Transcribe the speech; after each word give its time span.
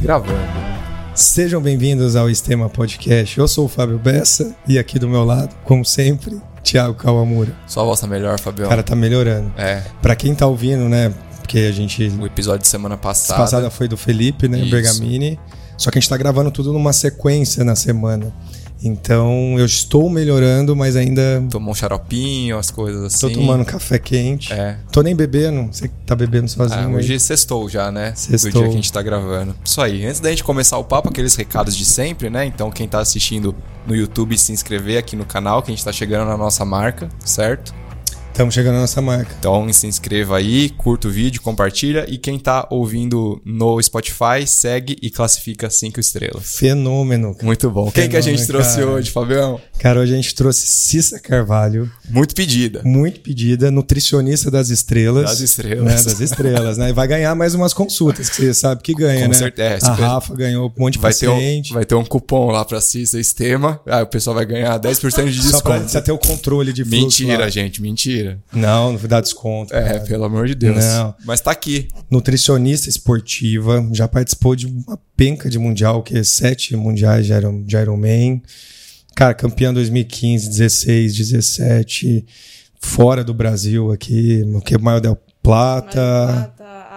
Gravando. 0.00 0.38
Sejam 1.14 1.60
bem-vindos 1.60 2.16
ao 2.16 2.30
Estema 2.30 2.68
Podcast. 2.70 3.38
Eu 3.38 3.46
sou 3.46 3.66
o 3.66 3.68
Fábio 3.68 3.98
Bessa 3.98 4.54
e 4.66 4.78
aqui 4.78 4.98
do 4.98 5.08
meu 5.08 5.24
lado, 5.24 5.54
como 5.64 5.84
sempre, 5.84 6.40
Thiago 6.62 6.94
Kawamura. 6.94 7.52
Sua 7.66 7.84
voz 7.84 8.00
tá 8.00 8.06
melhor, 8.06 8.38
Fabião. 8.38 8.68
Cara, 8.68 8.82
tá 8.82 8.96
melhorando. 8.96 9.52
É, 9.58 9.82
Pra 10.00 10.16
quem 10.16 10.34
tá 10.34 10.46
ouvindo, 10.46 10.88
né? 10.88 11.12
Porque 11.40 11.58
a 11.58 11.72
gente. 11.72 12.08
o 12.20 12.26
episódio 12.26 12.60
de 12.62 12.68
semana 12.68 12.94
A 12.94 12.98
passada. 12.98 13.38
passada 13.40 13.70
foi 13.70 13.88
do 13.88 13.96
Felipe, 13.96 14.48
né? 14.48 14.60
Isso. 14.60 14.70
Bergamini. 14.70 15.38
Só 15.76 15.90
que 15.90 15.98
a 15.98 16.00
gente 16.00 16.08
tá 16.08 16.16
gravando 16.16 16.50
tudo 16.50 16.72
numa 16.72 16.92
sequência 16.92 17.64
na 17.64 17.74
semana. 17.74 18.32
Então 18.82 19.56
eu 19.58 19.66
estou 19.66 20.08
melhorando, 20.08 20.74
mas 20.74 20.96
ainda 20.96 21.44
Tomou 21.50 21.72
um 21.72 21.74
xaropinho, 21.74 22.58
as 22.58 22.70
coisas 22.70 23.04
assim. 23.04 23.28
tô 23.28 23.34
tomando 23.34 23.64
café 23.64 23.98
quente. 23.98 24.52
É. 24.52 24.76
Tô 24.90 25.02
nem 25.02 25.14
bebendo. 25.14 25.68
Você 25.72 25.90
tá 26.06 26.16
bebendo 26.16 26.48
sozinho. 26.48 26.80
Ah, 26.80 26.86
aí. 26.86 26.94
hoje 26.94 27.20
sextou 27.20 27.68
já, 27.68 27.90
né? 27.90 28.12
Sextou. 28.14 28.50
Do 28.50 28.58
dia 28.58 28.62
que 28.62 28.68
a 28.68 28.76
gente 28.76 28.92
tá 28.92 29.02
gravando. 29.02 29.54
Isso 29.64 29.80
aí. 29.80 30.04
Antes 30.06 30.20
da 30.20 30.30
gente 30.30 30.44
começar 30.44 30.78
o 30.78 30.84
papo, 30.84 31.08
aqueles 31.08 31.34
recados 31.34 31.76
de 31.76 31.84
sempre, 31.84 32.30
né? 32.30 32.44
Então, 32.44 32.70
quem 32.70 32.88
tá 32.88 33.00
assistindo 33.00 33.54
no 33.86 33.94
YouTube, 33.94 34.36
se 34.38 34.52
inscrever 34.52 34.98
aqui 34.98 35.16
no 35.16 35.24
canal, 35.24 35.62
que 35.62 35.70
a 35.70 35.74
gente 35.74 35.84
tá 35.84 35.92
chegando 35.92 36.28
na 36.28 36.36
nossa 36.36 36.64
marca, 36.64 37.08
certo? 37.24 37.74
Estamos 38.32 38.54
chegando 38.54 38.74
na 38.76 38.80
nossa 38.82 39.02
marca. 39.02 39.34
Então, 39.38 39.70
se 39.70 39.86
inscreva 39.86 40.38
aí, 40.38 40.70
curta 40.70 41.08
o 41.08 41.10
vídeo, 41.10 41.42
compartilha. 41.42 42.06
E 42.08 42.16
quem 42.16 42.38
tá 42.38 42.66
ouvindo 42.70 43.38
no 43.44 43.80
Spotify, 43.82 44.46
segue 44.46 44.96
e 45.02 45.10
classifica 45.10 45.68
cinco 45.68 46.00
estrelas. 46.00 46.42
Fenômeno. 46.56 47.34
cara. 47.34 47.44
Muito 47.44 47.70
bom. 47.70 47.90
Quem 47.90 48.08
que 48.08 48.16
a 48.16 48.20
gente 48.22 48.38
Fenômeno, 48.46 48.46
trouxe 48.64 48.78
cara. 48.80 48.90
hoje, 48.92 49.10
Fabião? 49.10 49.60
Cara, 49.78 50.00
hoje 50.00 50.14
a 50.14 50.16
gente 50.16 50.34
trouxe 50.34 50.66
Cissa 50.66 51.18
Carvalho, 51.20 51.90
Muito 52.08 52.34
pedida. 52.34 52.80
muito 52.84 53.20
pedida, 53.20 53.70
nutricionista 53.70 54.50
das 54.50 54.70
estrelas. 54.70 55.24
Das 55.24 55.40
estrelas. 55.40 55.84
Né, 55.84 55.94
das 56.02 56.20
estrelas, 56.20 56.78
né? 56.78 56.90
E 56.90 56.92
vai 56.94 57.06
ganhar 57.08 57.34
mais 57.34 57.54
umas 57.54 57.74
consultas, 57.74 58.30
que 58.30 58.36
você 58.36 58.54
sabe 58.54 58.82
que 58.82 58.94
ganha, 58.94 59.22
Com 59.24 59.32
né? 59.32 59.34
certeza. 59.34 59.90
A 59.90 59.94
Rafa 59.94 60.34
ganhou 60.34 60.66
um 60.74 60.80
monte 60.82 60.94
de 60.94 60.98
Vai 61.00 61.12
ter, 61.12 61.28
um, 61.28 61.34
paciente. 61.34 61.72
vai 61.74 61.84
ter 61.84 61.94
um 61.94 62.04
cupom 62.04 62.50
lá 62.50 62.64
pra 62.64 62.80
Cissa 62.80 63.18
Estema. 63.20 63.80
Aí 63.86 64.02
o 64.02 64.06
pessoal 64.06 64.34
vai 64.36 64.46
ganhar 64.46 64.78
10% 64.78 65.28
de 65.30 65.42
Só 65.42 65.60
pra 65.60 65.74
desconto. 65.78 65.90
você 65.90 66.00
ter 66.00 66.12
o 66.12 66.18
controle 66.18 66.72
de 66.72 66.84
fluxo 66.84 67.22
Mentira, 67.22 67.38
lá. 67.44 67.48
gente, 67.50 67.82
mentira. 67.82 68.19
Não, 68.52 68.92
não 68.92 68.98
vai 68.98 69.08
dar 69.08 69.20
desconto. 69.20 69.74
É, 69.74 69.82
cara. 69.82 70.00
pelo 70.00 70.24
amor 70.24 70.46
de 70.46 70.54
Deus. 70.54 70.76
Não. 70.84 71.14
Mas 71.24 71.40
tá 71.40 71.50
aqui. 71.50 71.88
Nutricionista 72.10 72.88
esportiva, 72.88 73.86
já 73.92 74.06
participou 74.08 74.54
de 74.56 74.66
uma 74.66 74.98
penca 75.16 75.48
de 75.48 75.58
mundial, 75.58 76.02
que 76.02 76.18
é 76.18 76.22
sete 76.22 76.76
mundiais 76.76 77.26
de 77.26 77.32
Iron, 77.32 77.62
de 77.62 77.76
Ironman. 77.76 78.42
Cara, 79.14 79.34
campeã 79.34 79.72
2015, 79.72 80.48
16, 80.48 81.16
17, 81.16 82.26
fora 82.80 83.22
do 83.22 83.34
Brasil 83.34 83.92
aqui, 83.92 84.42
o 84.54 84.60
que 84.60 84.78
Maio 84.78 85.00
del 85.00 85.18
Plata, 85.42 86.52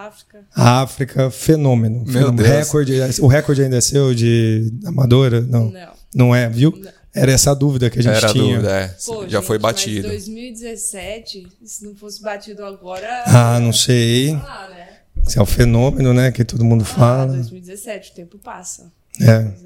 África. 0.06 0.44
África, 0.54 1.30
fenômeno. 1.30 2.04
Meu 2.04 2.12
fenômeno. 2.12 2.36
Deus. 2.36 2.48
Recorde, 2.48 2.92
o 3.20 3.26
recorde 3.26 3.62
ainda 3.62 3.76
é 3.78 3.80
seu 3.80 4.14
de 4.14 4.72
amadora? 4.84 5.40
Não. 5.40 5.70
Não. 5.70 5.94
Não 6.14 6.34
é, 6.34 6.48
viu? 6.48 6.72
Não. 6.76 6.90
Era 7.14 7.30
essa 7.32 7.52
a 7.52 7.54
dúvida 7.54 7.88
que 7.88 7.98
a 7.98 8.02
gente 8.02 8.16
Era 8.16 8.28
a 8.28 8.32
tinha. 8.32 8.56
dúvida, 8.56 8.70
é. 8.76 8.88
Pô, 9.06 9.22
Já 9.28 9.38
gente, 9.38 9.46
foi 9.46 9.58
Mas 9.58 9.62
batido. 9.74 10.08
2017, 10.08 11.46
se 11.64 11.84
não 11.84 11.94
fosse 11.94 12.20
batido 12.22 12.64
agora. 12.64 13.22
Ah, 13.26 13.60
não 13.60 13.72
sei. 13.72 14.32
Ah, 14.34 14.68
né? 14.70 14.88
Se 15.24 15.38
é 15.38 15.42
o 15.42 15.46
fenômeno, 15.46 16.12
né? 16.12 16.32
Que 16.32 16.44
todo 16.44 16.64
mundo 16.64 16.82
Ah, 16.82 16.84
fala. 16.84 17.26
2017, 17.32 18.10
o 18.10 18.14
tempo 18.14 18.38
passa. 18.38 18.92
É. 19.20 19.64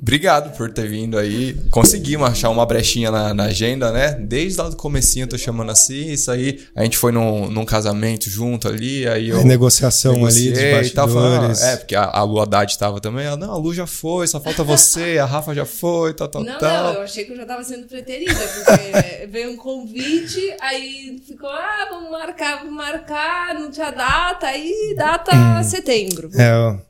Obrigado 0.00 0.56
por 0.56 0.72
ter 0.72 0.88
vindo 0.88 1.18
aí. 1.18 1.54
Conseguimos 1.70 2.28
achar 2.28 2.48
uma 2.48 2.64
brechinha 2.64 3.10
na, 3.10 3.34
na 3.34 3.44
agenda, 3.44 3.92
né? 3.92 4.12
Desde 4.18 4.58
lá 4.58 4.68
do 4.68 4.76
comecinho 4.76 5.24
eu 5.24 5.28
tô 5.28 5.36
chamando 5.38 5.70
assim. 5.70 6.10
Isso 6.10 6.30
aí, 6.30 6.60
a 6.74 6.82
gente 6.82 6.96
foi 6.96 7.12
num, 7.12 7.50
num 7.50 7.66
casamento 7.66 8.30
junto 8.30 8.66
ali, 8.66 9.06
aí 9.06 9.28
eu... 9.28 9.44
Negociação 9.44 10.24
ali 10.24 10.50
dos 10.50 10.58
e 10.58 10.90
falando, 10.90 11.48
bastidores. 11.48 11.62
É, 11.62 11.76
porque 11.76 11.94
a, 11.94 12.04
a 12.04 12.22
Lu 12.22 12.40
Haddad 12.40 12.78
tava 12.78 12.98
também. 12.98 13.26
Ela, 13.26 13.36
não, 13.36 13.52
a 13.52 13.56
Lu 13.56 13.74
já 13.74 13.86
foi, 13.86 14.26
só 14.26 14.40
falta 14.40 14.64
você, 14.64 15.18
a 15.18 15.26
Rafa 15.26 15.54
já 15.54 15.66
foi, 15.66 16.14
tal, 16.14 16.28
tal, 16.28 16.44
Não, 16.44 16.58
tal. 16.58 16.84
não, 16.84 16.94
eu 16.94 17.02
achei 17.02 17.24
que 17.24 17.32
eu 17.32 17.36
já 17.36 17.44
tava 17.44 17.62
sendo 17.62 17.86
preterida, 17.86 18.34
porque 18.34 19.26
veio 19.26 19.52
um 19.52 19.56
convite, 19.56 20.40
aí 20.60 21.20
ficou, 21.26 21.50
ah, 21.50 21.88
vamos 21.90 22.10
marcar, 22.10 22.58
vamos 22.60 22.74
marcar, 22.74 23.54
não 23.54 23.70
tinha 23.70 23.90
data, 23.90 24.46
aí 24.46 24.94
data 24.96 25.62
setembro. 25.62 26.30
É, 26.34 26.52
ó. 26.54 26.89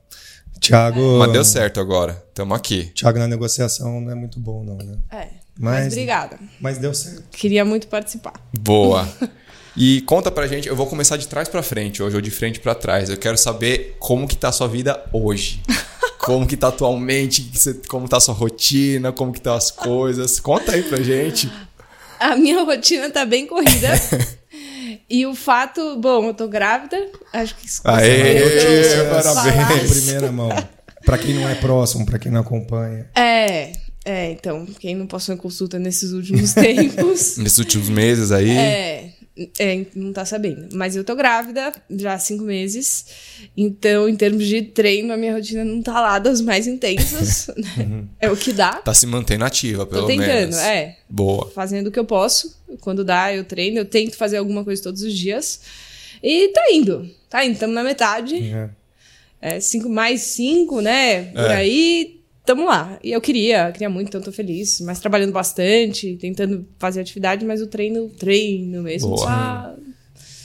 Thiago. 0.60 1.18
Mas 1.18 1.32
deu 1.32 1.44
certo 1.44 1.80
agora. 1.80 2.12
Tamo 2.34 2.54
aqui. 2.54 2.84
Thiago 2.94 3.18
na 3.18 3.26
negociação 3.26 4.00
não 4.00 4.10
é 4.10 4.14
muito 4.14 4.38
bom, 4.38 4.62
não, 4.64 4.76
né? 4.76 4.96
É. 5.10 5.28
Mas- 5.58 5.84
Mas 5.84 5.92
obrigada. 5.92 6.38
Mas 6.60 6.78
deu 6.78 6.92
certo. 6.94 7.24
Queria 7.32 7.64
muito 7.64 7.88
participar. 7.88 8.34
Boa. 8.58 9.08
E 9.76 10.00
conta 10.00 10.32
pra 10.32 10.48
gente, 10.48 10.66
eu 10.68 10.74
vou 10.74 10.84
começar 10.84 11.16
de 11.16 11.28
trás 11.28 11.48
pra 11.48 11.62
frente 11.62 12.02
hoje, 12.02 12.16
ou 12.16 12.20
de 12.20 12.30
frente 12.30 12.58
pra 12.58 12.74
trás. 12.74 13.08
Eu 13.08 13.16
quero 13.16 13.38
saber 13.38 13.94
como 14.00 14.26
que 14.26 14.36
tá 14.36 14.48
a 14.48 14.52
sua 14.52 14.66
vida 14.66 15.00
hoje. 15.12 15.62
Como 16.18 16.46
que 16.46 16.54
tá 16.56 16.68
atualmente, 16.68 17.50
como 17.88 18.06
tá 18.06 18.18
a 18.18 18.20
sua 18.20 18.34
rotina, 18.34 19.10
como 19.10 19.32
que 19.32 19.40
tá 19.40 19.54
as 19.54 19.70
coisas. 19.70 20.38
Conta 20.38 20.72
aí 20.72 20.82
pra 20.82 21.00
gente. 21.00 21.50
A 22.18 22.36
minha 22.36 22.62
rotina 22.62 23.08
tá 23.10 23.24
bem 23.24 23.46
corrida. 23.46 23.88
e 25.10 25.26
o 25.26 25.34
fato, 25.34 25.96
bom, 25.96 26.26
eu 26.28 26.34
tô 26.34 26.46
grávida. 26.46 26.96
Acho 27.32 27.56
que 27.56 27.66
isso 27.66 27.82
Aê, 27.84 29.04
parabéns. 29.10 29.90
primeira 29.90 30.30
mão. 30.30 30.50
Pra 31.04 31.18
quem 31.18 31.34
não 31.34 31.48
é 31.48 31.54
próximo, 31.54 32.06
pra 32.06 32.18
quem 32.18 32.30
não 32.30 32.40
acompanha. 32.42 33.08
É, 33.16 33.72
é, 34.04 34.30
então, 34.30 34.66
quem 34.78 34.94
não 34.94 35.06
passou 35.06 35.34
em 35.34 35.38
consulta 35.38 35.78
nesses 35.78 36.12
últimos 36.12 36.52
tempos. 36.54 37.36
Nesses 37.36 37.58
últimos 37.58 37.88
meses 37.88 38.30
aí. 38.32 38.50
É, 38.50 39.10
é, 39.58 39.86
não 39.94 40.12
tá 40.12 40.24
sabendo. 40.24 40.68
Mas 40.74 40.96
eu 40.96 41.04
tô 41.04 41.14
grávida 41.16 41.72
já 41.90 42.14
há 42.14 42.18
cinco 42.18 42.44
meses. 42.44 43.06
Então, 43.56 44.08
em 44.08 44.16
termos 44.16 44.46
de 44.46 44.62
treino, 44.62 45.12
a 45.12 45.16
minha 45.16 45.34
rotina 45.34 45.64
não 45.64 45.80
tá 45.82 46.00
lá 46.00 46.18
das 46.18 46.40
mais 46.40 46.66
intensas. 46.66 47.48
né? 47.56 48.04
É 48.20 48.30
o 48.30 48.36
que 48.36 48.52
dá. 48.52 48.74
Tá 48.74 48.92
se 48.92 49.06
mantendo 49.06 49.44
ativa, 49.44 49.86
pelo 49.86 50.02
Tô 50.02 50.06
tentando, 50.08 50.26
menos. 50.26 50.56
é. 50.58 50.98
Boa. 51.08 51.50
Fazendo 51.50 51.86
o 51.86 51.90
que 51.92 51.98
eu 51.98 52.04
posso. 52.04 52.56
Quando 52.80 53.04
dá, 53.04 53.34
eu 53.34 53.44
treino. 53.44 53.78
Eu 53.78 53.84
tento 53.84 54.16
fazer 54.16 54.36
alguma 54.36 54.62
coisa 54.64 54.82
todos 54.82 55.02
os 55.02 55.16
dias. 55.16 55.60
E 56.22 56.48
tá 56.48 56.62
indo. 56.72 57.08
Tá 57.28 57.44
indo, 57.44 57.54
estamos 57.54 57.74
na 57.74 57.82
metade. 57.82 58.36
É. 58.36 58.70
É, 59.42 59.58
cinco 59.60 59.88
mais 59.88 60.20
cinco, 60.20 60.82
né? 60.82 61.24
Por 61.32 61.50
É. 61.50 61.56
aí, 61.56 62.19
tamo 62.44 62.64
lá. 62.64 62.98
E 63.02 63.12
eu 63.12 63.20
queria, 63.20 63.70
queria 63.72 63.90
muito, 63.90 64.08
então 64.08 64.20
tô 64.20 64.32
feliz. 64.32 64.80
Mas 64.80 65.00
trabalhando 65.00 65.32
bastante, 65.32 66.16
tentando 66.16 66.66
fazer 66.78 67.00
atividade, 67.00 67.44
mas 67.44 67.60
o 67.60 67.66
treino, 67.66 68.08
treino 68.08 68.82
mesmo. 68.82 69.10
Boa. 69.10 69.26
Só... 69.26 69.76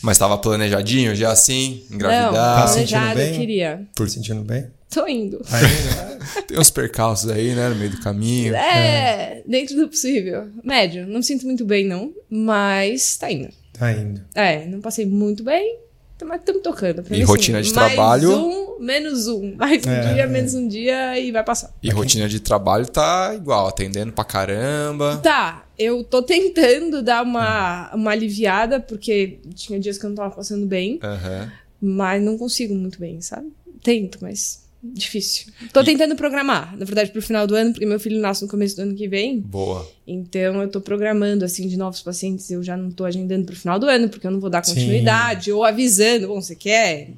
Mas 0.02 0.18
tava 0.18 0.38
planejadinho 0.38 1.16
já 1.16 1.32
assim? 1.32 1.84
Não, 1.90 1.96
Engravidar? 1.96 2.62
Tá 2.62 2.68
sentindo 2.68 3.00
planejado, 3.00 3.20
eu 3.20 3.26
bem? 3.26 3.40
queria. 3.40 3.88
Por 3.96 4.10
sentindo 4.10 4.42
bem? 4.44 4.68
Tô 4.90 5.08
indo. 5.08 5.42
Ainda? 5.52 6.20
Tem 6.48 6.60
uns 6.60 6.70
percalços 6.70 7.30
aí, 7.30 7.54
né? 7.54 7.70
No 7.70 7.76
meio 7.76 7.92
do 7.92 8.00
caminho. 8.00 8.56
É, 8.56 9.42
dentro 9.46 9.76
do 9.76 9.90
possível. 9.90 10.48
Médio. 10.64 11.06
Não 11.08 11.18
me 11.18 11.24
sinto 11.24 11.46
muito 11.46 11.66
bem, 11.66 11.86
não. 11.86 12.14
Mas 12.30 13.18
tá 13.18 13.32
indo. 13.32 13.50
tá 13.74 13.92
indo. 13.92 14.22
É, 14.34 14.66
não 14.68 14.80
passei 14.80 15.06
muito 15.06 15.44
bem, 15.44 15.78
mas 16.24 16.40
estamos 16.40 16.62
tocando. 16.62 17.04
Pra 17.04 17.16
E 17.16 17.20
mim, 17.20 17.26
rotina 17.26 17.60
assim, 17.60 17.70
de 17.70 17.76
mais 17.76 17.94
trabalho? 17.94 18.32
um, 18.32 18.80
menos 18.80 19.28
um. 19.28 19.56
Mais 19.56 19.86
um 19.86 19.90
É. 19.92 20.14
dia, 20.14 20.28
menos 20.28 20.54
um 20.54 20.68
dia 20.68 21.20
e 21.20 21.32
vai 21.32 21.44
passar. 21.44 21.74
E 21.84 21.90
rotina 21.90 22.30
de 22.30 22.40
trabalho 22.40 22.86
tá 22.86 23.34
igual, 23.36 23.68
atendendo 23.68 24.14
pra 24.14 24.24
caramba. 24.24 25.18
Tá, 25.22 25.66
eu 25.78 26.04
tô 26.04 26.22
tentando 26.22 27.02
dar 27.02 27.24
uma, 27.24 27.94
uma 27.94 28.12
aliviada, 28.12 28.80
porque 28.80 29.40
tinha 29.56 29.80
dias 29.80 29.98
que 29.98 30.06
eu 30.06 30.10
não 30.10 30.16
tava 30.16 30.36
passando 30.36 30.66
bem, 30.66 31.00
Aham. 31.04 31.52
mas 31.82 32.22
não 32.24 32.38
consigo 32.38 32.74
muito 32.76 33.00
bem, 33.00 33.20
sabe? 33.22 33.52
Tento, 33.84 34.20
mas 34.22 34.65
difícil. 34.94 35.52
Tô 35.74 35.84
tentando 35.84 36.16
programar, 36.16 36.76
na 36.78 36.86
verdade, 36.86 37.12
pro 37.12 37.22
final 37.22 37.46
do 37.48 37.56
ano, 37.56 37.72
porque 37.72 37.86
meu 37.86 38.00
filho 38.00 38.20
nasce 38.20 38.44
no 38.44 38.48
começo 38.48 38.76
do 38.76 38.84
ano 38.84 38.96
que 38.96 39.08
vem. 39.08 39.40
Boa. 39.40 39.90
Então 40.08 40.62
eu 40.62 40.68
tô 40.70 40.80
programando, 40.82 41.44
assim, 41.46 41.68
de 41.68 41.78
novos 41.78 42.02
pacientes, 42.02 42.50
eu 42.52 42.62
já 42.64 42.76
não 42.78 42.92
tô 42.92 43.06
agendando 43.06 43.46
pro 43.46 43.56
final 43.56 43.80
do 43.80 43.88
ano, 43.88 44.10
porque 44.10 44.26
eu 44.28 44.32
não 44.32 44.40
vou 44.40 44.50
dar 44.50 44.62
continuidade, 44.64 45.52
ou 45.52 45.64
avisando, 45.64 46.28
bom, 46.28 46.42
você 46.42 46.56
quer? 46.56 47.10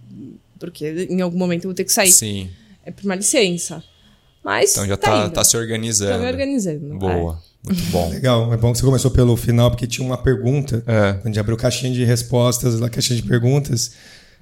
Porque 0.59 1.07
em 1.09 1.22
algum 1.22 1.38
momento 1.38 1.66
eu 1.66 1.69
vou 1.69 1.75
ter 1.75 1.83
que 1.83 1.91
sair. 1.94 2.11
Sim. 2.11 2.50
É 2.85 2.91
por 2.91 3.03
uma 3.05 3.16
licença. 3.16 3.84
Mas 4.43 4.72
Então 4.72 4.87
já 4.87 4.96
tá, 4.96 5.23
tá, 5.23 5.29
tá 5.29 5.43
se 5.43 5.52
Tô 5.52 5.58
organizando. 5.58 6.19
me 6.19 6.28
organizando. 6.29 6.96
é. 6.96 6.97
Boa. 6.97 7.43
Muito 7.64 7.84
bom. 7.91 8.09
Legal. 8.09 8.53
É 8.53 8.58
bom 8.58 8.72
que 8.72 8.78
você 8.78 8.85
começou 8.85 9.11
pelo 9.11 9.35
final, 9.35 9.69
porque 9.69 9.85
tinha 9.85 10.05
uma 10.08 10.17
pergunta. 10.17 10.81
É. 10.87 11.14
Quando 11.14 11.25
a 11.25 11.28
gente 11.28 11.40
abriu 11.40 11.58
caixinha 11.58 11.91
de 11.91 12.05
respostas, 12.05 12.79
lá 12.79 12.90
caixinha 12.90 13.22
de 13.22 13.28
perguntas. 13.28 13.91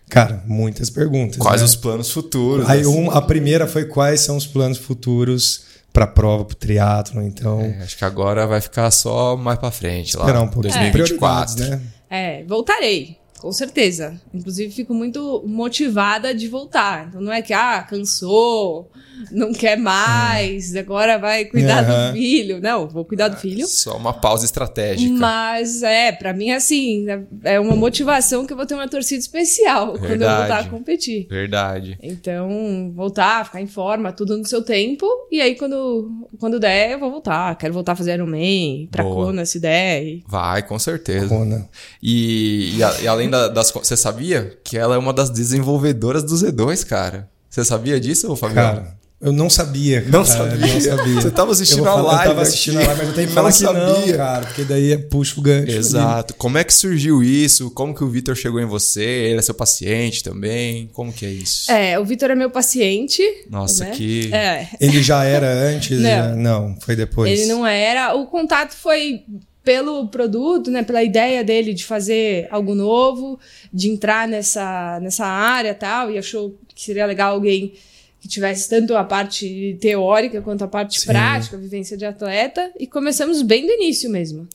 Cara, 0.09 0.43
muitas 0.45 0.89
perguntas. 0.89 1.37
Quais 1.37 1.61
né? 1.61 1.65
os 1.65 1.75
planos 1.75 2.11
futuros? 2.11 2.69
Aí 2.69 2.81
assim? 2.81 2.89
um- 2.89 3.11
a 3.11 3.21
primeira 3.21 3.67
foi 3.67 3.85
quais 3.85 4.21
são 4.21 4.37
os 4.37 4.45
planos 4.45 4.77
futuros 4.77 5.63
para 5.91 6.05
prova, 6.05 6.45
para 6.45 6.53
o 6.53 6.55
triatlo. 6.55 7.21
Então, 7.23 7.61
É, 7.61 7.81
acho 7.83 7.97
que 7.97 8.05
agora 8.05 8.45
vai 8.45 8.61
ficar 8.61 8.91
só 8.91 9.35
mais 9.35 9.57
pra 9.57 9.71
frente 9.71 10.15
lá. 10.15 10.23
esperar 10.23 10.41
um 10.41 10.47
pouquinho. 10.47 10.73
2024. 10.73 11.55
Prioridades, 11.55 11.55
né? 11.69 11.81
É, 12.09 12.43
voltarei. 12.43 13.17
Com 13.45 13.51
certeza. 13.51 14.19
Inclusive, 14.33 14.73
fico 14.73 14.91
muito 14.91 15.43
motivada 15.45 16.33
de 16.33 16.47
voltar. 16.47 17.09
Então, 17.09 17.21
não 17.21 17.31
é 17.31 17.43
que, 17.43 17.53
ah, 17.53 17.85
cansou, 17.87 18.89
não 19.31 19.53
quer 19.53 19.77
mais, 19.77 20.75
agora 20.75 21.19
vai 21.19 21.45
cuidar 21.45 21.83
Aham. 21.83 22.07
do 22.07 22.13
filho. 22.17 22.59
Não, 22.59 22.87
vou 22.87 23.05
cuidar 23.05 23.27
do 23.27 23.37
filho. 23.37 23.67
Só 23.67 23.97
uma 23.97 24.13
pausa 24.13 24.45
estratégica. 24.45 25.13
Mas 25.13 25.83
é, 25.83 26.11
pra 26.11 26.33
mim, 26.33 26.49
assim, 26.49 27.05
é 27.43 27.59
uma 27.59 27.75
motivação 27.75 28.47
que 28.47 28.53
eu 28.53 28.57
vou 28.57 28.65
ter 28.65 28.73
uma 28.73 28.87
torcida 28.87 29.19
especial 29.19 29.91
quando 29.91 30.03
eu 30.03 30.07
Verdade. 30.17 30.39
voltar 30.47 30.59
a 30.61 30.67
competir. 30.67 31.27
Verdade. 31.29 31.99
Então, 32.01 32.91
voltar, 32.95 33.45
ficar 33.45 33.61
em 33.61 33.67
forma, 33.67 34.11
tudo 34.11 34.35
no 34.39 34.45
seu 34.45 34.63
tempo. 34.63 35.05
E 35.31 35.39
aí, 35.39 35.53
quando, 35.55 36.09
quando 36.39 36.59
der, 36.59 36.93
eu 36.93 36.99
vou 36.99 37.11
voltar. 37.11 37.55
Quero 37.59 37.75
voltar 37.75 37.91
a 37.91 37.95
fazer 37.95 38.15
Ironman, 38.15 38.87
pra 38.91 39.03
Boa. 39.03 39.27
Kona, 39.27 39.45
se 39.45 39.59
der. 39.59 40.03
E... 40.03 40.23
Vai, 40.27 40.63
com 40.63 40.79
certeza. 40.79 41.27
Kona. 41.27 41.69
E, 42.01 42.75
e, 42.77 42.83
a- 42.83 43.01
e 43.03 43.07
além 43.07 43.29
da- 43.35 43.47
das. 43.49 43.71
Você 43.71 43.97
sabia 43.97 44.57
que 44.63 44.77
ela 44.77 44.95
é 44.95 44.97
uma 44.97 45.13
das 45.13 45.29
desenvolvedoras 45.29 46.23
do 46.23 46.35
Z2, 46.35 46.83
cara? 46.85 47.29
Você 47.49 47.63
sabia 47.63 47.99
disso, 47.99 48.35
Fabião? 48.35 48.55
Cara, 48.55 48.97
eu 49.21 49.31
não 49.31 49.49
sabia. 49.49 50.01
Cara, 50.01 50.11
Não 50.11 50.25
sabia? 50.25 50.57
Não 50.73 50.81
sabia. 50.81 51.15
Você 51.21 51.31
tava 51.31 51.51
assistindo 51.53 51.79
eu 51.79 51.83
vou 51.85 51.93
a 51.93 51.95
falar- 51.97 52.11
live 52.15 52.23
Eu 52.25 52.29
tava 52.31 52.41
assistindo 52.41 52.77
aqui. 52.77 52.83
a 52.83 52.87
live, 52.87 52.99
mas 52.99 53.07
eu 53.09 53.15
tenho 53.15 53.27
que 53.29 53.33
Não 53.33 53.41
falar 53.41 53.53
que 53.53 53.63
não, 53.63 53.95
sabia. 53.95 54.17
cara, 54.17 54.45
porque 54.45 54.63
daí 54.65 54.91
é 54.91 54.97
puxa 54.97 55.39
o 55.39 55.41
gancho. 55.41 55.63
ali. 55.69 55.77
Exato. 55.77 56.33
Como 56.35 56.57
é 56.57 56.63
que 56.65 56.73
surgiu 56.73 57.23
isso? 57.23 57.71
Como 57.71 57.95
que 57.95 58.03
o 58.03 58.09
Vitor 58.09 58.35
chegou 58.35 58.59
em 58.59 58.65
você? 58.65 59.01
Ele 59.03 59.39
é 59.39 59.41
seu 59.41 59.55
paciente 59.55 60.21
também? 60.21 60.89
Como 60.91 61.13
que 61.13 61.25
é 61.25 61.29
isso? 61.31 61.71
É, 61.71 61.97
o 61.97 62.03
Vitor 62.03 62.29
é 62.31 62.35
meu 62.35 62.49
paciente. 62.51 63.21
Nossa, 63.49 63.85
né? 63.85 63.91
que. 63.91 64.33
É, 64.33 64.67
Ele 64.81 65.01
já 65.01 65.23
era 65.23 65.47
antes? 65.49 65.91
Não. 66.01 66.09
já- 66.09 66.35
não 66.35 66.75
foi 66.81 66.95
depois. 66.97 67.31
Ele 67.39 67.45
não 67.47 67.65
era. 67.65 68.13
O 68.15 68.25
contato 68.27 68.73
foi 68.75 69.23
pelo 69.65 70.07
produto, 70.07 70.69
né? 70.69 70.83
Pela 70.83 71.03
ideia 71.03 71.43
dele 71.43 71.73
de 71.73 71.83
fazer 71.83 72.47
algo 72.51 72.75
novo, 72.75 73.39
de 73.73 73.89
entrar 73.89 74.27
nessa, 74.27 74.99
nessa 75.01 75.25
área 75.25 75.71
e 75.71 75.73
tal, 75.73 76.11
e 76.11 76.17
achou 76.17 76.55
que 76.73 76.83
seria 76.83 77.05
legal 77.05 77.33
alguém 77.33 77.73
que 78.21 78.27
tivesse 78.27 78.69
tanto 78.69 78.95
a 78.95 79.03
parte 79.03 79.77
teórica 79.81 80.41
quanto 80.41 80.63
a 80.63 80.67
parte 80.67 80.99
Sim. 80.99 81.07
prática, 81.07 81.57
a 81.57 81.59
vivência 81.59 81.97
de 81.97 82.05
atleta, 82.05 82.71
e 82.79 82.87
começamos 82.87 83.41
bem 83.41 83.65
do 83.65 83.73
início 83.73 84.09
mesmo. 84.09 84.47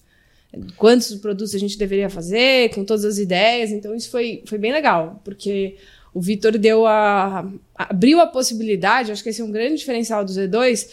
Quantos 0.76 1.14
produtos 1.16 1.54
a 1.54 1.58
gente 1.58 1.78
deveria 1.78 2.08
fazer, 2.08 2.70
com 2.74 2.84
todas 2.84 3.04
as 3.04 3.18
ideias, 3.18 3.70
então 3.70 3.94
isso 3.94 4.10
foi, 4.10 4.42
foi 4.46 4.58
bem 4.58 4.72
legal, 4.72 5.20
porque 5.24 5.76
o 6.12 6.20
Vitor 6.20 6.58
deu 6.58 6.86
a. 6.86 7.48
abriu 7.74 8.20
a 8.20 8.26
possibilidade, 8.26 9.12
acho 9.12 9.22
que 9.22 9.28
esse 9.28 9.40
é 9.40 9.44
um 9.44 9.52
grande 9.52 9.76
diferencial 9.76 10.24
do 10.24 10.32
Z2, 10.32 10.88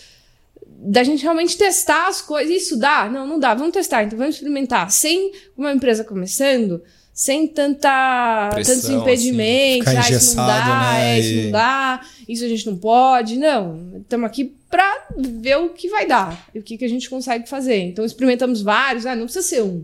da 0.80 1.04
gente 1.04 1.24
realmente 1.24 1.58
testar 1.58 2.08
as 2.08 2.22
coisas. 2.22 2.54
Isso 2.54 2.78
dá? 2.78 3.10
Não, 3.10 3.26
não 3.26 3.40
dá. 3.40 3.54
Vamos 3.56 3.74
testar. 3.74 4.04
Então 4.04 4.18
vamos 4.18 4.36
experimentar. 4.36 4.92
Sem 4.92 5.32
uma 5.58 5.72
empresa 5.74 6.04
começando, 6.04 6.84
sem 7.12 7.48
tanta, 7.48 8.50
Pressão, 8.54 8.76
tantos 8.76 8.90
impedimentos. 8.90 9.90
Ficar 9.90 10.06
ah, 10.06 10.12
isso 10.12 10.36
não 10.36 10.46
dá, 10.46 10.94
né? 10.94 11.18
é, 11.18 11.20
isso 11.20 11.44
não 11.44 11.52
dá, 11.52 12.02
isso 12.30 12.46
a 12.46 12.48
gente 12.48 12.66
não 12.68 12.78
pode. 12.78 13.38
Não. 13.38 14.02
Estamos 14.02 14.28
aqui 14.28 14.54
para 14.70 15.08
ver 15.18 15.58
o 15.58 15.70
que 15.70 15.90
vai 15.90 16.06
dar 16.06 16.48
e 16.54 16.60
o 16.60 16.64
que, 16.64 16.78
que 16.78 16.86
a 16.86 16.90
gente 16.90 17.10
consegue 17.10 17.50
fazer. 17.50 17.80
Então 17.80 18.06
experimentamos 18.06 18.62
vários. 18.62 19.06
Ah, 19.06 19.16
não 19.16 19.24
precisa 19.24 19.46
ser 19.46 19.64
um. 19.64 19.84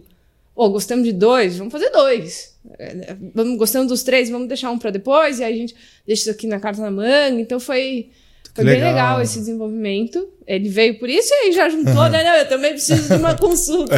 Pô, 0.56 0.69
gostamos 0.69 1.04
de 1.04 1.12
dois, 1.12 1.57
vamos 1.57 1.72
fazer 1.72 1.90
dois. 1.90 2.54
É, 2.78 3.16
Vamos, 3.34 3.57
gostamos 3.57 3.88
dos 3.88 4.04
três, 4.04 4.30
vamos 4.30 4.48
deixar 4.48 4.69
um 4.69 4.78
para 4.78 4.92
depois, 4.92 5.40
e 5.40 5.44
aí 5.44 5.54
a 5.54 5.57
gente 5.57 5.75
deixa 6.06 6.22
isso 6.22 6.31
aqui 6.31 6.45
na 6.45 6.60
carta 6.60 6.81
na 6.81 6.92
manga. 6.92 7.42
Então 7.42 7.60
foi, 7.60 8.12
foi 8.54 8.66
bem 8.66 8.76
legal. 8.76 8.92
legal 8.92 9.22
esse 9.22 9.40
desenvolvimento. 9.40 10.28
Ele 10.46 10.70
veio 10.70 11.00
por 11.00 11.10
isso 11.10 11.30
e 11.32 11.36
aí 11.36 11.52
já 11.54 11.70
juntou, 11.70 12.08
né? 12.10 12.24
Não, 12.24 12.36
eu 12.36 12.48
também 12.48 12.72
preciso 12.72 13.08
de 13.08 13.16
uma 13.16 13.34
consulta. 13.38 13.96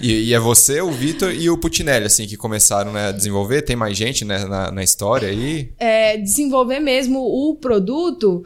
E, 0.00 0.28
e 0.28 0.34
é 0.34 0.38
você, 0.38 0.80
o 0.80 0.90
Vitor 0.90 1.32
e 1.32 1.50
o 1.50 1.58
Putinelli, 1.58 2.06
assim, 2.06 2.26
que 2.26 2.36
começaram 2.36 2.92
né, 2.92 3.08
a 3.08 3.12
desenvolver? 3.12 3.62
Tem 3.62 3.76
mais 3.76 3.96
gente 3.96 4.24
né, 4.24 4.44
na, 4.46 4.70
na 4.70 4.82
história 4.82 5.28
aí? 5.28 5.70
É, 5.78 6.16
desenvolver 6.16 6.80
mesmo 6.80 7.20
o 7.20 7.56
produto 7.56 8.44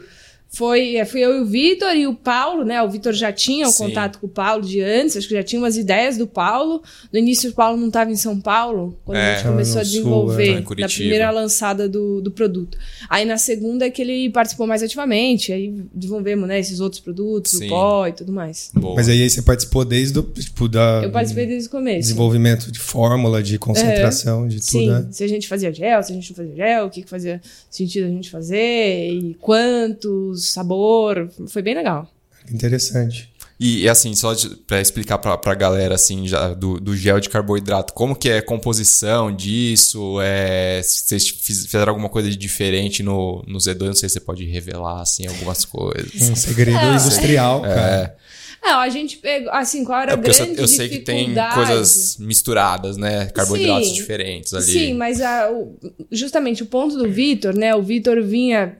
foi 0.55 0.97
é, 0.97 1.03
fui 1.05 1.19
eu 1.21 1.35
e 1.37 1.41
o 1.41 1.45
Vitor 1.45 1.95
e 1.95 2.05
o 2.05 2.13
Paulo, 2.13 2.63
né? 2.63 2.81
O 2.83 2.89
Vitor 2.89 3.11
já 3.11 3.31
tinha 3.33 3.67
um 3.67 3.71
Sim. 3.71 3.85
contato 3.85 4.19
com 4.19 4.27
o 4.27 4.29
Paulo 4.29 4.63
de 4.63 4.81
antes, 4.81 5.17
acho 5.17 5.27
que 5.27 5.33
já 5.33 5.41
tinha 5.41 5.59
umas 5.59 5.77
ideias 5.77 6.15
do 6.15 6.27
Paulo. 6.27 6.83
No 7.11 7.17
início 7.17 7.49
o 7.49 7.53
Paulo 7.53 7.75
não 7.75 7.87
estava 7.87 8.11
em 8.11 8.15
São 8.15 8.39
Paulo, 8.39 8.95
quando 9.03 9.17
É. 9.17 9.33
a 9.33 9.35
gente 9.37 9.47
começou 9.47 9.81
a 9.81 9.83
no 9.83 9.89
Sul, 9.89 9.97
desenvolver 9.97 10.49
é. 10.59 10.81
Na 10.81 10.87
primeira 10.87 11.31
lançada 11.31 11.89
do, 11.89 12.21
do 12.21 12.29
produto. 12.29 12.77
Aí 13.09 13.25
na 13.25 13.37
segunda 13.37 13.85
é 13.87 13.89
que 13.89 13.99
ele 14.01 14.29
participou 14.29 14.67
mais 14.67 14.83
ativamente, 14.83 15.51
aí 15.51 15.73
desenvolvemos 15.93 16.47
né, 16.47 16.59
esses 16.59 16.79
outros 16.79 17.01
produtos, 17.01 17.53
Sim. 17.53 17.65
o 17.65 17.69
pó 17.69 18.07
e 18.07 18.13
tudo 18.13 18.31
mais. 18.31 18.69
Boa. 18.75 18.93
Mas 18.95 19.09
aí 19.09 19.27
você 19.27 19.41
participou 19.41 19.83
desde 19.83 20.19
o 20.19 20.21
tipo, 20.21 20.67
da 20.69 21.01
Eu 21.03 21.09
participei 21.09 21.47
desde 21.47 21.67
o 21.67 21.71
começo. 21.71 22.01
desenvolvimento 22.01 22.71
de 22.71 22.77
fórmula, 22.79 23.41
de 23.41 23.57
concentração, 23.57 24.47
de 24.47 24.57
tudo, 24.57 24.65
Sim, 24.69 24.89
né? 24.89 25.07
se 25.09 25.23
a 25.23 25.27
gente 25.27 25.47
fazia 25.47 25.73
gel, 25.73 26.03
se 26.03 26.11
a 26.11 26.15
gente 26.15 26.29
não 26.29 26.37
fazia 26.37 26.55
gel, 26.55 26.85
o 26.85 26.89
que, 26.91 27.01
que 27.01 27.09
fazia 27.09 27.41
sentido 27.71 28.05
a 28.05 28.09
gente 28.09 28.29
fazer, 28.29 29.09
e 29.09 29.33
quantos, 29.41 30.42
sabor, 30.45 31.29
foi 31.47 31.61
bem 31.61 31.75
legal. 31.75 32.07
Interessante. 32.51 33.31
E, 33.59 33.83
e, 33.83 33.89
assim, 33.89 34.13
só 34.15 34.33
pra 34.67 34.81
explicar 34.81 35.17
pra, 35.19 35.37
pra 35.37 35.53
galera, 35.53 35.95
assim, 35.95 36.27
já 36.27 36.53
do, 36.53 36.79
do 36.79 36.97
gel 36.97 37.19
de 37.19 37.29
carboidrato, 37.29 37.93
como 37.93 38.15
que 38.15 38.27
é 38.29 38.39
a 38.39 38.41
composição 38.45 39.33
disso? 39.33 40.19
É, 40.21 40.81
se 40.83 41.03
vocês 41.03 41.29
fiz- 41.29 41.65
fizeram 41.67 41.91
alguma 41.91 42.09
coisa 42.09 42.29
de 42.29 42.35
diferente 42.35 43.01
no, 43.03 43.43
no 43.47 43.59
Z2, 43.59 43.85
não 43.85 43.93
sei 43.93 44.09
se 44.09 44.13
você 44.13 44.19
pode 44.19 44.43
revelar, 44.45 45.01
assim, 45.01 45.27
algumas 45.27 45.63
coisas. 45.65 46.29
Um 46.29 46.35
segredo 46.35 46.77
É. 46.77 46.95
industrial, 46.95 47.61
cara. 47.61 48.17
É, 48.65 48.69
É, 48.69 48.73
ó, 48.75 48.79
a 48.79 48.89
gente 48.89 49.17
pegou, 49.17 49.51
assim, 49.51 49.85
qual 49.85 49.99
era 50.01 50.11
é 50.11 50.13
a 50.15 50.17
eu, 50.17 50.21
grande 50.21 50.37
sei- 50.37 50.55
eu 50.57 50.67
sei 50.67 50.89
que 50.89 50.99
tem 50.99 51.17
dificuldade? 51.29 51.55
coisas 51.55 52.17
misturadas, 52.17 52.97
né? 52.97 53.27
Carboidratos 53.27 53.89
Sim. 53.89 53.93
diferentes 53.93 54.53
ali. 54.53 54.65
Sim, 54.65 54.93
mas 54.95 55.21
a- 55.21 55.51
o- 55.51 55.77
justamente 56.11 56.63
o 56.63 56.65
ponto 56.65 56.97
do 56.97 57.09
Vitor, 57.09 57.55
né? 57.55 57.73
O 57.75 57.83
Vitor 57.83 58.21
vinha 58.23 58.75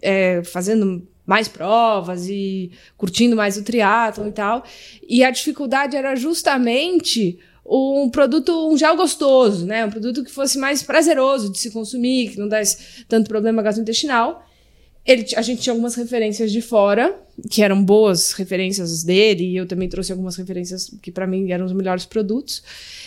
é, 0.00 0.42
fazendo 0.44 1.06
mais 1.26 1.46
provas 1.46 2.26
e 2.28 2.70
curtindo 2.96 3.36
mais 3.36 3.56
o 3.58 3.62
triatlon 3.62 4.28
e 4.28 4.32
tal. 4.32 4.64
E 5.06 5.22
a 5.22 5.30
dificuldade 5.30 5.94
era 5.94 6.16
justamente 6.16 7.38
um 7.66 8.08
produto, 8.08 8.70
um 8.70 8.78
gel 8.78 8.96
gostoso, 8.96 9.66
né? 9.66 9.84
Um 9.84 9.90
produto 9.90 10.24
que 10.24 10.30
fosse 10.30 10.58
mais 10.58 10.82
prazeroso 10.82 11.52
de 11.52 11.58
se 11.58 11.70
consumir, 11.70 12.30
que 12.30 12.38
não 12.38 12.48
desse 12.48 13.04
tanto 13.06 13.28
problema 13.28 13.62
gastrointestinal. 13.62 14.42
Ele, 15.04 15.26
a 15.36 15.42
gente 15.42 15.62
tinha 15.62 15.72
algumas 15.72 15.94
referências 15.94 16.50
de 16.50 16.60
fora, 16.60 17.18
que 17.50 17.62
eram 17.62 17.82
boas 17.82 18.32
referências 18.32 19.02
dele, 19.02 19.44
e 19.44 19.56
eu 19.56 19.66
também 19.66 19.88
trouxe 19.88 20.12
algumas 20.12 20.36
referências 20.36 20.90
que 21.02 21.10
para 21.10 21.26
mim 21.26 21.50
eram 21.50 21.64
os 21.66 21.72
melhores 21.72 22.04
produtos. 22.04 22.62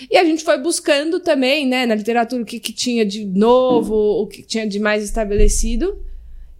E 0.09 0.17
a 0.17 0.23
gente 0.23 0.43
foi 0.43 0.59
buscando 0.59 1.19
também, 1.19 1.67
né, 1.67 1.85
na 1.85 1.95
literatura, 1.95 2.41
o 2.41 2.45
que, 2.45 2.59
que 2.59 2.73
tinha 2.73 3.05
de 3.05 3.25
novo, 3.25 3.95
o 3.95 4.27
que 4.27 4.41
tinha 4.43 4.67
de 4.67 4.79
mais 4.79 5.03
estabelecido. 5.03 5.95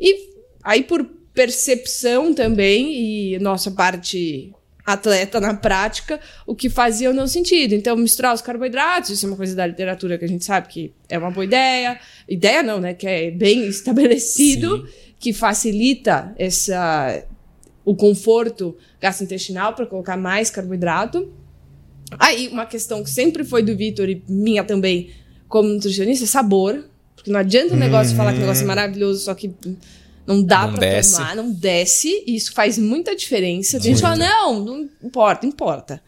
E 0.01 0.31
aí, 0.63 0.83
por 0.83 1.05
percepção 1.33 2.33
também, 2.33 2.93
e 2.93 3.39
nossa 3.39 3.69
parte 3.71 4.51
atleta 4.85 5.39
na 5.39 5.53
prática, 5.53 6.19
o 6.45 6.55
que 6.55 6.69
fazia 6.69 7.09
ou 7.09 7.15
não 7.15 7.27
sentido. 7.27 7.73
Então, 7.73 7.95
misturar 7.95 8.33
os 8.33 8.41
carboidratos, 8.41 9.11
isso 9.11 9.25
é 9.25 9.29
uma 9.29 9.37
coisa 9.37 9.55
da 9.55 9.65
literatura 9.65 10.17
que 10.17 10.25
a 10.25 10.27
gente 10.27 10.43
sabe 10.43 10.67
que 10.67 10.93
é 11.07 11.17
uma 11.17 11.31
boa 11.31 11.45
ideia. 11.45 11.99
Ideia 12.27 12.63
não, 12.63 12.79
né? 12.79 12.93
Que 12.93 13.07
é 13.07 13.31
bem 13.31 13.67
estabelecido, 13.69 14.87
que 15.19 15.31
facilita 15.33 16.33
essa, 16.37 17.23
o 17.85 17.95
conforto 17.95 18.75
gastrointestinal 18.99 19.73
para 19.73 19.85
colocar 19.85 20.17
mais 20.17 20.49
carboidrato. 20.49 21.31
Aí, 22.19 22.49
uma 22.49 22.65
questão 22.65 23.03
que 23.03 23.09
sempre 23.09 23.43
foi 23.43 23.63
do 23.63 23.75
Vitor 23.75 24.09
e 24.09 24.21
minha 24.27 24.63
também, 24.63 25.11
como 25.47 25.69
nutricionista, 25.69 26.25
é 26.25 26.27
sabor. 26.27 26.85
Porque 27.15 27.31
não 27.31 27.39
adianta 27.39 27.75
o 27.75 27.77
negócio 27.77 28.15
falar 28.15 28.31
que 28.31 28.39
o 28.39 28.41
negócio 28.41 28.63
é 28.63 28.67
maravilhoso, 28.67 29.25
só 29.25 29.35
que 29.35 29.53
não 30.25 30.43
dá 30.43 30.67
Não 30.67 30.73
pra 30.73 30.79
desce. 30.89 31.15
tomar, 31.15 31.35
não 31.35 31.51
desce. 31.51 32.23
E 32.27 32.35
isso 32.35 32.53
faz 32.53 32.77
muita 32.77 33.15
diferença. 33.15 33.79
Tem 33.79 33.91
gente 33.91 34.01
fala, 34.01 34.15
não, 34.15 34.63
não 34.63 34.89
importa, 35.03 35.45
importa. 35.45 36.01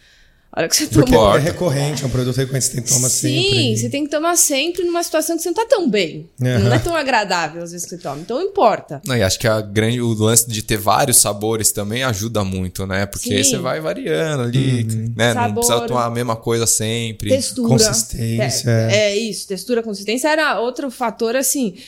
A 0.55 0.60
hora 0.60 0.70
que 0.70 0.75
você 0.75 0.86
Porque 0.86 1.12
toma. 1.12 1.36
é 1.36 1.39
recorrente, 1.39 2.03
é 2.03 2.05
um 2.05 2.12
produto 2.12 2.36
recorrente, 2.38 2.65
você 2.65 2.74
tem 2.75 2.84
que 2.84 2.89
tomar 2.93 3.10
Sim, 3.10 3.41
sempre. 3.41 3.77
você 3.77 3.89
tem 3.89 4.03
que 4.03 4.12
tomar 4.12 4.36
sempre 4.38 4.84
numa 4.84 5.01
situação 5.01 5.36
que 5.36 5.41
você 5.41 5.50
não 5.50 5.55
tá 5.55 5.65
tão 5.67 5.89
bem. 5.89 6.29
Aham. 6.39 6.60
Não 6.60 6.74
é 6.74 6.77
tão 6.77 6.96
agradável 6.96 7.63
às 7.63 7.72
vezes 7.72 7.88
que 7.89 7.96
você 7.96 7.98
toma. 7.98 8.22
Então 8.22 8.39
importa. 8.39 9.01
Não, 9.03 9.17
e 9.17 9.24
acho 9.24 9.39
que 9.39 9.48
a 9.48 9.60
grande, 9.62 10.00
o 10.00 10.13
lance 10.13 10.48
de 10.48 10.62
ter 10.62 10.77
vários 10.77 11.17
sabores 11.17 11.72
também 11.72 12.03
ajuda 12.03 12.43
muito, 12.43 12.86
né? 12.86 13.08
Porque 13.08 13.34
aí 13.34 13.43
Sim. 13.43 13.50
você 13.50 13.58
vai 13.58 13.82
variando 13.82 14.43
ali, 14.43 14.84
né? 15.17 15.34
Não 15.34 15.41
Sabor. 15.41 15.53
precisa 15.65 15.88
tomar 15.88 16.05
a 16.05 16.12
mesma 16.12 16.36
coisa 16.36 16.67
sempre. 16.67 17.29
Textura. 17.29 17.70
Consistência. 17.70 18.70
É, 18.70 18.96
é 19.10 19.17
isso, 19.17 19.48
textura, 19.48 19.82
consistência 19.82 20.27
era 20.27 20.60
outro 20.60 20.91
fator 20.91 21.36
assim 21.36 21.74
é, 21.74 21.79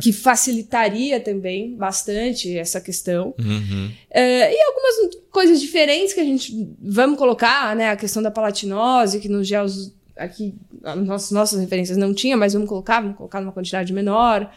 que 0.00 0.12
facilitaria 0.12 1.20
também 1.20 1.76
bastante 1.76 2.56
essa 2.56 2.80
questão. 2.80 3.34
Uhum. 3.38 3.90
É, 4.10 4.54
e 4.54 4.62
algumas 4.62 5.16
coisas 5.30 5.60
diferentes 5.60 6.14
que 6.14 6.20
a 6.20 6.24
gente 6.24 6.74
vamos 6.80 7.18
colocar, 7.18 7.76
né? 7.76 7.90
A 7.90 7.96
questão 7.96 8.22
da 8.22 8.30
palatinose, 8.30 9.20
que 9.20 9.28
nos 9.28 9.46
gels 9.46 9.92
aqui, 10.16 10.54
as 10.82 10.96
nossas, 10.96 11.30
nossas 11.30 11.60
referências 11.60 11.96
não 11.96 12.14
tinha, 12.14 12.36
mas 12.36 12.52
vamos 12.52 12.68
colocar, 12.68 13.00
vamos 13.00 13.16
colocar 13.16 13.40
numa 13.40 13.52
quantidade 13.52 13.92
menor. 13.92 14.50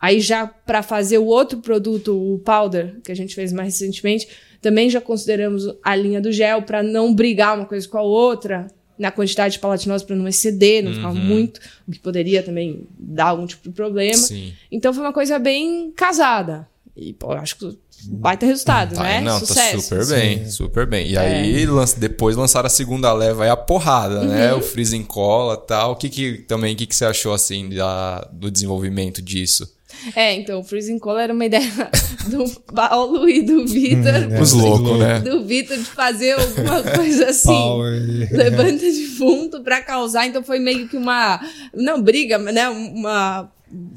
Aí 0.00 0.20
já 0.20 0.46
para 0.46 0.82
fazer 0.82 1.18
o 1.18 1.26
outro 1.26 1.58
produto, 1.58 2.16
o 2.16 2.38
powder, 2.40 2.96
que 3.02 3.12
a 3.12 3.16
gente 3.16 3.34
fez 3.34 3.52
mais 3.52 3.74
recentemente, 3.74 4.28
também 4.60 4.90
já 4.90 5.00
consideramos 5.00 5.64
a 5.82 5.94
linha 5.94 6.20
do 6.20 6.32
gel 6.32 6.62
para 6.62 6.82
não 6.82 7.14
brigar 7.14 7.56
uma 7.56 7.66
coisa 7.66 7.88
com 7.88 7.98
a 7.98 8.02
outra. 8.02 8.66
Na 8.98 9.10
quantidade 9.10 9.54
de 9.54 9.60
palatinose 9.60 10.04
para 10.04 10.16
não 10.16 10.26
exceder, 10.26 10.82
não 10.82 10.92
ficar 10.92 11.08
Uhum. 11.10 11.14
muito, 11.14 11.60
o 11.86 11.92
que 11.92 11.98
poderia 11.98 12.42
também 12.42 12.86
dar 12.98 13.26
algum 13.26 13.46
tipo 13.46 13.68
de 13.68 13.74
problema. 13.74 14.14
Sim. 14.18 14.52
Então 14.72 14.92
foi 14.92 15.02
uma 15.02 15.12
coisa 15.12 15.38
bem 15.38 15.92
casada. 15.94 16.66
E, 16.96 17.12
pô, 17.12 17.32
eu 17.32 17.38
acho 17.38 17.56
que 17.56 17.78
baita 18.06 18.44
resultado, 18.44 18.94
Tá, 18.96 19.02
né? 19.04 19.20
não, 19.20 19.38
Sucesso. 19.38 19.90
tá 19.94 20.02
super 20.02 20.16
bem, 20.18 20.50
super 20.50 20.86
bem. 20.86 21.10
E 21.10 21.16
aí, 21.16 21.62
É. 21.62 21.66
lan- 21.70 21.84
depois 21.96 22.36
lançaram 22.36 22.66
a 22.66 22.70
segunda 22.70 23.12
leva, 23.12 23.44
aí 23.44 23.50
a 23.50 23.56
porrada, 23.56 24.24
né? 24.24 24.52
Uhum. 24.52 24.58
O 24.58 24.62
freezing 24.62 25.04
cola 25.04 25.54
e 25.62 25.66
tal. 25.66 25.92
O 25.92 25.96
que 25.96 26.08
que, 26.08 26.38
também, 26.38 26.74
o 26.74 26.76
que 26.76 26.86
que 26.86 26.94
você 26.96 27.04
achou, 27.04 27.32
assim, 27.32 27.68
da, 27.68 28.28
do 28.32 28.50
desenvolvimento 28.50 29.22
disso? 29.22 29.72
É, 30.14 30.34
então, 30.34 30.60
o 30.60 30.64
Freezing 30.64 30.98
Cola 30.98 31.22
era 31.22 31.32
uma 31.32 31.44
ideia 31.44 31.70
do 32.28 32.48
Paulo 32.72 33.28
e 33.28 33.42
do 33.42 33.66
Vitor. 33.66 34.14
É, 34.32 34.40
Os 34.40 34.52
loucos, 34.52 34.80
louco. 34.80 34.98
né? 34.98 35.20
Do 35.20 35.44
Vitor 35.44 35.76
de 35.76 35.84
fazer 35.84 36.32
alguma 36.32 36.82
coisa 36.94 37.30
assim. 37.30 37.48
Power. 37.48 38.28
levanta 38.32 38.78
defunto 38.78 39.60
pra 39.62 39.82
causar, 39.82 40.26
então 40.26 40.42
foi 40.42 40.58
meio 40.58 40.88
que 40.88 40.96
uma 40.96 41.40
não 41.74 42.00
briga, 42.02 42.38
mas, 42.38 42.54
né, 42.54 42.68
uma 42.68 43.50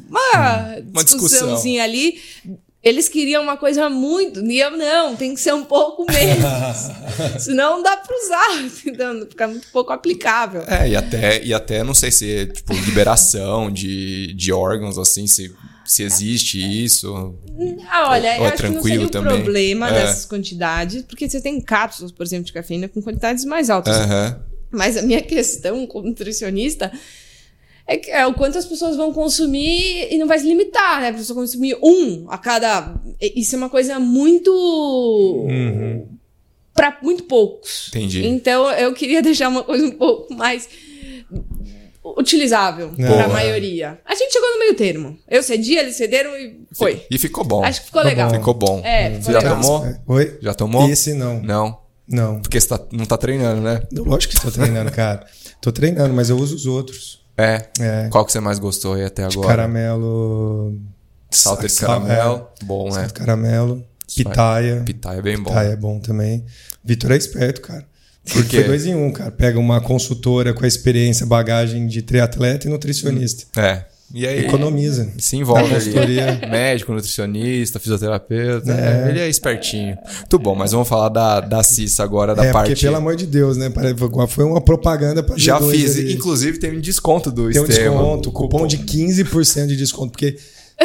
uma, 0.09 0.75
Uma 0.93 1.03
discussãozinha 1.03 1.83
ali. 1.83 2.19
Eles 2.83 3.07
queriam 3.07 3.43
uma 3.43 3.57
coisa 3.57 3.91
muito, 3.91 4.43
e 4.43 4.59
eu 4.59 4.71
não, 4.75 5.15
tem 5.15 5.35
que 5.35 5.39
ser 5.39 5.53
um 5.53 5.63
pouco 5.63 6.03
menos. 6.11 6.89
Senão 7.39 7.77
não 7.77 7.83
dá 7.83 7.95
pra 7.95 8.15
usar, 8.17 8.69
então 8.87 9.27
fica 9.29 9.47
muito 9.47 9.67
pouco 9.67 9.93
aplicável. 9.93 10.63
É, 10.67 10.89
e 10.89 10.95
até, 10.95 11.43
e 11.43 11.53
até 11.53 11.83
não 11.83 11.93
sei 11.93 12.11
se, 12.11 12.47
tipo, 12.47 12.73
liberação 12.73 13.69
de, 13.69 14.33
de 14.33 14.51
órgãos, 14.51 14.97
assim, 14.97 15.27
se, 15.27 15.53
se 15.91 16.03
existe 16.03 16.57
isso. 16.59 17.35
Ah, 17.89 18.09
olha, 18.11 18.29
Ou 18.29 18.35
é 18.35 18.37
eu 18.39 18.45
acho 18.45 18.63
que 18.63 18.69
não 18.69 18.81
seria 18.81 19.01
o 19.05 19.09
também? 19.09 19.35
problema 19.41 19.89
É. 19.89 19.93
dessas 19.93 20.25
quantidades, 20.25 21.01
porque 21.03 21.29
você 21.29 21.41
tem 21.41 21.59
cápsulas, 21.59 22.11
por 22.11 22.23
exemplo, 22.23 22.45
de 22.45 22.53
cafeína 22.53 22.87
com 22.87 23.01
quantidades 23.01 23.43
mais 23.45 23.69
altas. 23.69 23.95
Aham. 23.97 24.41
Mas 24.71 24.95
a 24.97 25.01
minha 25.01 25.21
questão 25.23 25.85
como 25.87 26.07
nutricionista 26.07 26.91
é, 27.85 27.97
que- 27.97 28.09
é 28.11 28.25
o 28.25 28.33
quanto 28.33 28.57
as 28.57 28.65
pessoas 28.65 28.95
vão 28.95 29.11
consumir 29.11 30.07
e 30.13 30.17
não 30.17 30.27
vai 30.27 30.39
se 30.39 30.47
limitar, 30.47 31.01
né? 31.01 31.09
A 31.09 31.13
pessoa 31.13 31.37
consumir 31.39 31.77
um 31.83 32.25
a 32.29 32.37
cada. 32.37 32.95
Isso 33.19 33.55
é 33.55 33.57
uma 33.57 33.69
coisa 33.69 33.99
muito. 33.99 34.51
Uhum. 35.49 36.07
para 36.73 36.97
muito 37.03 37.23
poucos. 37.25 37.87
Entendi. 37.89 38.25
Então 38.25 38.71
eu 38.71 38.93
queria 38.93 39.21
deixar 39.23 39.49
uma 39.49 39.63
coisa 39.63 39.85
um 39.85 39.91
pouco 39.91 40.33
mais 40.33 40.69
utilizável 42.03 42.91
É. 42.97 43.07
Boa. 43.07 43.23
a 43.23 43.27
maioria. 43.27 43.99
A 44.05 44.15
gente 44.15 44.31
chegou 44.33 44.49
no 44.53 44.59
meio 44.59 44.75
termo. 44.75 45.17
Eu 45.29 45.43
cedi, 45.43 45.75
eles 45.75 45.95
cederam 45.95 46.35
e 46.35 46.61
foi. 46.73 47.05
E 47.09 47.17
ficou 47.17 47.43
bom. 47.43 47.63
Acho 47.63 47.81
que 47.81 47.85
ficou 47.87 48.01
Ficou 48.01 48.09
legal. 48.09 48.29
bom. 48.29 48.35
Ficou 48.37 48.53
bom. 48.53 48.81
É, 48.83 49.09
Você 49.11 49.17
ficou 49.19 49.33
já 49.33 49.39
legal. 49.39 49.61
tomou? 49.61 49.95
Oi? 50.07 50.37
Já 50.41 50.53
tomou? 50.53 50.89
Esse 50.89 51.13
não. 51.13 51.41
Não. 51.41 51.79
Não. 52.07 52.41
Porque 52.41 52.59
você 52.59 52.67
tá- 52.67 52.79
não 52.91 53.05
tá 53.05 53.17
treinando, 53.17 53.61
né? 53.61 53.81
Lógico 53.93 54.31
que 54.31 54.37
estou 54.37 54.51
treinando, 54.51 54.91
cara. 54.91 55.25
Tô 55.61 55.71
treinando, 55.71 56.13
mas 56.13 56.29
eu 56.29 56.37
uso 56.37 56.55
os 56.55 56.65
outros. 56.65 57.21
É. 57.37 57.67
É. 57.79 58.09
Qual 58.11 58.25
que 58.25 58.31
você 58.31 58.39
mais 58.39 58.59
gostou 58.59 58.93
aí 58.95 59.05
até 59.05 59.25
De 59.27 59.37
agora? 59.37 59.47
caramelo. 59.55 60.77
Salted 61.29 61.71
sal- 61.71 62.01
caramelo. 62.01 62.47
Bom, 62.63 62.87
é, 62.87 62.91
né? 62.91 62.99
salto 63.01 63.13
caramelo. 63.13 63.85
Pitaia. 64.13 64.81
Pitaia 64.85 65.19
é 65.19 65.21
bem 65.21 65.37
bom. 65.37 65.45
Pitaia 65.49 65.69
é 65.69 65.75
bom 65.77 65.99
também. 65.99 66.45
Vitor 66.83 67.11
é 67.11 67.15
esperto, 67.15 67.61
cara. 67.61 67.85
Por 68.31 68.45
quê? 68.45 68.57
Foi 68.57 68.63
dois 68.65 68.85
em 68.85 68.95
um, 68.95 69.11
cara. 69.11 69.31
Pega 69.31 69.59
uma 69.59 69.81
consultora 69.81 70.53
com 70.53 70.63
a 70.63 70.67
experiência, 70.67 71.25
bagagem 71.25 71.87
de 71.87 72.01
triatleta 72.01 72.67
e 72.67 72.69
nutricionista. 72.69 73.45
É. 73.59 73.85
E 74.13 74.27
aí? 74.27 74.45
Economiza. 74.45 75.09
Se 75.17 75.37
envolve 75.37 75.73
ali. 75.73 76.19
Médico, 76.49 76.91
nutricionista, 76.91 77.79
fisioterapeuta. 77.79 78.71
É. 78.71 79.09
Ele 79.09 79.19
é 79.19 79.29
espertinho. 79.29 79.97
Muito 80.19 80.39
bom, 80.39 80.53
mas 80.53 80.71
vamos 80.71 80.87
falar 80.87 81.09
da, 81.09 81.39
da 81.39 81.63
Cissa 81.63 82.03
agora, 82.03 82.35
da 82.35 82.45
é, 82.45 82.51
parte. 82.51 82.71
porque, 82.71 82.85
pelo 82.85 82.97
amor 82.97 83.15
de 83.15 83.25
Deus, 83.25 83.57
né? 83.57 83.71
Foi 84.27 84.43
uma 84.43 84.61
propaganda 84.61 85.23
pra 85.23 85.37
Já 85.37 85.59
Z2 85.59 85.71
fiz. 85.71 85.97
ali. 85.97 86.13
Inclusive, 86.13 86.57
tem 86.57 86.77
um 86.77 86.81
desconto 86.81 87.31
do 87.31 87.49
Tem 87.49 87.61
um 87.61 87.65
Estevam. 87.65 87.97
desconto, 87.97 88.31
cupom 88.31 88.67
de 88.67 88.79
15% 88.79 89.67
de 89.67 89.77
desconto, 89.77 90.11
porque, 90.11 90.37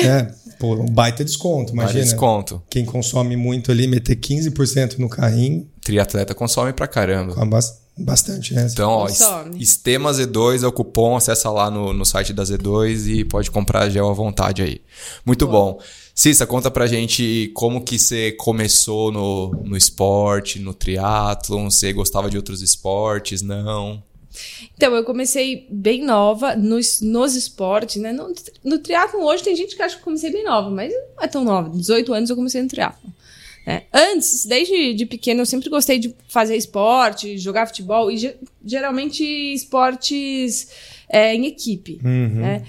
né, 0.02 0.34
pô, 0.58 0.74
um 0.74 0.86
baita 0.86 1.24
desconto, 1.24 1.72
imagina. 1.72 2.02
desconto. 2.02 2.62
Quem 2.68 2.84
consome 2.84 3.36
muito 3.36 3.70
ali, 3.70 3.86
meter 3.86 4.16
15% 4.16 4.98
no 4.98 5.08
carrinho, 5.08 5.68
Triatleta 5.82 6.34
consome 6.34 6.72
pra 6.72 6.88
caramba. 6.88 7.34
bastante, 7.96 8.52
né? 8.52 8.68
Então, 8.70 8.90
ó. 8.90 9.08
Estema 9.56 10.10
Z2 10.10 10.62
é 10.62 10.66
o 10.66 10.72
cupom, 10.72 11.16
acessa 11.16 11.48
lá 11.50 11.70
no, 11.70 11.92
no 11.92 12.04
site 12.04 12.32
da 12.32 12.42
Z2 12.42 13.06
e 13.06 13.24
pode 13.24 13.50
comprar 13.50 13.88
gel 13.88 14.10
à 14.10 14.12
vontade 14.12 14.62
aí. 14.62 14.80
Muito 15.24 15.46
bom. 15.46 15.78
Cissa, 16.14 16.46
conta 16.46 16.70
pra 16.70 16.86
gente 16.86 17.50
como 17.54 17.82
que 17.82 17.98
você 17.98 18.32
começou 18.32 19.12
no, 19.12 19.50
no 19.64 19.76
esporte, 19.76 20.58
no 20.58 20.74
triatlon, 20.74 21.70
você 21.70 21.92
gostava 21.92 22.28
de 22.28 22.36
outros 22.36 22.62
esportes, 22.62 23.42
não? 23.42 24.02
Então, 24.76 24.94
eu 24.94 25.04
comecei 25.04 25.66
bem 25.70 26.02
nova 26.04 26.54
nos, 26.56 27.00
nos 27.00 27.34
esportes, 27.34 27.96
né? 28.00 28.12
No, 28.12 28.32
no 28.64 28.78
triatlon 28.78 29.22
hoje 29.24 29.42
tem 29.44 29.56
gente 29.56 29.74
que 29.76 29.82
acha 29.82 29.94
que 29.96 30.00
eu 30.00 30.04
comecei 30.04 30.30
bem 30.30 30.44
nova, 30.44 30.70
mas 30.70 30.92
não 30.92 31.24
é 31.24 31.28
tão 31.28 31.44
nova. 31.44 31.70
18 31.70 32.12
anos 32.14 32.30
eu 32.30 32.36
comecei 32.36 32.62
no 32.62 32.68
triatlon. 32.68 33.10
né? 33.66 33.82
Antes, 33.92 34.46
desde 34.46 34.94
de 34.94 35.06
pequeno, 35.06 35.40
eu 35.42 35.46
sempre 35.46 35.68
gostei 35.70 35.98
de 35.98 36.14
fazer 36.28 36.56
esporte, 36.56 37.36
jogar 37.38 37.66
futebol 37.66 38.10
e 38.10 38.16
ge- 38.18 38.36
geralmente 38.64 39.24
esportes 39.54 40.68
é, 41.08 41.34
em 41.34 41.46
equipe. 41.46 42.00
Uhum. 42.04 42.40
né? 42.40 42.62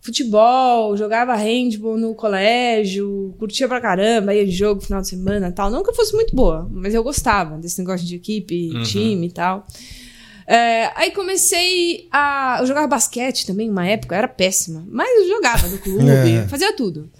Futebol, 0.00 0.94
jogava 0.98 1.34
handball 1.34 1.96
no 1.96 2.14
colégio, 2.14 3.34
curtia 3.38 3.66
pra 3.66 3.80
caramba, 3.80 4.34
ia 4.34 4.44
de 4.44 4.50
jogo 4.52 4.82
final 4.82 5.00
de 5.00 5.08
semana 5.08 5.48
e 5.48 5.52
tal. 5.52 5.70
Não 5.70 5.82
que 5.82 5.88
eu 5.88 5.94
fosse 5.94 6.12
muito 6.14 6.36
boa, 6.36 6.68
mas 6.70 6.92
eu 6.92 7.02
gostava 7.02 7.56
desse 7.56 7.78
negócio 7.78 8.06
de 8.06 8.16
equipe, 8.16 8.70
Uhum. 8.74 8.82
time 8.82 9.26
e 9.28 9.32
tal. 9.32 9.66
É, 10.46 10.90
aí 10.94 11.10
comecei 11.10 12.08
a. 12.12 12.58
Eu 12.60 12.66
jogava 12.66 12.86
basquete 12.86 13.46
também, 13.46 13.70
uma 13.70 13.86
época, 13.86 14.14
eu 14.14 14.18
era 14.18 14.28
péssima. 14.28 14.84
Mas 14.88 15.08
eu 15.22 15.28
jogava 15.28 15.66
no 15.68 15.78
clube, 15.78 16.04
É. 16.36 16.48
fazia 16.48 16.74
tudo. 16.76 17.10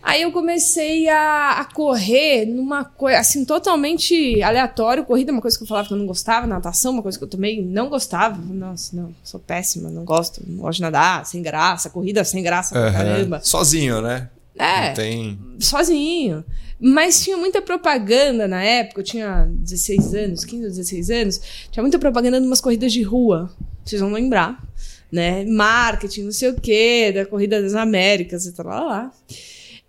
Aí 0.00 0.22
eu 0.22 0.30
comecei 0.32 1.08
a, 1.08 1.58
a 1.60 1.64
correr 1.64 2.46
numa 2.46 2.84
coisa, 2.84 3.18
assim, 3.18 3.44
totalmente 3.44 4.40
aleatório. 4.42 5.04
Corrida 5.04 5.30
é 5.30 5.34
uma 5.34 5.42
coisa 5.42 5.56
que 5.58 5.64
eu 5.64 5.68
falava 5.68 5.88
que 5.88 5.92
eu 5.92 5.98
não 5.98 6.06
gostava, 6.06 6.46
natação, 6.46 6.92
uma 6.92 7.02
coisa 7.02 7.18
que 7.18 7.24
eu 7.24 7.28
também 7.28 7.60
não 7.62 7.88
gostava. 7.88 8.40
Nossa, 8.40 8.96
não, 8.96 9.12
sou 9.24 9.40
péssima, 9.40 9.90
não 9.90 10.04
gosto, 10.04 10.40
não 10.46 10.58
gosto 10.62 10.76
de 10.76 10.82
nadar, 10.82 11.26
sem 11.26 11.42
graça, 11.42 11.90
corrida 11.90 12.24
sem 12.24 12.42
graça 12.42 12.74
pra 12.74 12.84
Aham. 12.88 12.92
caramba. 12.92 13.40
Sozinho, 13.42 14.00
né? 14.00 14.30
É, 14.56 14.88
Não 14.88 14.94
tem. 14.94 15.38
sozinho. 15.60 16.44
Mas 16.80 17.22
tinha 17.22 17.36
muita 17.36 17.60
propaganda 17.60 18.46
na 18.46 18.62
época, 18.62 19.00
eu 19.00 19.04
tinha 19.04 19.48
16 19.50 20.14
anos, 20.14 20.44
15 20.44 20.64
ou 20.64 20.70
16 20.70 21.10
anos, 21.10 21.40
tinha 21.70 21.82
muita 21.82 21.98
propaganda 21.98 22.40
de 22.40 22.46
umas 22.46 22.60
corridas 22.60 22.92
de 22.92 23.02
rua. 23.02 23.50
Vocês 23.84 24.00
vão 24.00 24.12
lembrar, 24.12 24.62
né? 25.10 25.44
Marketing, 25.44 26.22
não 26.22 26.32
sei 26.32 26.50
o 26.50 26.60
quê, 26.60 27.10
da 27.12 27.26
Corrida 27.26 27.60
das 27.60 27.74
Américas 27.74 28.46
e 28.46 28.52
tal, 28.52 28.66
lá, 28.66 28.80
lá. 28.80 29.12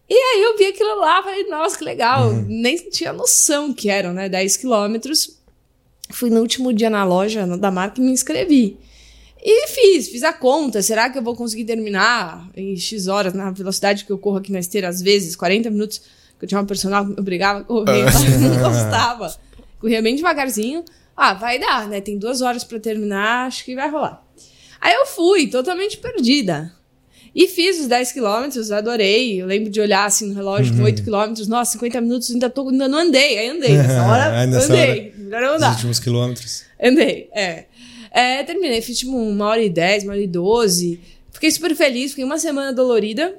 E 0.10 0.16
aí 0.16 0.42
eu 0.42 0.58
vi 0.58 0.66
aquilo 0.66 1.00
lá, 1.00 1.22
falei, 1.22 1.48
nossa, 1.48 1.78
que 1.78 1.84
legal. 1.84 2.34
Nem 2.48 2.76
tinha 2.90 3.14
noção 3.14 3.72
que 3.72 3.90
eram, 3.90 4.12
né? 4.12 4.28
10 4.28 4.58
quilômetros. 4.58 5.38
Fui 6.10 6.32
no 6.32 6.42
último 6.42 6.74
dia 6.74 6.90
na 6.90 7.04
loja 7.04 7.46
da 7.46 7.70
marca 7.70 8.02
e 8.02 8.04
me 8.04 8.12
inscrevi. 8.12 8.78
E 9.40 9.68
fiz, 9.68 10.10
fiz 10.10 10.24
a 10.24 10.34
conta. 10.34 10.82
Será 10.82 11.12
que 11.12 11.20
eu 11.20 11.22
vou 11.22 11.36
conseguir 11.36 11.66
terminar 11.66 12.50
em 12.56 12.76
X 12.76 13.08
horas, 13.08 13.34
na 13.34 13.52
velocidade 13.52 14.04
que 14.04 14.12
eu 14.12 14.18
corro 14.18 14.38
aqui 14.38 14.52
na 14.52 14.60
esteira, 14.60 14.90
às 14.90 15.00
vezes, 15.00 15.36
40 15.36 15.70
minutos, 15.70 16.02
eu 16.42 16.48
tinha 16.48 16.60
uma 16.60 16.66
personal 16.68 17.06
que 17.06 17.12
me 17.12 17.20
obrigava 17.20 17.60
a 17.60 17.64
correr, 17.64 18.02
eu 18.02 18.40
não 18.40 18.58
gostava. 18.60 19.34
Corria 19.80 20.02
bem 20.02 20.16
devagarzinho. 20.16 20.84
Ah, 21.16 21.34
vai 21.34 21.60
dar, 21.60 21.88
né? 21.88 22.00
Tem 22.02 22.18
duas 22.18 22.42
horas 22.42 22.64
pra 22.64 22.80
terminar, 22.80 23.48
acho 23.48 23.66
que 23.66 23.76
vai 23.76 23.90
rolar. 23.90 24.24
Aí 24.80 24.94
eu 24.94 25.06
fui, 25.06 25.48
totalmente 25.48 25.98
perdida. 25.98 26.74
E 27.36 27.48
fiz 27.48 27.80
os 27.80 27.88
10 27.88 28.12
quilômetros, 28.12 28.72
adorei. 28.72 29.42
Eu 29.42 29.46
lembro 29.46 29.70
de 29.70 29.80
olhar 29.80 30.06
assim 30.06 30.28
no 30.30 30.34
relógio 30.34 30.76
com 30.76 30.84
8 30.84 31.04
quilômetros, 31.04 31.48
nossa, 31.48 31.74
50 31.74 32.02
minutos, 32.02 32.32
ainda, 32.32 32.50
tô, 32.50 32.70
ainda 32.70 32.88
não 32.88 33.00
andei. 33.00 33.38
Aí 33.38 33.50
andei. 33.50 33.76
Nessa 33.78 34.04
hora, 34.04 34.48
nessa 34.48 34.66
andei. 34.74 35.14
Melhor 35.18 35.44
Os 35.52 35.56
andar. 35.58 35.72
últimos 35.74 36.00
quilômetros. 36.00 36.64
Andei, 36.82 37.30
é. 37.34 37.66
É, 38.12 38.44
terminei, 38.44 38.82
fiz 38.82 38.98
tipo 38.98 39.16
uma 39.16 39.46
hora 39.46 39.62
e 39.62 39.70
dez, 39.70 40.04
uma 40.04 40.14
hora 40.14 40.22
e 40.22 40.28
doze. 40.28 41.00
Fiquei 41.32 41.52
super 41.52 41.76
feliz, 41.76 42.12
fiquei 42.12 42.24
uma 42.26 42.40
semana 42.40 42.74
dolorida. 42.74 43.36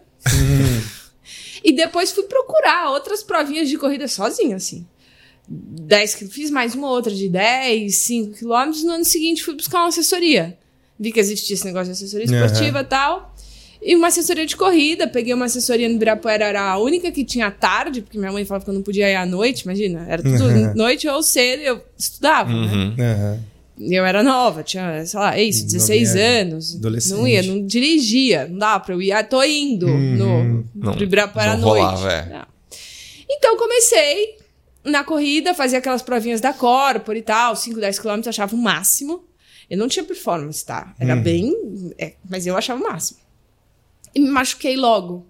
E 1.65 1.73
depois 1.73 2.11
fui 2.13 2.25
procurar 2.25 2.91
outras 2.91 3.23
provinhas 3.23 3.69
de 3.69 3.77
corrida 3.79 4.07
sozinha, 4.09 4.57
assim. 4.57 4.87
10, 5.49 6.15
qui- 6.15 6.29
fiz 6.29 6.51
mais 6.51 6.75
uma 6.75 6.89
outra 6.91 7.13
de 7.15 7.29
10, 7.29 7.95
5 7.97 8.39
quilômetros. 8.39 8.85
No 8.85 8.93
ano 8.93 9.05
seguinte 9.05 9.43
fui 9.43 9.55
buscar 9.55 9.79
uma 9.81 9.89
assessoria. 9.89 10.57
Vi 10.99 11.11
que 11.13 11.19
existia 11.19 11.55
esse 11.55 11.65
negócio 11.65 11.87
de 11.87 11.93
assessoria 11.93 12.27
esportiva 12.27 12.81
e 12.81 12.85
tal. 12.85 13.35
E 13.83 13.97
uma 13.97 14.09
assessoria 14.09 14.45
de 14.47 14.55
corrida. 14.57 15.09
Peguei 15.09 15.33
uma 15.35 15.47
assessoria 15.47 15.89
no 15.89 15.95
Ibirapuera, 15.95 16.45
era 16.45 16.61
a 16.71 16.79
única 16.79 17.11
que 17.11 17.25
tinha 17.25 17.47
à 17.47 17.51
tarde, 17.51 18.03
porque 18.03 18.19
minha 18.19 18.31
mãe 18.31 18.45
falava 18.45 18.65
que 18.65 18.71
eu 18.71 18.75
não 18.75 18.83
podia 18.83 19.11
ir 19.11 19.15
à 19.17 19.25
noite, 19.25 19.63
imagina. 19.63 20.05
Era 20.09 20.23
tudo 20.23 20.45
Uhum. 20.45 20.75
noite 20.75 21.09
ou 21.09 21.23
cedo, 21.23 21.61
eu 21.63 21.81
estudava, 21.99 22.53
né? 22.53 22.57
Uhum. 22.73 22.95
Aham. 22.99 23.41
Eu 23.89 24.05
era 24.05 24.23
nova, 24.23 24.63
tinha, 24.63 25.07
sei 25.07 25.19
lá, 25.19 25.37
é 25.39 25.43
isso, 25.43 25.65
16 25.65 26.09
Novinha, 26.09 26.27
anos. 26.43 26.77
adolescente. 26.77 27.17
Não 27.17 27.27
ia, 27.29 27.43
não 27.43 27.67
dirigia, 27.67 28.47
não 28.47 28.59
dava 28.59 28.85
pra 28.85 28.95
eu 28.95 29.01
ir. 29.01 29.13
Ah, 29.13 29.25
tô 29.25 29.43
indo 29.43 29.87
no, 29.87 30.65
Não, 30.75 30.93
pro 30.93 31.03
Ibirapuera 31.03 31.53
à 31.53 31.57
não 31.57 31.69
noite. 31.69 31.83
rolava, 31.85 32.13
é. 32.13 32.27
Não. 32.29 32.47
Então 33.31 33.57
comecei 33.57 34.37
na 34.85 35.03
corrida, 35.05 35.55
fazia 35.55 35.79
aquelas 35.79 36.03
provinhas 36.03 36.41
da 36.41 36.53
Corpor 36.53 37.17
e 37.17 37.23
tal, 37.23 37.57
5, 37.57 37.81
10 37.81 37.99
quilômetros, 37.99 38.29
achava 38.29 38.55
o 38.55 38.59
máximo. 38.59 39.25
Eu 39.71 39.79
não 39.79 39.89
tinha 39.89 40.05
performance, 40.05 40.65
tá? 40.65 40.95
Era 40.99 41.15
bem. 41.17 41.55
é, 41.97 42.15
mas 42.29 42.47
eu 42.47 42.57
achava 42.57 42.81
o 42.81 42.83
máximo. 42.83 43.21
E 44.15 44.21
me 44.21 44.29
machuquei 44.29 44.77
logo. 44.77 45.27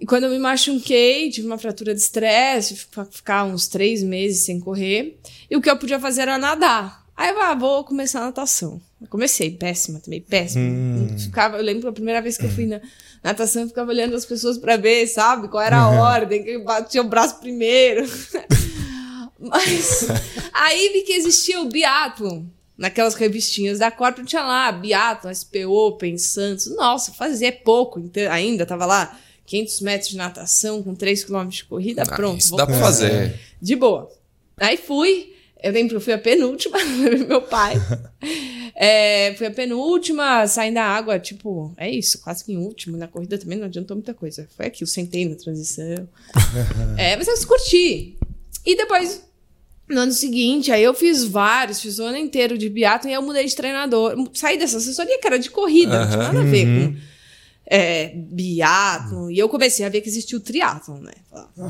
E 0.00 0.04
quando 0.06 0.24
eu 0.24 0.30
me 0.30 0.38
machuquei, 0.38 1.30
tive 1.30 1.46
uma 1.46 1.58
fratura 1.58 1.94
de 1.94 2.00
estresse, 2.00 2.86
ficar 3.10 3.44
uns 3.44 3.68
três 3.68 4.02
meses 4.02 4.40
sem 4.44 4.58
correr. 4.58 5.18
E 5.50 5.56
o 5.56 5.60
que 5.60 5.70
eu 5.70 5.76
podia 5.76 6.00
fazer 6.00 6.22
era 6.22 6.38
nadar. 6.38 7.05
Aí 7.16 7.30
eu 7.30 7.40
ah, 7.40 7.54
vou 7.54 7.82
começar 7.82 8.20
a 8.20 8.24
natação. 8.26 8.80
Eu 9.00 9.08
comecei, 9.08 9.50
péssima 9.50 10.00
também, 10.00 10.20
péssima. 10.20 11.18
Ficava, 11.18 11.56
eu 11.56 11.62
lembro 11.62 11.88
a 11.88 11.92
primeira 11.92 12.20
vez 12.20 12.36
que 12.36 12.44
eu 12.44 12.50
fui 12.50 12.66
na 12.66 12.80
natação, 13.24 13.62
eu 13.62 13.68
ficava 13.68 13.90
olhando 13.90 14.14
as 14.14 14.26
pessoas 14.26 14.58
pra 14.58 14.76
ver, 14.76 15.06
sabe, 15.06 15.48
qual 15.48 15.62
era 15.62 15.78
a 15.78 15.88
ordem, 15.88 16.44
quem 16.44 16.62
batia 16.62 17.00
o 17.00 17.08
braço 17.08 17.40
primeiro. 17.40 18.06
Mas 19.38 20.06
aí 20.52 20.90
vi 20.92 21.02
que 21.02 21.12
existia 21.12 21.60
o 21.60 21.68
biathlon. 21.68 22.44
Naquelas 22.76 23.14
revistinhas 23.14 23.78
da 23.78 23.90
Corpo 23.90 24.22
tinha 24.22 24.42
lá, 24.42 24.70
biathlon, 24.70 25.32
SP 25.32 25.64
Open, 25.64 26.18
Santos. 26.18 26.66
Nossa, 26.76 27.12
fazia 27.12 27.50
pouco 27.50 27.98
então, 27.98 28.30
ainda, 28.30 28.66
tava 28.66 28.84
lá 28.84 29.18
500 29.46 29.80
metros 29.80 30.10
de 30.10 30.16
natação 30.18 30.82
com 30.82 30.94
3 30.94 31.24
km 31.24 31.46
de 31.48 31.64
corrida, 31.64 32.02
Ah, 32.02 32.14
pronto. 32.14 32.40
Isso 32.40 32.54
dá 32.56 32.66
pra 32.66 32.78
fazer. 32.78 33.40
de 33.60 33.74
boa. 33.76 34.10
Aí 34.58 34.76
fui. 34.76 35.35
Eu 35.62 35.72
lembro 35.72 35.90
que 35.90 35.96
eu 35.96 36.00
fui 36.00 36.12
a 36.12 36.18
penúltima, 36.18 36.78
meu 37.28 37.42
pai. 37.42 37.74
É, 38.74 39.34
fui 39.36 39.46
a 39.46 39.50
penúltima, 39.50 40.46
saindo 40.46 40.74
da 40.74 40.84
água, 40.84 41.18
tipo, 41.18 41.72
é 41.78 41.90
isso, 41.90 42.20
quase 42.20 42.44
que 42.44 42.52
em 42.52 42.58
último. 42.58 42.96
Na 42.96 43.08
corrida 43.08 43.38
também 43.38 43.58
não 43.58 43.66
adiantou 43.66 43.96
muita 43.96 44.12
coisa. 44.12 44.46
Foi 44.56 44.66
aqui, 44.66 44.84
eu 44.84 44.86
sentei 44.86 45.26
na 45.26 45.34
transição. 45.34 46.08
é, 46.98 47.16
mas 47.16 47.26
eu 47.26 47.46
curti. 47.46 48.18
E 48.64 48.76
depois, 48.76 49.24
no 49.88 50.00
ano 50.00 50.12
seguinte, 50.12 50.70
aí 50.70 50.82
eu 50.82 50.92
fiz 50.92 51.24
vários, 51.24 51.80
fiz 51.80 51.98
o 51.98 52.04
ano 52.04 52.18
inteiro 52.18 52.58
de 52.58 52.68
biatlo 52.68 53.08
e 53.08 53.14
eu 53.14 53.22
mudei 53.22 53.46
de 53.46 53.56
treinador. 53.56 54.14
Saí 54.34 54.58
dessa 54.58 54.76
assessoria 54.76 55.18
que 55.18 55.26
era 55.26 55.38
de 55.38 55.50
corrida, 55.50 56.00
não 56.00 56.10
tinha 56.10 56.22
nada 56.22 56.40
a 56.40 56.44
ver 56.44 56.66
com 56.66 57.15
é, 57.68 58.12
biatlo. 58.14 59.30
E 59.30 59.38
eu 59.38 59.48
comecei 59.48 59.84
a 59.84 59.88
ver 59.88 60.00
que 60.00 60.08
existia 60.08 60.36
o 60.38 60.40
triatlon, 60.40 60.98
né? 61.00 61.12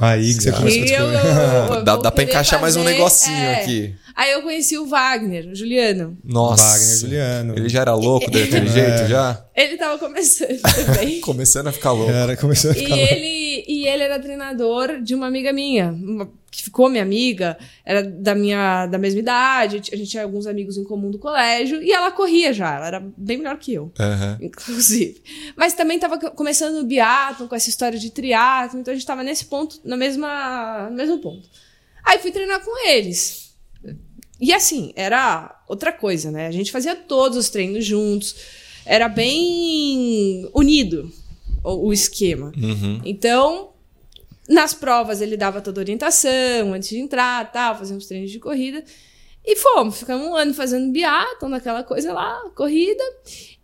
Aí 0.01 0.35
que 0.35 0.43
você 0.43 0.53
começou 0.53 0.83
a 0.83 0.87
eu- 0.87 1.13
eu- 1.13 1.75
eu 1.77 1.85
Dá, 1.85 1.97
dá 1.97 2.11
pra 2.11 2.25
encaixar 2.25 2.61
mais 2.61 2.77
um 2.77 2.83
fazer, 2.83 2.93
negocinho 2.95 3.37
é. 3.37 3.55
aqui. 3.63 3.95
Aí 4.15 4.33
eu 4.33 4.41
conheci 4.43 4.79
o 4.79 4.87
Wagner, 4.87 5.49
o 5.49 5.55
Juliano. 5.55 6.17
Nossa. 6.25 6.63
Wagner 6.79 6.97
Juliano. 6.99 7.55
Ele 7.57 7.69
já 7.69 7.81
era 7.83 7.95
louco 7.95 8.31
daquele 8.31 8.69
É. 8.69 8.73
jeito, 8.73 9.09
já? 9.09 9.45
Ele 9.55 9.77
tava 9.77 9.99
começando 9.99 10.59
também. 10.87 11.21
Começando 11.21 11.67
a 11.67 11.73
ficar 11.73 11.93
louco. 11.93 12.11
Era, 12.13 12.37
começou 12.37 12.71
a 12.71 12.75
e, 12.75 12.79
ficar 12.79 12.97
ele, 12.97 13.65
e 13.69 13.87
ele 13.87 14.03
era 14.03 14.19
treinador 14.19 15.03
de 15.03 15.15
uma 15.15 15.27
amiga 15.27 15.53
minha, 15.53 15.91
uma- 15.91 16.29
que 16.57 16.63
ficou 16.63 16.89
minha 16.89 17.03
amiga, 17.03 17.59
era 17.85 18.03
da 18.03 18.35
minha 18.35 18.87
da 18.87 18.97
mesma 18.97 19.21
idade, 19.21 19.77
a 19.93 19.97
gente 19.97 20.11
tinha 20.11 20.23
alguns 20.23 20.47
amigos 20.47 20.79
em 20.79 20.85
comum 20.85 21.11
do 21.11 21.19
colégio, 21.19 21.83
e 21.83 21.93
ela 21.93 22.11
corria 22.11 22.51
já, 22.51 22.77
ela 22.77 22.87
era 22.87 23.01
bem 23.15 23.37
melhor 23.37 23.59
que 23.59 23.75
eu. 23.75 23.93
Aham. 23.99 24.39
inclusive. 24.41 25.23
Mas 25.55 25.75
também 25.75 25.97
estava 25.97 26.19
começando 26.31 26.83
o 26.83 26.87
biatlon, 26.87 27.47
com 27.47 27.55
essa 27.55 27.69
história 27.69 27.99
de 27.99 28.11
triatlon, 28.11 28.81
então 28.81 28.93
a 28.93 28.95
gente 28.95 29.03
estava 29.03 29.23
nesse 29.23 29.45
ponto, 29.45 29.79
na 29.85 29.99
mesma, 29.99 30.89
no 30.89 30.97
mesmo 30.97 31.19
ponto. 31.19 31.47
Aí 32.03 32.19
fui 32.19 32.31
treinar 32.31 32.65
com 32.65 32.89
eles. 32.89 33.55
E 34.41 34.53
assim, 34.53 34.93
era 34.97 35.63
outra 35.69 35.93
coisa, 35.93 36.31
né? 36.31 36.47
A 36.47 36.53
gente 36.53 36.73
fazia 36.73 36.97
todos 36.97 37.37
os 37.37 37.51
treinos 37.51 37.85
juntos, 37.85 38.35
era 38.87 39.11
bem 39.11 40.49
unido 40.55 41.13
o, 41.63 41.89
o 41.89 41.93
esquema. 41.93 42.51
Uhum. 42.57 43.03
Então, 43.05 43.73
nas 44.49 44.75
provas 44.75 45.21
ele 45.21 45.37
dava 45.37 45.61
toda 45.61 45.81
a 45.81 45.83
orientação 45.83 46.73
antes 46.73 46.89
de 46.89 46.99
entrar, 46.99 47.51
tal, 47.51 47.77
fazia 47.79 47.97
uns 47.97 48.07
treinos 48.07 48.31
de 48.31 48.39
corrida. 48.39 48.83
E 49.45 49.57
fomos, 49.57 49.99
ficamos 49.99 50.27
um 50.27 50.35
ano 50.35 50.53
fazendo 50.53 50.91
biatlon, 50.93 51.49
naquela 51.49 51.85
coisa 51.85 52.13
lá, 52.13 52.41
corrida. 52.55 53.03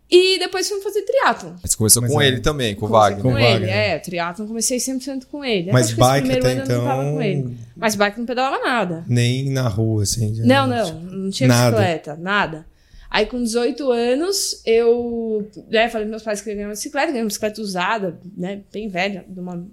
E 0.09 0.37
depois 0.37 0.69
fomos 0.69 0.83
fazer 0.83 1.01
triatlon. 1.01 1.53
Mas 1.61 1.73
começou 1.75 2.01
Mas 2.01 2.11
com 2.11 2.21
é. 2.21 2.27
ele 2.27 2.39
também, 2.39 2.75
com 2.75 2.85
o 2.85 2.89
Wagner. 2.89 3.21
Com, 3.23 3.31
Com 3.31 3.39
ele, 3.39 3.65
é, 3.69 3.97
triatlon 3.97 4.45
comecei 4.45 4.77
100% 4.77 5.25
com 5.25 5.43
ele. 5.43 5.71
Mas 5.71 5.91
bike 5.91 6.27
primeiro 6.27 6.45
até 6.45 6.51
ano 6.51 6.61
eu 6.61 6.77
não 6.77 6.85
tava 6.85 7.01
então- 7.01 7.13
com 7.15 7.21
ele. 7.21 7.57
Mas 7.75 7.95
bike 7.95 8.19
não 8.19 8.25
pedalava 8.25 8.63
nada. 8.63 9.03
Nem 9.07 9.49
na 9.49 9.67
rua, 9.67 10.03
assim. 10.03 10.31
Não, 10.43 10.67
não, 10.67 10.93
não 11.01 11.29
tinha 11.31 11.49
Nada. 11.49 11.75
bicicleta, 11.75 12.15
nada. 12.15 12.65
Aí 13.09 13.25
com 13.25 13.41
18 13.41 13.91
anos, 13.91 14.61
eu 14.65 15.47
né, 15.69 15.89
falei 15.89 16.07
pros 16.07 16.09
meus 16.09 16.23
pais 16.23 16.41
que 16.41 16.49
eu 16.49 16.51
ia 16.51 16.55
ganhar 16.57 16.67
uma 16.67 16.73
bicicleta, 16.73 17.07
ganhei 17.07 17.21
uma 17.21 17.27
bicicleta 17.27 17.61
usada, 17.61 18.19
né, 18.37 18.61
bem 18.71 18.87
velha, 18.89 19.25
de 19.27 19.39
uma 19.39 19.65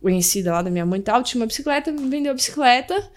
conhecida 0.00 0.52
lá 0.52 0.62
da 0.62 0.70
minha 0.70 0.86
mãe 0.86 1.00
e 1.00 1.02
tal, 1.02 1.22
tinha 1.22 1.40
uma 1.40 1.46
bicicleta, 1.46 1.90
me 1.92 2.08
vendeu 2.08 2.32
a 2.32 2.34
bicicleta 2.34 3.10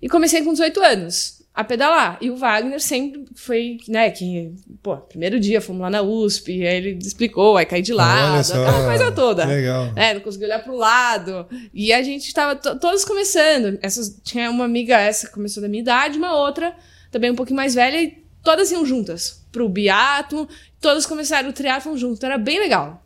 e 0.00 0.08
comecei 0.08 0.42
com 0.42 0.52
18 0.52 0.80
anos 0.82 1.42
a 1.54 1.62
pedalar. 1.62 2.16
E 2.20 2.30
o 2.30 2.36
Wagner 2.36 2.80
sempre 2.80 3.24
foi, 3.34 3.76
né, 3.86 4.10
que, 4.10 4.54
pô, 4.82 4.96
primeiro 4.96 5.38
dia 5.38 5.60
fomos 5.60 5.82
lá 5.82 5.90
na 5.90 6.00
USP, 6.02 6.66
aí 6.66 6.76
ele 6.76 6.98
explicou, 7.00 7.56
aí 7.58 7.66
caí 7.66 7.82
de 7.82 7.92
lado, 7.92 8.42
só, 8.44 8.54
aquela 8.62 8.86
coisa 8.86 9.12
toda. 9.12 9.44
Legal. 9.44 9.92
É, 9.94 10.14
não 10.14 10.20
conseguia 10.22 10.46
olhar 10.46 10.64
pro 10.64 10.74
lado. 10.74 11.46
E 11.74 11.92
a 11.92 12.02
gente 12.02 12.32
tava 12.32 12.56
to- 12.56 12.78
todos 12.78 13.04
começando. 13.04 13.78
Essas, 13.82 14.18
tinha 14.24 14.50
uma 14.50 14.64
amiga, 14.64 14.98
essa 14.98 15.26
que 15.26 15.34
começou 15.34 15.62
da 15.62 15.68
minha 15.68 15.82
idade, 15.82 16.16
uma 16.16 16.34
outra, 16.34 16.74
também 17.10 17.30
um 17.30 17.36
pouquinho 17.36 17.56
mais 17.58 17.74
velha, 17.74 18.02
e 18.02 18.16
todas 18.42 18.70
iam 18.72 18.84
juntas 18.86 19.44
pro 19.52 19.68
biatlon, 19.68 20.46
todas 20.80 21.04
começaram 21.04 21.50
o 21.50 21.52
triatlon 21.52 21.96
junto, 21.98 22.24
era 22.24 22.38
bem 22.38 22.58
legal. 22.58 23.04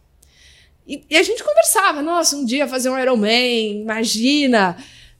E, 0.86 1.04
e 1.10 1.16
a 1.16 1.22
gente 1.22 1.42
conversava, 1.42 2.00
nossa, 2.00 2.36
um 2.36 2.44
dia 2.44 2.68
fazer 2.68 2.88
um 2.88 2.98
Ironman, 2.98 3.80
imagina. 3.82 4.76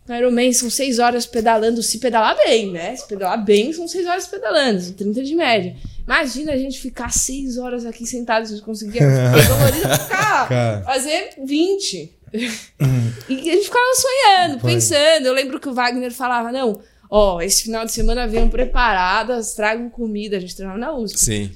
No 0.07 0.15
Ironman 0.15 0.53
são 0.53 0.71
seis 0.71 0.99
horas 1.01 1.27
pedalando, 1.27 1.83
se 1.83 1.99
pedalar 1.99 2.37
bem, 2.37 2.71
né? 2.71 2.95
Se 2.95 3.09
pedalar 3.09 3.45
bem, 3.45 3.73
são 3.73 3.89
seis 3.89 4.07
horas 4.07 4.27
pedalando, 4.29 4.81
são 4.81 4.93
30 4.93 5.23
de 5.25 5.35
média. 5.35 5.77
Imagina 6.05 6.53
a 6.53 6.57
gente 6.57 6.79
ficar 6.79 7.11
seis 7.11 7.59
horas 7.59 7.85
aqui 7.85 8.07
sentados, 8.07 8.51
a 8.51 8.55
gente 8.55 8.65
conseguia 8.65 9.03
ficar 9.03 9.49
dolorido, 9.49 10.05
ficar, 10.05 10.49
Cara. 10.49 10.83
fazer 10.85 11.31
20. 11.45 12.13
e 13.29 13.51
a 13.51 13.55
gente 13.55 13.65
ficava 13.65 13.95
sonhando, 13.97 14.61
Foi. 14.61 14.73
pensando. 14.73 15.27
Eu 15.27 15.33
lembro 15.33 15.59
que 15.59 15.69
o 15.69 15.75
Wagner 15.75 16.13
falava, 16.13 16.53
não, 16.53 16.81
ó, 17.11 17.41
esse 17.41 17.65
final 17.65 17.85
de 17.85 17.91
semana 17.91 18.29
venham 18.29 18.49
preparadas, 18.49 19.55
tragam 19.55 19.91
comida. 19.91 20.37
A 20.37 20.41
gente 20.41 20.55
treinava 20.55 20.79
na 20.79 20.95
USP. 20.97 21.19
Sim. 21.19 21.51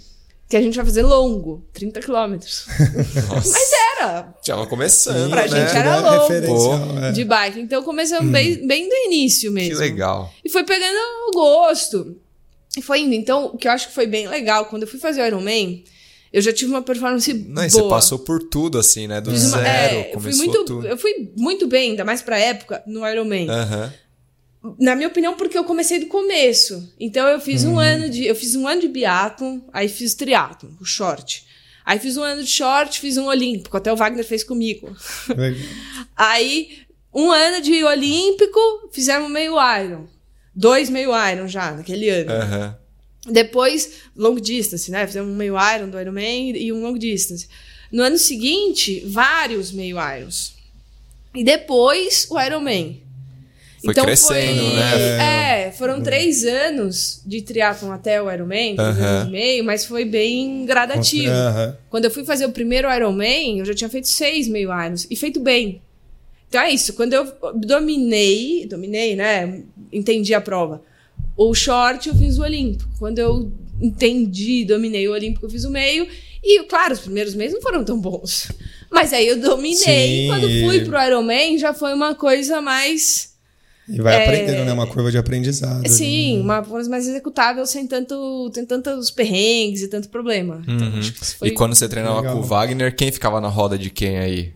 Que 0.51 0.57
a 0.57 0.61
gente 0.61 0.75
vai 0.75 0.85
fazer 0.85 1.03
longo, 1.05 1.65
30 1.73 2.01
quilômetros. 2.01 2.67
Nossa. 3.31 3.51
Mas 3.53 3.71
era, 3.97 4.23
Tava 4.45 4.67
começando, 4.67 5.31
Pra 5.31 5.43
né? 5.43 5.49
gente 5.49 5.77
era 5.77 5.97
Tudo 6.43 7.05
é 7.05 7.09
é. 7.09 7.13
de 7.13 7.25
bike. 7.25 7.61
Então 7.61 7.83
começamos 7.85 8.31
bem, 8.33 8.67
bem 8.67 8.89
do 8.89 8.95
início 9.07 9.53
mesmo. 9.53 9.71
Que 9.71 9.77
legal. 9.81 10.29
E 10.45 10.51
foi 10.51 10.65
pegando 10.65 10.97
o 11.29 11.31
gosto. 11.33 12.17
E 12.77 12.83
foi 12.83 13.01
indo. 13.03 13.15
Então, 13.15 13.47
o 13.47 13.57
que 13.57 13.69
eu 13.69 13.73
acho 13.73 13.89
que 13.89 13.95
foi 13.95 14.07
bem 14.09 14.27
legal, 14.29 14.67
quando 14.67 14.83
eu 14.83 14.89
fui 14.89 14.99
fazer 14.99 15.23
o 15.23 15.27
Ironman, 15.27 15.85
eu 16.33 16.43
já 16.43 16.53
tive 16.53 16.71
uma 16.73 16.83
performance 16.83 17.33
Não, 17.33 17.65
e 17.65 17.69
boa. 17.69 17.83
você 17.85 17.89
passou 17.89 18.19
por 18.19 18.43
tudo, 18.49 18.77
assim, 18.79 19.07
né? 19.07 19.21
Do 19.21 19.31
Fiz 19.31 19.45
uma- 19.47 19.59
zero, 19.63 19.95
é, 19.97 19.99
eu 20.01 20.03
fui 20.21 20.33
começou 20.33 20.45
muito, 20.47 20.65
tudo. 20.65 20.87
Eu 20.87 20.97
fui 20.99 21.33
muito 21.37 21.69
bem, 21.69 21.91
ainda 21.91 22.05
mais 22.05 22.23
pra 22.23 22.39
época, 22.39 22.83
no 22.89 23.07
Ironman. 23.09 23.49
Aham. 23.49 23.93
Na 24.79 24.94
minha 24.94 25.09
opinião, 25.09 25.35
porque 25.37 25.57
eu 25.57 25.64
comecei 25.64 25.99
do 26.01 26.07
começo. 26.07 26.92
Então 27.01 27.27
eu 27.27 27.40
fiz 27.40 27.64
Uhum. 27.64 27.75
um 27.75 27.79
ano 27.79 28.11
de. 28.11 28.27
Eu 28.27 28.35
fiz 28.35 28.55
um 28.55 28.68
ano 28.68 28.81
de 28.81 28.88
biatlon, 28.88 29.61
aí 29.73 29.88
fiz 29.88 30.14
triatlon, 30.14 30.70
o 30.81 30.85
short. 30.85 31.46
Aí 31.85 31.99
fiz 31.99 32.16
um 32.16 32.23
ano 32.23 32.42
de 32.44 32.51
short, 32.51 33.01
fiz 33.01 33.16
um 33.16 33.25
olímpico, 33.27 33.77
até 33.77 33.90
o 33.92 33.96
Wagner 33.96 34.25
fez 34.25 34.44
comigo. 34.44 34.94
Aí, 36.16 36.81
um 37.12 37.31
ano 37.31 37.61
de 37.62 37.83
olímpico, 37.83 38.61
fizemos 38.92 39.31
meio 39.31 39.55
iron. 39.81 40.07
Dois 40.55 40.90
meio 40.90 41.11
iron 41.31 41.49
já, 41.49 41.73
naquele 41.73 42.09
ano. 42.11 42.31
Aham. 42.33 42.77
Depois, 43.31 43.92
long 44.16 44.35
distance, 44.37 44.90
né? 44.90 45.07
Fizemos 45.07 45.31
um 45.33 45.37
meio 45.37 45.55
iron 45.59 45.88
do 45.88 45.99
Ironman 46.01 46.57
e 46.57 46.73
um 46.73 46.83
long 46.83 46.96
distance. 46.96 47.49
No 47.90 48.03
ano 48.03 48.18
seguinte, 48.18 49.03
vários 49.07 49.73
meio 49.73 49.96
irons. 49.99 50.55
E 51.35 51.42
depois, 51.42 52.27
o 52.31 52.40
Ironman. 52.40 53.03
Foi 53.85 53.95
crescendo, 53.95 54.62
né? 54.75 55.69
É, 55.69 55.73
foram 55.73 56.03
três 56.03 56.45
anos 56.45 57.23
de 57.25 57.40
triatlon 57.40 57.93
até 57.93 58.21
o 58.21 58.31
Ironman, 58.31 58.77
três 58.77 58.88
Aham. 58.99 59.07
anos 59.07 59.29
e 59.29 59.31
meio, 59.31 59.64
mas 59.64 59.85
foi 59.87 60.05
bem 60.05 60.66
gradativo. 60.66 61.33
Aham. 61.33 61.77
Quando 61.88 62.05
eu 62.05 62.11
fui 62.11 62.25
fazer 62.25 62.45
o 62.47 62.53
primeiro 62.53 62.93
Ironman, 62.93 63.59
eu 63.59 63.64
já 63.64 63.75
tinha 63.75 63.88
feito 63.88 64.09
seis 64.09 64.49
meio 64.49 64.71
irons 64.71 65.07
e 65.11 65.16
feito 65.16 65.40
bem. 65.40 65.81
Então 66.49 66.61
é 66.61 66.71
isso. 66.71 66.93
Quando 66.93 67.14
eu 67.14 67.33
dominei, 67.55 68.66
dominei, 68.66 69.16
né? 69.16 69.62
Entendi 69.93 70.35
a 70.35 70.40
prova. 70.40 70.83
O 71.37 71.55
short 71.55 72.09
eu 72.09 72.14
fiz 72.14 72.37
o 72.38 72.43
olímpico. 72.43 72.90
Quando 72.99 73.19
eu 73.19 73.51
entendi, 73.81 74.64
dominei 74.64 75.09
o 75.09 75.12
olímpico, 75.12 75.47
eu 75.47 75.51
fiz 75.51 75.64
o 75.64 75.71
meio. 75.71 76.07
E, 76.43 76.64
claro, 76.64 76.93
os 76.93 77.01
primeiros 77.01 77.35
meses 77.35 77.55
não 77.55 77.62
foram 77.62 77.85
tão 77.85 77.99
bons. 77.99 78.51
Mas 78.90 79.12
aí 79.12 79.27
eu 79.27 79.40
dominei. 79.40 79.77
Sim, 79.77 80.27
quando 80.29 80.49
fui 80.66 80.85
pro 80.85 81.01
Ironman, 81.03 81.57
já 81.57 81.73
foi 81.73 81.95
uma 81.95 82.14
coisa 82.14 82.61
mais 82.61 83.30
E 83.88 84.01
vai 84.01 84.23
aprendendo, 84.23 84.64
né? 84.64 84.73
Uma 84.73 84.87
curva 84.87 85.11
de 85.11 85.19
aprendizado. 85.19 85.79
ali, 85.81 85.88
Sim, 85.88 86.37
né? 86.37 86.43
uma 86.45 86.62
coisa 86.62 86.88
mais 86.88 87.09
executável 87.09 87.66
sem 87.66 87.88
tanto, 87.88 88.49
tem 88.55 88.64
tantos 88.64 89.11
perrengues 89.11 89.83
e 89.83 89.88
tanto 89.88 90.09
problema. 90.09 90.62
Então, 90.69 90.87
Uhum. 90.88 90.99
acho 91.01 91.12
que 91.12 91.25
isso 91.25 91.37
foi 91.37 91.49
E 91.49 91.51
quando 91.51 91.75
você 91.75 91.88
treinava 91.88 92.21
Legal. 92.21 92.37
com 92.37 92.40
o 92.40 92.45
Wagner, 92.45 92.95
quem 92.95 93.11
ficava 93.11 93.40
na 93.40 93.49
roda 93.49 93.77
de 93.77 93.90
quem 93.90 94.19
aí? 94.19 94.53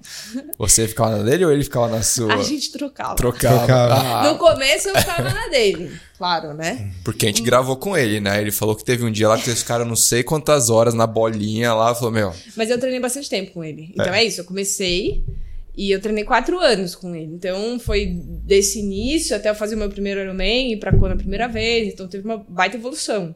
Você 0.56 0.86
ficava 0.86 1.16
na 1.16 1.22
dele 1.24 1.44
ou 1.44 1.50
ele 1.52 1.64
ficava 1.64 1.88
na 1.88 2.00
sua? 2.02 2.32
a 2.34 2.42
gente 2.44 2.70
trocava. 2.70 3.16
Trocava. 3.16 3.56
Trocava. 3.58 3.94
Ah, 3.94 4.32
No 4.32 4.38
começo 4.38 4.88
eu 4.88 4.96
ficava 4.96 5.28
na 5.28 5.48
dele, 5.48 5.90
claro, 6.16 6.54
né? 6.54 6.92
porque 7.02 7.26
a 7.26 7.28
gente 7.28 7.42
gravou 7.42 7.76
com 7.76 7.96
ele, 7.96 8.20
né? 8.20 8.40
Ele 8.40 8.52
falou 8.52 8.76
que 8.76 8.84
teve 8.84 9.04
um 9.04 9.10
dia 9.10 9.26
lá 9.28 9.36
que 9.36 9.44
vocês 9.46 9.58
ficaram 9.58 9.84
não 9.84 9.96
sei 9.96 10.22
quantas 10.22 10.70
horas 10.70 10.94
na 10.94 11.08
bolinha 11.08 11.74
lá. 11.74 11.92
Falou, 11.92 12.12
meu, 12.12 12.32
Mas 12.56 12.70
eu 12.70 12.78
treinei 12.78 13.00
bastante 13.00 13.28
tempo 13.28 13.50
com 13.52 13.64
ele. 13.64 13.90
Então 13.94 14.14
É. 14.14 14.20
é, 14.20 14.24
isso, 14.24 14.40
eu 14.42 14.44
comecei 14.44 15.24
e 15.76 15.90
eu 15.90 16.00
treinei 16.00 16.24
quatro 16.24 16.58
anos 16.58 16.94
com 16.94 17.14
ele. 17.14 17.34
Então 17.34 17.78
foi 17.78 18.06
desse 18.44 18.78
início 18.78 19.34
até 19.34 19.50
eu 19.50 19.54
fazer 19.54 19.74
o 19.74 19.78
meu 19.78 19.88
primeiro 19.88 20.20
Ironman 20.20 20.72
e 20.72 20.76
pra 20.76 20.96
Kona 20.96 21.14
a 21.14 21.18
primeira 21.18 21.48
vez. 21.48 21.92
Então 21.92 22.08
teve 22.08 22.24
uma 22.24 22.38
baita 22.38 22.76
evolução. 22.76 23.34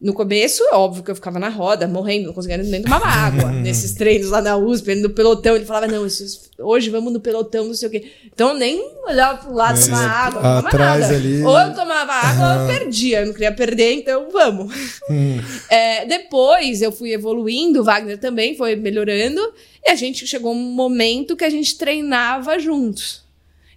No 0.00 0.12
começo, 0.14 0.62
é 0.62 0.74
óbvio 0.76 1.02
que 1.02 1.10
eu 1.10 1.14
ficava 1.16 1.40
na 1.40 1.48
roda, 1.48 1.88
morrendo, 1.88 2.28
não 2.28 2.32
conseguia 2.32 2.56
nem 2.56 2.82
tomar 2.82 3.02
água. 3.04 3.50
Nesses 3.62 3.94
treinos 3.94 4.30
lá 4.30 4.40
na 4.40 4.56
USP, 4.56 4.94
no 4.94 5.10
pelotão, 5.10 5.56
ele 5.56 5.64
falava, 5.64 5.88
não, 5.88 6.06
esses- 6.06 6.48
hoje 6.56 6.88
vamos 6.88 7.12
no 7.12 7.18
pelotão, 7.18 7.64
não 7.64 7.74
sei 7.74 7.88
o 7.88 7.90
quê. 7.90 8.06
Então 8.32 8.50
eu 8.50 8.54
nem 8.54 8.80
olhava 9.08 9.38
pro 9.44 9.52
lado, 9.52 9.72
Mas 9.76 9.86
tomar 9.86 10.08
água, 10.08 10.40
não 10.40 10.70
tomava 10.70 10.98
nada. 11.00 11.14
ali- 11.16 11.42
Ou 11.42 11.58
eu 11.58 11.74
tomava 11.74 12.12
água 12.12 12.46
ou 12.46 12.60
eu 12.70 12.78
perdia. 12.78 13.20
Eu 13.20 13.26
não 13.26 13.32
queria 13.32 13.50
perder, 13.52 13.92
então 13.94 14.28
vamos. 14.30 14.72
É, 15.68 16.06
depois 16.06 16.80
eu 16.80 16.92
fui 16.92 17.12
evoluindo, 17.12 17.80
o 17.80 17.84
Wagner 17.84 18.18
também 18.18 18.56
foi 18.56 18.76
melhorando, 18.76 19.40
e 19.84 19.90
a 19.90 19.94
gente 19.96 20.26
chegou 20.28 20.52
um 20.52 20.72
momento 20.72 21.36
que 21.36 21.44
a 21.44 21.50
gente 21.50 21.76
treinava 21.76 22.56
juntos. 22.58 23.22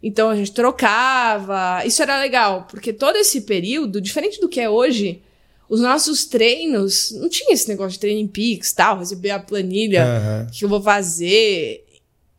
Então 0.03 0.29
a 0.29 0.35
gente 0.35 0.51
trocava, 0.51 1.83
isso 1.85 2.01
era 2.01 2.19
legal, 2.19 2.67
porque 2.69 2.93
todo 2.93 3.15
esse 3.17 3.41
período, 3.41 3.99
diferente 4.01 4.39
do 4.39 4.47
que 4.49 4.59
é 4.59 4.69
hoje, 4.69 5.21
os 5.73 5.79
nossos 5.79 6.25
treinos, 6.25 7.11
não 7.11 7.29
tinha 7.29 7.53
esse 7.53 7.69
negócio 7.69 7.93
de 7.93 7.99
treino 7.99 8.19
em 8.19 8.27
Pix, 8.27 8.73
tal, 8.73 8.99
receber 8.99 9.29
a 9.29 9.39
planilha, 9.39 10.05
o 10.47 10.51
que 10.51 10.65
eu 10.65 10.69
vou 10.69 10.81
fazer. 10.81 11.85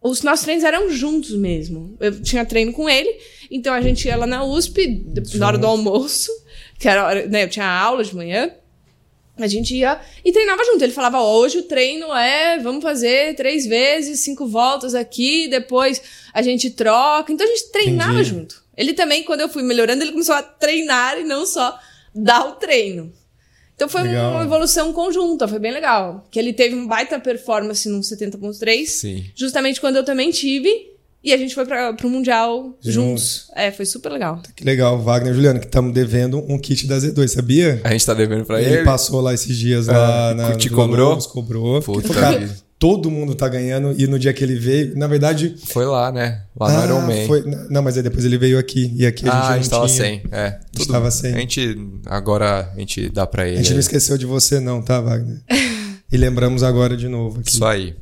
Os 0.02 0.20
nossos 0.22 0.44
treinos 0.44 0.64
eram 0.64 0.90
juntos 0.90 1.30
mesmo. 1.30 1.96
Eu 1.98 2.20
tinha 2.20 2.44
treino 2.44 2.72
com 2.72 2.88
ele, 2.88 3.10
então 3.50 3.72
a 3.72 3.80
gente 3.80 4.06
ia 4.06 4.16
lá 4.16 4.26
na 4.26 4.44
USP, 4.44 5.02
na 5.36 5.46
hora 5.46 5.56
do 5.56 5.66
almoço, 5.66 6.30
que 6.78 6.86
era, 6.86 7.06
hora- 7.06 7.26
né, 7.26 7.44
eu 7.44 7.48
tinha 7.48 7.64
aula 7.66 8.04
de 8.04 8.14
manhã, 8.14 8.50
a 9.38 9.46
gente 9.46 9.74
ia 9.74 9.98
e 10.22 10.30
treinava 10.30 10.62
junto. 10.66 10.84
Ele 10.84 10.92
falava: 10.92 11.18
"Ó, 11.22 11.38
hoje 11.38 11.56
o 11.58 11.62
treino 11.62 12.12
é, 12.14 12.58
vamos 12.58 12.82
fazer 12.82 13.34
três 13.34 13.64
vezes, 13.64 14.20
cinco 14.20 14.46
voltas 14.46 14.94
aqui, 14.94 15.48
depois 15.48 16.02
a 16.34 16.42
gente 16.42 16.68
troca. 16.70 17.32
Então 17.32 17.46
a 17.46 17.50
gente 17.50 17.72
treinava 17.72 18.12
Entendi. 18.20 18.28
junto. 18.28 18.62
Ele 18.76 18.92
também, 18.92 19.22
quando 19.24 19.40
eu 19.40 19.48
fui 19.48 19.62
melhorando, 19.62 20.02
ele 20.04 20.12
começou 20.12 20.34
a 20.34 20.42
treinar 20.42 21.18
e 21.18 21.24
não 21.24 21.46
só 21.46 21.78
dar 22.14 22.46
o 22.46 22.52
treino. 22.56 23.10
Então 23.82 23.88
foi 23.88 24.02
Legal. 24.02 24.34
uma 24.34 24.44
evolução 24.44 24.92
conjunta, 24.92 25.48
foi 25.48 25.58
bem 25.58 25.72
legal. 25.72 26.24
Que 26.30 26.38
ele 26.38 26.52
teve 26.52 26.74
uma 26.76 26.86
baita 26.86 27.18
performance 27.18 27.88
no 27.88 27.98
70.3, 27.98 28.86
sim. 28.86 29.24
justamente 29.34 29.80
quando 29.80 29.96
eu 29.96 30.04
também 30.04 30.30
tive. 30.30 30.92
E 31.24 31.32
a 31.32 31.36
gente 31.36 31.54
foi 31.54 31.64
para 31.64 31.92
pro 31.92 32.08
Mundial 32.08 32.76
Juntos. 32.80 32.92
juntos. 32.92 33.46
É, 33.54 33.70
foi 33.72 33.84
super 33.84 34.10
legal. 34.10 34.40
Que 34.56 34.64
legal, 34.64 35.00
Wagner 35.00 35.32
Juliano, 35.34 35.58
que 35.60 35.66
estamos 35.66 35.92
devendo 35.92 36.38
um 36.48 36.58
kit 36.58 36.86
da 36.86 36.96
Z2, 36.96 37.28
sabia? 37.28 37.80
A 37.84 37.90
gente 37.90 38.04
tá 38.06 38.14
devendo 38.14 38.44
pra 38.44 38.60
Ele, 38.60 38.74
ele. 38.74 38.84
passou 38.84 39.20
lá 39.20 39.32
esses 39.34 39.56
dias 39.56 39.86
lá 39.88 40.34
na. 40.34 40.54
te 40.56 40.68
cobrou? 40.70 41.10
Lobos, 41.10 41.26
cobrou. 41.26 41.80
Puta 41.82 42.06
Porque, 42.08 42.20
cara. 42.20 42.56
Todo 42.82 43.08
mundo 43.08 43.36
tá 43.36 43.48
ganhando 43.48 43.94
e 43.96 44.08
no 44.08 44.18
dia 44.18 44.32
que 44.32 44.42
ele 44.42 44.56
veio, 44.56 44.98
na 44.98 45.06
verdade. 45.06 45.54
Foi 45.66 45.84
lá, 45.86 46.10
né? 46.10 46.42
Lá 46.58 46.68
no 46.68 46.80
ah, 46.80 46.84
Iron 46.84 47.00
Man. 47.02 47.26
foi- 47.28 47.44
não, 47.70 47.80
mas 47.80 47.96
aí 47.96 48.02
depois 48.02 48.24
ele 48.24 48.36
veio 48.36 48.58
aqui 48.58 48.92
e 48.96 49.06
aqui 49.06 49.22
a 49.28 49.32
gente 49.32 49.40
ah, 49.40 49.48
a 49.50 49.54
gente 49.56 49.62
não 49.70 49.70
tava 49.70 49.86
tinha. 49.86 49.98
sem. 50.04 50.22
É. 50.32 50.58
Tudo, 50.72 50.92
tava 50.92 51.10
sem. 51.12 51.32
A 51.32 51.38
gente. 51.38 51.78
Agora 52.06 52.72
a 52.74 52.80
gente 52.80 53.08
dá 53.08 53.24
pra 53.24 53.46
ele. 53.46 53.58
A 53.58 53.62
gente 53.62 53.70
não 53.70 53.76
aí. 53.76 53.80
esqueceu 53.82 54.18
de 54.18 54.26
você 54.26 54.58
não, 54.58 54.82
tá, 54.82 55.00
Wagner? 55.00 55.40
e 56.10 56.16
lembramos 56.16 56.64
agora 56.64 56.96
de 56.96 57.06
novo 57.06 57.38
aqui. 57.38 57.50
Isso 57.50 57.64
aí. 57.64 57.94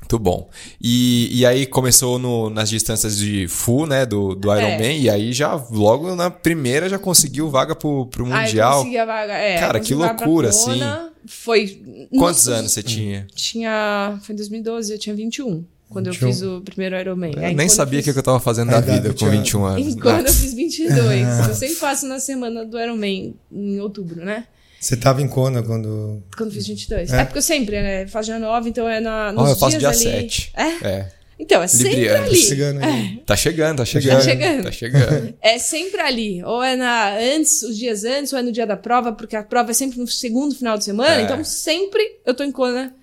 Muito 0.00 0.18
bom. 0.18 0.48
E, 0.80 1.40
e 1.40 1.44
aí 1.44 1.66
começou 1.66 2.18
no- 2.18 2.48
nas 2.48 2.70
distâncias 2.70 3.18
de 3.18 3.46
full, 3.48 3.86
né? 3.86 4.06
Do, 4.06 4.34
do 4.34 4.48
Iron 4.56 4.66
É. 4.68 4.78
Man. 4.78 4.92
E 4.94 5.10
aí 5.10 5.30
já, 5.34 5.62
logo 5.70 6.14
na 6.16 6.30
primeira, 6.30 6.88
já 6.88 6.98
conseguiu 6.98 7.50
vaga 7.50 7.76
pro, 7.76 8.06
pro 8.06 8.24
Ah, 8.32 8.40
Mundial. 8.44 8.78
consegui 8.78 8.96
a 8.96 9.04
vaga. 9.04 9.34
É, 9.34 9.58
Cara, 9.58 9.78
que 9.78 9.94
loucura, 9.94 10.50
Kona. 10.50 11.10
Foi. 11.26 11.82
Quantos 12.10 12.46
Nossa, 12.46 12.54
anos 12.54 12.72
você 12.72 12.82
tinha? 12.82 13.26
Tinha. 13.34 14.18
Foi 14.22 14.32
em 14.32 14.36
2012, 14.36 14.92
eu 14.92 14.98
tinha 14.98 15.14
21. 15.14 15.64
Quando 15.88 16.10
21. 16.10 16.26
eu 16.28 16.32
fiz 16.32 16.42
o 16.42 16.60
primeiro 16.62 16.98
Ironman. 16.98 17.32
Eu 17.36 17.44
Aí, 17.44 17.54
nem 17.54 17.68
sabia 17.68 18.00
o 18.00 18.02
que, 18.02 18.06
fiz... 18.06 18.12
que 18.14 18.18
eu 18.18 18.22
tava 18.22 18.40
fazendo 18.40 18.70
da 18.70 18.80
vida 18.80 19.08
com 19.10 19.14
tinha- 19.14 19.30
21 19.30 19.64
anos. 19.64 19.94
E 19.94 19.98
quando 20.00 20.26
eu 20.26 20.32
fiz 20.32 20.52
22. 20.52 21.26
eu 21.48 21.54
sempre 21.54 21.76
faço 21.76 22.06
na 22.06 22.18
semana 22.18 22.64
do 22.64 22.78
Ironman, 22.78 23.34
em 23.52 23.80
outubro, 23.80 24.24
né? 24.24 24.46
Você 24.80 24.96
tava 24.96 25.22
em 25.22 25.28
Kona 25.28 25.62
quando. 25.62 26.22
Quando 26.36 26.50
eu 26.50 26.54
fiz 26.54 26.66
22. 26.66 27.12
É? 27.12 27.20
É, 27.20 27.24
porque 27.24 27.38
eu 27.38 27.42
sempre, 27.42 27.80
né? 27.80 28.06
Faço 28.06 28.26
dia 28.26 28.38
9, 28.38 28.68
então 28.68 28.88
é 28.88 29.00
na, 29.00 29.32
nos 29.32 29.42
Ó, 29.42 29.48
eu 29.52 29.56
faço 29.56 29.78
dias 29.78 29.98
dia 30.00 30.10
ali. 30.10 30.20
7. 30.30 30.52
É? 30.54 30.88
É. 30.88 31.12
Então, 31.38 31.62
é 31.62 31.68
sempre 31.68 31.90
Libriano. 31.96 32.24
ali. 32.26 32.36
Chegando 32.36 32.82
aí. 32.84 33.22
Tá 33.26 33.36
chegando, 33.36 33.76
tá 33.78 33.84
chegando. 33.84 34.22
chegando. 34.22 34.62
Tá 34.64 34.72
chegando. 34.72 35.34
É 35.42 35.58
sempre 35.58 36.00
ali. 36.00 36.42
Ou 36.42 36.62
é 36.62 36.76
na 36.76 37.14
antes, 37.18 37.62
os 37.62 37.76
dias 37.76 38.04
antes, 38.04 38.32
ou 38.32 38.38
é 38.38 38.42
no 38.42 38.50
dia 38.50 38.66
da 38.66 38.76
prova, 38.76 39.12
porque 39.12 39.36
a 39.36 39.42
prova 39.42 39.70
é 39.70 39.74
sempre 39.74 39.98
no 39.98 40.06
segundo 40.06 40.54
final 40.54 40.78
de 40.78 40.84
semana. 40.84 41.20
É. 41.20 41.24
Então, 41.24 41.44
sempre 41.44 42.02
eu 42.24 42.32
tô 42.34 42.42
em 42.42 42.50
Kona. 42.50 42.94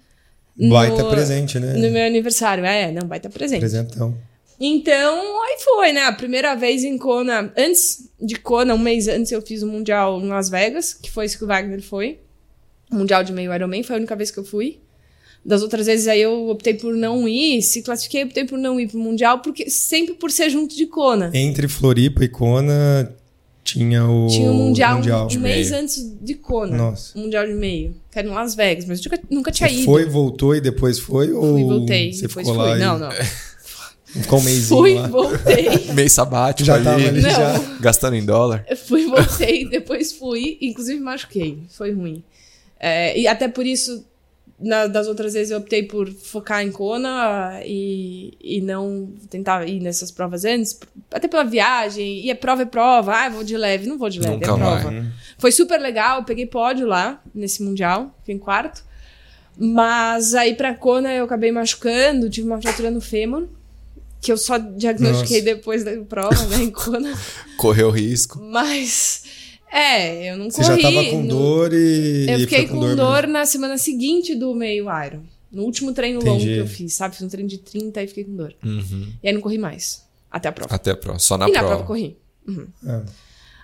no- 0.57 0.69
Baita 0.73 1.03
presente, 1.05 1.59
né? 1.59 1.73
No 1.73 1.91
meu 1.91 2.05
aniversário. 2.05 2.65
É, 2.65 2.91
não, 2.91 3.07
vai 3.07 3.19
estar 3.19 3.29
presente. 3.29 3.59
Presentão. 3.59 4.17
Então, 4.59 5.43
aí 5.43 5.57
foi, 5.63 5.91
né? 5.91 6.03
A 6.03 6.13
primeira 6.13 6.55
vez 6.55 6.83
em 6.83 6.97
Kona. 6.97 7.51
Antes 7.57 8.09
de 8.19 8.35
Kona, 8.35 8.73
um 8.73 8.77
mês 8.79 9.07
antes, 9.07 9.31
eu 9.31 9.41
fiz 9.41 9.61
o 9.61 9.67
Mundial 9.67 10.19
em 10.21 10.27
Las 10.27 10.49
Vegas, 10.49 10.93
que 10.93 11.11
foi 11.11 11.25
isso 11.25 11.37
que 11.37 11.43
o 11.43 11.47
Wagner 11.47 11.81
foi. 11.83 12.19
O 12.91 12.95
Mundial 12.95 13.23
de 13.23 13.31
meio 13.33 13.53
Ironman, 13.53 13.83
foi 13.83 13.95
a 13.95 13.99
única 13.99 14.15
vez 14.15 14.31
que 14.31 14.39
eu 14.39 14.43
fui. 14.43 14.79
Das 15.45 15.61
outras 15.61 15.85
vezes 15.87 16.07
aí 16.07 16.21
eu 16.21 16.49
optei 16.49 16.73
por 16.73 16.95
não 16.95 17.27
ir, 17.27 17.61
se 17.61 17.81
classifiquei, 17.81 18.23
optei 18.23 18.45
por 18.45 18.57
não 18.57 18.79
ir 18.79 18.87
pro 18.87 18.97
Mundial, 18.97 19.39
porque 19.39 19.69
sempre 19.69 20.13
por 20.15 20.31
ser 20.31 20.49
junto 20.49 20.73
de 20.75 20.85
Kona. 20.85 21.31
Entre 21.33 21.67
Floripa 21.67 22.23
e 22.23 22.29
Kona 22.29 23.13
tinha 23.63 24.05
o. 24.05 24.27
Tinha 24.27 24.49
o 24.51 24.53
Mundial, 24.53 24.95
Mundial. 24.97 25.27
um 25.31 25.39
mês 25.39 25.69
meio. 25.71 25.83
antes 25.83 26.15
de 26.21 26.33
Kona. 26.35 26.77
Nossa. 26.77 27.17
O 27.17 27.21
Mundial 27.21 27.45
de 27.45 27.53
meio. 27.53 27.93
Que 28.09 28.19
era 28.19 28.27
em 28.27 28.31
Las 28.31 28.55
Vegas, 28.55 28.85
mas 28.85 28.99
eu 29.03 29.11
nunca, 29.11 29.23
nunca 29.29 29.51
tinha 29.51 29.67
Você 29.67 29.75
ido. 29.75 29.85
foi, 29.85 30.05
voltou 30.05 30.55
e 30.55 30.61
depois 30.61 30.97
foi? 30.99 31.31
Ou 31.33 31.53
Fui, 31.53 31.63
voltei. 31.63 32.13
Você 32.13 32.27
depois 32.27 32.47
ficou 32.47 32.61
fui. 32.63 32.69
lá 32.69 32.77
Não, 32.77 32.95
e 32.97 32.99
não. 33.01 33.09
ficou 34.21 34.39
um 34.39 34.43
mêsinho 34.43 34.67
Fui, 34.79 34.93
lá? 34.93 35.07
voltei. 35.07 35.67
Meio 35.93 36.09
sabático 36.09 36.65
Já 36.67 36.75
ali, 36.75 36.83
tava 36.85 36.97
ali, 37.07 37.21
Não. 37.21 37.29
já. 37.29 37.59
gastando 37.81 38.15
em 38.15 38.25
dólar. 38.25 38.65
Fui, 38.87 39.05
voltei, 39.07 39.67
depois 39.69 40.13
fui, 40.13 40.57
inclusive 40.61 40.99
machuquei. 41.01 41.57
Foi 41.69 41.91
ruim. 41.91 42.23
É, 42.79 43.17
e 43.19 43.27
até 43.27 43.47
por 43.47 43.65
isso, 43.65 44.05
na- 44.63 44.87
das 44.87 45.07
outras 45.07 45.33
vezes, 45.33 45.51
eu 45.51 45.57
optei 45.59 45.83
por 45.83 46.09
focar 46.09 46.63
em 46.63 46.71
Kona 46.71 47.59
e, 47.65 48.33
e 48.41 48.61
não 48.61 49.11
tentar 49.29 49.67
ir 49.67 49.79
nessas 49.79 50.09
provas 50.11 50.45
antes, 50.45 50.79
até 51.11 51.27
pela 51.27 51.43
viagem. 51.43 52.19
E 52.25 52.29
é 52.31 52.35
prova 52.35 52.61
é 52.63 52.65
prova. 52.65 53.13
Ah, 53.13 53.29
vou 53.29 53.43
de 53.43 53.55
leve. 53.57 53.85
Não 53.87 53.97
vou 53.97 54.09
de 54.09 54.19
leve, 54.19 54.33
Nunca 54.33 54.51
é 54.51 54.55
prova. 54.55 54.75
vai. 54.91 55.05
Foi 55.37 55.51
super 55.51 55.79
legal, 55.79 56.19
eu 56.19 56.23
peguei 56.23 56.45
pódio 56.45 56.87
lá, 56.87 57.21
nesse 57.35 57.61
Mundial, 57.63 58.15
fiquei 58.19 58.35
em 58.35 58.39
quarto. 58.39 58.83
Mas 59.57 60.33
aí 60.33 60.55
pra 60.55 60.73
Kona 60.73 61.13
eu 61.13 61.25
acabei 61.25 61.51
machucando, 61.51 62.29
tive 62.29 62.47
uma 62.47 62.61
fratura 62.61 62.89
no 62.89 62.99
fêmur, 62.99 63.47
que 64.19 64.31
eu 64.31 64.37
só 64.37 64.57
diagnostiquei 64.57 65.41
Nossa. 65.41 65.55
depois 65.55 65.83
da 65.83 65.91
prova, 66.03 66.47
né, 66.47 66.63
em 66.63 66.71
Kona. 66.71 67.13
Correu 67.57 67.91
risco. 67.91 68.39
Mas, 68.41 69.22
é, 69.73 70.31
eu 70.31 70.37
não 70.37 70.49
Você 70.51 70.61
corri. 70.63 70.81
já 70.81 70.89
tava 70.89 71.05
com 71.09 71.19
não- 71.21 71.27
dor 71.27 71.73
e. 71.73 72.25
Eu 72.29 72.37
e 72.37 72.41
fiquei 72.41 72.67
foi 72.67 72.77
com 72.79 72.95
dor, 72.95 73.21
mesmo. 73.23 73.33
na 73.33 73.45
semana 73.45 73.77
seguinte 73.77 74.35
do 74.35 74.53
meio 74.53 74.85
Iron. 75.05 75.23
No 75.51 75.63
último 75.63 75.93
treino 75.93 76.19
Entendi. 76.19 76.29
longo 76.29 76.43
que 76.43 76.57
eu 76.57 76.67
fiz, 76.67 76.93
sabe? 76.95 77.15
Fiz 77.15 77.23
um 77.25 77.29
treino 77.29 77.47
de 77.49 77.59
30 77.59 78.01
e 78.01 78.07
fiquei 78.07 78.23
com 78.23 78.35
dor. 78.35 78.55
Uhum. 78.63 79.07
E 79.21 79.27
aí 79.27 79.33
não 79.33 79.41
corri 79.41 79.57
mais. 79.57 80.03
Até 80.31 80.49
a 80.49 80.51
prova. 80.51 80.73
Até 80.73 80.91
a 80.91 80.95
prova. 80.97 81.19
Só 81.19 81.37
na 81.37 81.47
e 81.47 81.51
na 81.51 81.59
prova. 81.59 81.75
prova 81.75 81.87
corri. 81.87 82.17
Ah, 82.85 83.03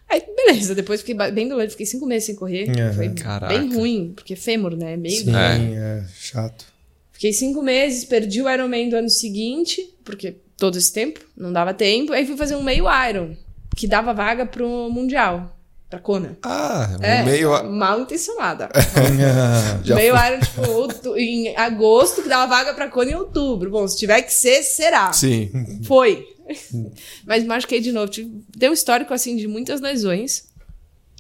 Aí, 0.07 0.23
beleza, 0.35 0.73
depois 0.73 1.01
fiquei 1.01 1.13
bem 1.31 1.47
doente, 1.47 1.71
fiquei 1.71 1.85
cinco 1.85 2.05
meses 2.07 2.25
sem 2.25 2.35
correr. 2.35 2.67
Aham. 2.69 2.93
Foi 2.93 3.09
Caraca. 3.09 3.55
bem 3.55 3.71
ruim, 3.73 4.11
porque 4.15 4.35
fêmur, 4.35 4.75
né? 4.75 4.97
Meio 4.97 5.21
sim, 5.23 5.31
É. 5.35 5.77
é. 6.01 6.05
chato. 6.19 6.65
Fiquei 7.11 7.31
cinco 7.33 7.61
meses, 7.61 8.05
perdi 8.05 8.41
o 8.41 8.49
Ironman 8.49 8.89
do 8.89 8.95
ano 8.95 9.09
seguinte, 9.09 9.81
porque 10.03 10.35
todo 10.57 10.77
esse 10.77 10.91
tempo, 10.91 11.19
não 11.37 11.51
dava 11.53 11.73
tempo. 11.75 12.11
Aí 12.13 12.25
fui 12.25 12.35
fazer 12.37 12.55
um 12.55 12.63
meio 12.63 12.85
Iron, 13.09 13.35
que 13.75 13.87
dava 13.87 14.13
vaga 14.13 14.45
pro 14.47 14.89
Mundial, 14.89 15.58
pra 15.89 15.99
Kona. 15.99 16.37
Ah, 16.43 16.97
É, 17.01 17.23
meio. 17.23 17.49
mal 17.71 18.01
intencionada. 18.01 18.69
Meio 19.95 20.13
Iron, 20.15 20.39
tipo, 20.39 21.17
em 21.17 21.55
agosto, 21.57 22.21
que 22.21 22.29
dava 22.29 22.47
vaga 22.47 22.73
pra 22.73 22.87
Kona 22.89 23.11
em 23.11 23.15
outubro. 23.15 23.69
Bom, 23.71 23.87
se 23.87 23.97
tiver 23.97 24.21
que 24.21 24.33
ser, 24.33 24.61
será. 24.63 25.11
Sim. 25.13 25.49
Foi. 25.85 26.25
Mas 27.25 27.43
machuquei 27.43 27.79
de 27.79 27.91
novo. 27.91 28.11
Tive- 28.11 28.41
Deu 28.55 28.71
um 28.71 28.73
histórico, 28.73 29.13
assim, 29.13 29.35
de 29.35 29.47
muitas 29.47 29.81
lesões. 29.81 30.45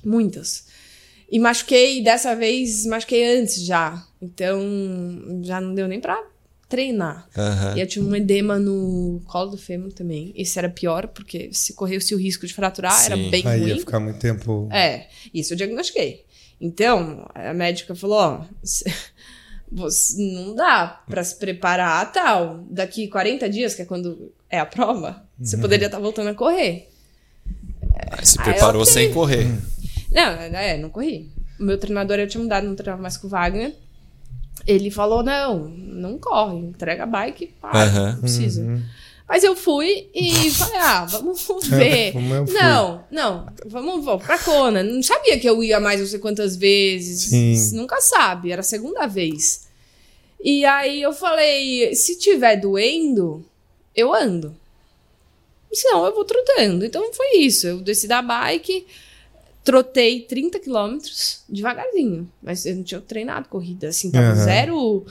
Muitas. 0.05 0.65
E 1.31 1.39
machuquei, 1.39 2.03
dessa 2.03 2.35
vez, 2.35 2.85
machuquei 2.85 3.39
antes 3.39 3.63
já. 3.65 4.03
Então, 4.21 4.59
já 5.43 5.59
não 5.61 5.73
deu 5.73 5.87
nem 5.87 5.99
pra 5.99 6.19
treinar. 6.69 7.27
Aham. 7.35 7.75
E 7.75 7.81
eu 7.81 7.87
tinha 7.87 8.05
um 8.05 8.15
edema 8.15 8.57
no 8.59 9.19
colo 9.25 9.51
do 9.51 9.57
fêmur 9.57 9.91
também. 9.91 10.31
Esse 10.35 10.57
era 10.59 10.69
pior, 10.69 11.07
porque 11.07 11.49
se 11.51 11.73
corresse 11.73 12.13
o 12.13 12.17
risco 12.17 12.45
de 12.45 12.53
fraturar, 12.53 13.03
era 13.05 13.15
Sim. 13.17 13.29
bem 13.31 13.45
Aí 13.47 13.59
ruim. 13.59 13.69
ia 13.69 13.77
ficar 13.79 13.99
muito 13.99 14.19
tempo. 14.19 14.69
É, 14.71 15.07
isso 15.33 15.53
eu 15.53 15.57
diagnostiquei. 15.57 16.23
Então, 16.61 17.27
a 17.33 17.53
médica 17.53 17.95
falou, 17.95 18.17
ó, 18.19 18.41
cê- 18.63 18.85
você 19.71 20.21
não 20.21 20.55
dá 20.55 21.01
pra 21.09 21.23
se 21.23 21.35
preparar 21.37 22.11
tal. 22.11 22.65
Daqui 22.69 23.07
40 23.07 23.49
dias, 23.49 23.73
que 23.75 23.81
é 23.81 23.85
quando 23.85 24.31
é 24.49 24.59
a 24.59 24.65
prova, 24.65 25.23
você 25.39 25.55
Uhum. 25.55 25.61
poderia 25.63 25.85
estar 25.87 25.99
voltando 25.99 26.29
a 26.29 26.33
correr. 26.35 26.89
Aí 28.11 28.25
se 28.25 28.37
preparou 28.37 28.81
ok. 28.81 28.93
sem 28.93 29.13
correr. 29.13 29.47
Não, 30.11 30.23
é, 30.23 30.77
não 30.77 30.89
corri. 30.89 31.31
O 31.59 31.63
meu 31.63 31.77
treinador, 31.77 32.17
eu 32.19 32.27
tinha 32.27 32.41
mudado, 32.41 32.65
não 32.65 32.75
treinava 32.75 33.01
mais 33.01 33.15
com 33.17 33.27
o 33.27 33.29
Wagner. 33.29 33.75
Ele 34.69 34.91
falou, 34.91 35.23
não, 35.23 35.67
não 35.67 36.17
corre, 36.19 36.57
entrega 36.57 37.03
a 37.03 37.07
bike, 37.07 37.47
para, 37.59 37.83
Aham. 37.83 38.11
não 38.13 38.19
precisa. 38.19 38.61
Uhum. 38.61 38.83
Mas 39.27 39.43
eu 39.43 39.55
fui 39.55 40.09
e 40.13 40.51
falei, 40.51 40.77
ah, 40.79 41.05
vamos 41.05 41.47
ver. 41.67 42.13
Não, 42.51 43.03
não, 43.11 43.47
vamos, 43.65 44.05
vamos 44.05 44.23
pra 44.25 44.37
Kona. 44.39 44.83
Não 44.83 45.01
sabia 45.03 45.39
que 45.39 45.47
eu 45.49 45.63
ia 45.63 45.79
mais 45.79 45.99
não 45.99 46.07
sei 46.07 46.19
quantas 46.19 46.55
vezes. 46.55 47.29
Sim. 47.29 47.77
Nunca 47.77 47.99
sabe, 48.01 48.51
era 48.51 48.61
a 48.61 48.63
segunda 48.63 49.05
vez. 49.07 49.67
E 50.39 50.63
aí 50.65 51.01
eu 51.01 51.13
falei, 51.13 51.93
se 51.95 52.17
tiver 52.17 52.57
doendo, 52.57 53.45
eu 53.95 54.13
ando. 54.13 54.55
Senão 55.71 56.05
eu 56.05 56.13
vou 56.13 56.25
trotando. 56.25 56.85
Então 56.85 57.11
foi 57.13 57.37
isso. 57.37 57.67
Eu 57.67 57.81
desci 57.81 58.07
da 58.07 58.21
bike, 58.21 58.85
trotei 59.63 60.21
30 60.21 60.59
quilômetros 60.59 61.43
devagarzinho. 61.49 62.29
Mas 62.41 62.65
eu 62.65 62.75
não 62.75 62.83
tinha 62.83 63.01
treinado 63.01 63.49
corrida, 63.49 63.89
assim, 63.89 64.11
tava 64.11 64.27
Aham. 64.27 64.43
zero. 64.43 65.05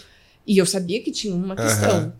E 0.46 0.58
eu 0.58 0.66
sabia 0.66 1.02
que 1.02 1.10
tinha 1.10 1.34
uma 1.34 1.54
questão. 1.54 1.90
Aham. 1.90 2.12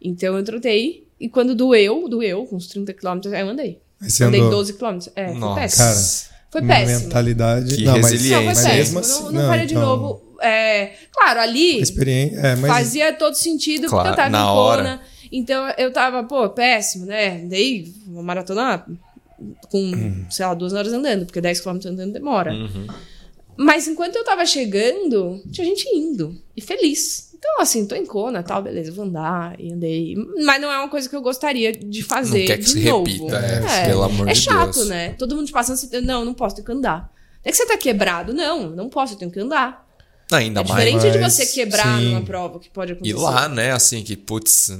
Então 0.00 0.36
eu 0.36 0.44
trotei. 0.44 1.06
E 1.18 1.28
quando 1.28 1.54
doeu, 1.54 2.08
doeu, 2.08 2.44
com 2.44 2.56
uns 2.56 2.66
30 2.66 2.92
quilômetros, 2.92 3.32
aí 3.32 3.40
eu 3.40 3.48
andei. 3.48 3.80
Você 4.00 4.24
andei 4.24 4.40
andou. 4.40 4.58
12 4.58 4.74
quilômetros. 4.74 5.10
É, 5.14 5.28
foi 5.28 5.38
Nossa. 5.38 5.60
péssimo. 5.60 5.84
Cara, 5.84 6.34
foi 6.50 6.62
péssimo. 6.62 7.00
Mentalidade. 7.00 7.76
Que 7.76 7.84
não, 7.84 7.98
mas. 8.00 8.30
Não, 8.30 8.44
foi 8.44 8.54
péssimo. 8.54 8.74
mesmo 8.74 8.98
assim. 9.00 9.24
não, 9.24 9.32
não 9.32 9.48
faria 9.48 9.66
de 9.66 9.74
então, 9.74 9.96
novo. 9.96 10.38
É, 10.40 10.92
claro, 11.10 11.40
ali 11.40 11.80
Experiência. 11.80 12.36
É, 12.38 12.56
mas 12.56 12.70
fazia 12.70 13.12
todo 13.14 13.34
sentido 13.34 13.86
Claro, 13.88 14.08
porque 14.08 14.12
eu 14.12 14.16
tava 14.16 14.30
na 14.30 14.40
em 14.40 14.56
hora. 14.56 15.00
Então 15.32 15.68
eu 15.78 15.92
tava, 15.92 16.24
pô, 16.24 16.48
péssimo, 16.50 17.06
né? 17.06 17.38
Dei 17.46 17.92
uma 18.06 18.22
maratona 18.22 18.84
com, 19.70 19.78
Uhum. 19.78 20.26
sei 20.30 20.46
lá, 20.46 20.54
duas 20.54 20.72
horas 20.72 20.92
andando, 20.92 21.26
porque 21.26 21.40
10 21.40 21.60
km 21.60 21.78
andando 21.86 22.12
demora. 22.12 22.52
Uhum. 22.52 22.86
Mas 23.56 23.86
enquanto 23.86 24.16
eu 24.16 24.24
tava 24.24 24.44
chegando, 24.44 25.40
tinha 25.52 25.64
gente 25.64 25.88
indo 25.94 26.36
e 26.56 26.60
feliz. 26.60 27.32
Então, 27.36 27.60
assim, 27.60 27.86
tô 27.86 27.94
em 27.94 28.06
Kona, 28.06 28.42
tal, 28.42 28.62
beleza, 28.62 28.90
vou 28.90 29.04
andar 29.04 29.54
e 29.60 29.70
andei. 29.72 30.16
Mas 30.44 30.60
não 30.60 30.72
é 30.72 30.78
uma 30.78 30.88
coisa 30.88 31.08
que 31.08 31.14
eu 31.14 31.20
gostaria 31.22 31.70
de 31.72 32.02
fazer. 32.02 32.40
Não 32.40 32.46
quer 32.46 32.56
que 32.58 32.64
de 32.64 32.70
se 32.70 32.80
novo. 32.88 33.04
repita, 33.04 33.36
é, 33.36 33.86
pelo 33.86 34.02
amor 34.02 34.28
é 34.28 34.32
de 34.32 34.40
chato, 34.40 34.74
Deus. 34.76 34.88
né? 34.88 35.10
Todo 35.18 35.36
mundo 35.36 35.46
te 35.46 35.52
passando, 35.52 35.76
você, 35.76 36.00
não, 36.00 36.24
não 36.24 36.32
posso, 36.34 36.56
tenho 36.56 36.66
que 36.66 36.72
andar. 36.72 37.12
É 37.44 37.50
que 37.50 37.56
você 37.56 37.66
tá 37.66 37.76
quebrado. 37.76 38.32
Não, 38.32 38.70
não 38.70 38.88
posso, 38.88 39.12
eu 39.12 39.18
tenho 39.18 39.30
que 39.30 39.38
andar. 39.38 39.83
Ainda 40.32 40.60
é 40.60 40.64
mais. 40.64 40.84
diferente 40.84 41.12
de 41.12 41.18
mais, 41.18 41.32
você 41.34 41.46
quebrar 41.46 41.98
sim. 41.98 42.08
numa 42.08 42.22
prova 42.22 42.58
que 42.58 42.70
pode 42.70 42.92
acontecer. 42.92 43.14
E 43.14 43.20
lá, 43.20 43.48
né, 43.48 43.72
assim, 43.72 44.02
que, 44.02 44.16
putz, 44.16 44.70
É. 44.70 44.74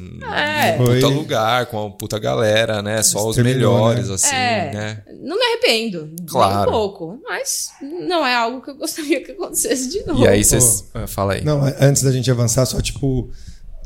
um 0.74 0.78
puta 0.78 1.00
Foi. 1.00 1.00
lugar, 1.02 1.66
com 1.66 1.76
uma 1.86 1.90
puta 1.90 2.18
galera, 2.18 2.80
né? 2.82 3.02
Só 3.02 3.28
os 3.28 3.36
Terminou, 3.36 3.74
melhores, 3.74 4.08
né? 4.08 4.14
assim, 4.14 4.34
É. 4.34 4.70
né? 4.72 5.02
Não 5.22 5.38
me 5.38 5.44
arrependo. 5.44 6.10
Claro. 6.26 6.54
Nem 6.54 6.68
um 6.68 6.72
pouco. 6.80 7.20
Mas 7.28 7.68
não 8.08 8.26
é 8.26 8.34
algo 8.34 8.62
que 8.62 8.70
eu 8.70 8.74
gostaria 8.78 9.22
que 9.22 9.32
acontecesse 9.32 9.88
de 9.90 10.04
novo. 10.06 10.24
E 10.24 10.28
aí 10.28 10.42
vocês. 10.42 10.84
Ah, 10.94 11.06
Fala 11.06 11.34
aí. 11.34 11.44
Não, 11.44 11.62
antes 11.80 12.02
da 12.02 12.10
gente 12.10 12.30
avançar, 12.30 12.64
só 12.66 12.80
tipo, 12.80 13.30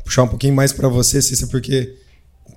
puxar 0.05 0.23
um 0.23 0.27
pouquinho 0.29 0.53
mais 0.55 0.71
pra 0.71 0.87
você, 0.87 1.21
Cissa, 1.21 1.45
porque 1.47 1.93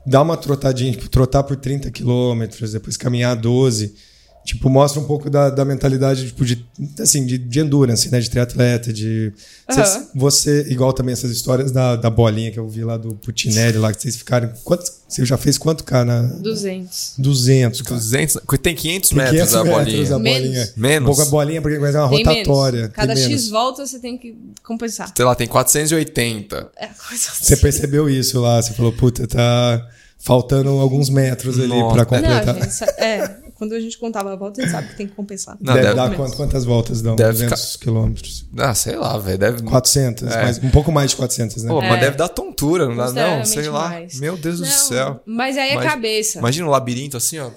dá 0.06 0.22
uma 0.22 0.36
trotadinha, 0.36 0.92
tipo, 0.92 1.08
trotar 1.08 1.42
por 1.42 1.56
30 1.56 1.90
quilômetros, 1.90 2.72
depois 2.72 2.96
caminhar 2.96 3.34
12, 3.36 3.94
tipo, 4.44 4.68
mostra 4.68 5.00
um 5.00 5.04
pouco 5.04 5.30
da, 5.30 5.50
da 5.50 5.64
mentalidade, 5.64 6.26
tipo, 6.26 6.44
de, 6.44 6.64
assim, 7.00 7.24
de, 7.24 7.38
de 7.38 7.60
endurance, 7.60 8.10
né, 8.10 8.18
de 8.20 8.28
triatleta, 8.30 8.92
de... 8.92 9.32
Vocês- 9.68 9.88
Aham. 9.96 10.06
Você, 10.14 10.66
igual 10.68 10.92
também 10.92 11.12
essas 11.12 11.30
histórias 11.30 11.70
da, 11.70 11.96
da 11.96 12.10
bolinha 12.10 12.50
que 12.50 12.58
eu 12.58 12.68
vi 12.68 12.82
lá 12.84 12.96
do 12.96 13.14
Putinelli, 13.14 13.78
lá, 13.78 13.92
que 13.92 14.02
vocês 14.02 14.16
ficaram... 14.16 14.52
Quantos, 14.64 14.90
você 15.08 15.24
já 15.24 15.36
fez 15.36 15.56
quanto, 15.58 15.84
cara? 15.84 16.04
Na, 16.22 16.22
200. 16.38 17.14
200, 17.18 17.82
cara. 17.82 17.94
200, 18.00 18.38
tem 18.62 18.74
500 18.74 19.10
Tem 19.10 19.18
metros 19.18 19.36
500 19.36 19.54
a 19.54 19.64
metros 19.64 19.84
bolinha. 19.84 20.14
a 20.14 20.18
Menos. 20.18 20.40
bolinha. 20.48 20.72
Menos? 20.76 21.06
Pouco 21.06 21.22
a 21.22 21.24
bolinha, 21.26 21.62
porque 21.62 21.78
vai 21.78 21.92
ser 21.92 21.98
uma 21.98 22.08
Tem 22.10 22.24
rotatória. 22.24 22.80
menos. 22.80 22.94
Cada. 22.94 23.16
X 23.16 23.48
voltas 23.48 23.90
você 23.90 23.98
tem 23.98 24.16
que 24.18 24.34
compensar. 24.64 25.12
Sei 25.16 25.24
lá, 25.24 25.34
tem 25.34 25.46
480. 25.46 26.70
É 26.76 26.86
coisa 26.86 27.22
Você 27.32 27.54
assim. 27.54 27.62
percebeu 27.62 28.08
isso 28.08 28.40
lá? 28.40 28.60
Você 28.60 28.72
falou, 28.72 28.92
puta, 28.92 29.26
tá 29.26 29.86
faltando 30.18 30.70
alguns 30.70 31.08
metros 31.10 31.58
ali 31.58 31.68
Nossa. 31.68 32.04
pra 32.06 32.20
Não, 32.20 32.28
completar. 32.28 32.54
gente, 32.54 32.74
sa- 32.74 32.94
é. 32.98 33.36
Quando 33.62 33.74
a 33.74 33.80
gente 33.80 33.96
contava 33.96 34.32
a 34.32 34.34
volta, 34.34 34.60
a 34.60 34.64
gente 34.64 34.72
sabe 34.72 34.88
que 34.88 34.96
tem 34.96 35.06
que 35.06 35.12
compensar. 35.14 35.56
Não, 35.60 35.72
deve, 35.72 35.86
deve- 35.86 35.94
dar 35.94 36.16
quant- 36.16 36.34
quantas 36.34 36.64
voltas 36.64 37.00
dão? 37.00 37.14
Deve 37.14 37.44
200 37.44 37.76
quilômetros. 37.76 38.44
Ah, 38.58 38.74
sei 38.74 38.96
lá, 38.96 39.16
velho. 39.18 39.38
Deve. 39.38 39.62
400, 39.62 40.32
É. 40.32 40.42
mas 40.42 40.58
um 40.58 40.68
pouco 40.70 40.90
mais 40.90 41.10
de 41.12 41.16
400, 41.16 41.62
né? 41.62 41.68
Pô, 41.70 41.80
É. 41.80 41.88
mas 41.88 42.00
deve 42.00 42.16
dar 42.16 42.28
tontura, 42.28 42.88
não 42.88 42.96
dá? 42.96 43.12
Não, 43.12 43.44
sei 43.44 43.68
lá. 43.68 43.88
mais. 43.88 44.18
Meu 44.18 44.36
Deus 44.36 44.58
do 44.58 44.64
Não, 44.64 44.72
céu. 44.72 45.22
Mas 45.24 45.56
aí 45.56 45.70
é 45.70 45.74
Mas- 45.76 45.84
cabeça. 45.84 46.38
Imagina 46.40 46.66
um 46.66 46.70
labirinto 46.70 47.16
assim, 47.16 47.38
ó. 47.38 47.50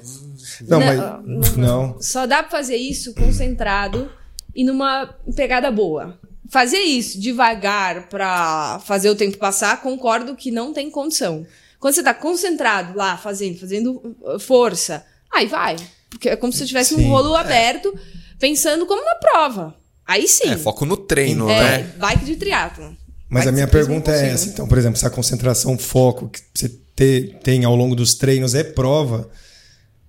não, 0.67 0.79
não, 0.79 0.85
mas. 0.85 1.55
Não. 1.57 1.97
Só 1.99 2.27
dá 2.27 2.43
pra 2.43 2.51
fazer 2.51 2.75
isso 2.77 3.15
concentrado 3.15 4.07
e 4.55 4.63
numa 4.63 5.07
pegada 5.35 5.71
boa. 5.71 6.19
Fazer 6.51 6.77
isso 6.81 7.19
devagar 7.19 8.09
pra 8.09 8.79
fazer 8.85 9.09
o 9.09 9.15
tempo 9.15 9.39
passar, 9.39 9.81
concordo 9.81 10.35
que 10.35 10.51
não 10.51 10.71
tem 10.71 10.91
condição. 10.91 11.47
Quando 11.79 11.95
você 11.95 12.03
tá 12.03 12.13
concentrado 12.13 12.95
lá, 12.95 13.17
fazendo, 13.17 13.59
fazendo 13.59 14.15
uh, 14.21 14.39
força, 14.39 15.03
aí 15.33 15.47
vai. 15.47 15.75
Porque 16.15 16.29
é 16.29 16.35
como 16.37 16.51
se 16.53 16.59
você 16.59 16.65
tivesse 16.65 16.95
Sim. 16.95 17.05
um 17.05 17.09
rolo 17.09 17.35
aberto, 17.35 17.93
pensando 18.39 18.85
como 18.85 19.03
na 19.03 19.15
prova. 19.15 19.75
Aí 20.07 20.27
sim. 20.27 20.49
É, 20.49 20.57
foco 20.57 20.85
no 20.85 20.95
treino, 20.95 21.49
É, 21.49 21.79
né? 21.79 21.91
bike 21.99 22.23
de 22.25 22.35
triatlon. 22.37 22.93
Mas 23.27 23.41
Bike 23.43 23.49
a 23.49 23.51
minha 23.51 23.67
pergunta 23.67 24.11
é 24.11 24.29
essa. 24.29 24.47
Então, 24.47 24.67
por 24.67 24.77
exemplo, 24.77 24.97
essa 24.97 25.09
concentração, 25.09 25.77
foco 25.77 26.29
que 26.29 26.39
você 26.53 26.69
te- 26.95 27.35
tem 27.43 27.65
ao 27.65 27.75
longo 27.75 27.95
dos 27.95 28.13
treinos 28.13 28.53
é 28.55 28.63
prova. 28.63 29.27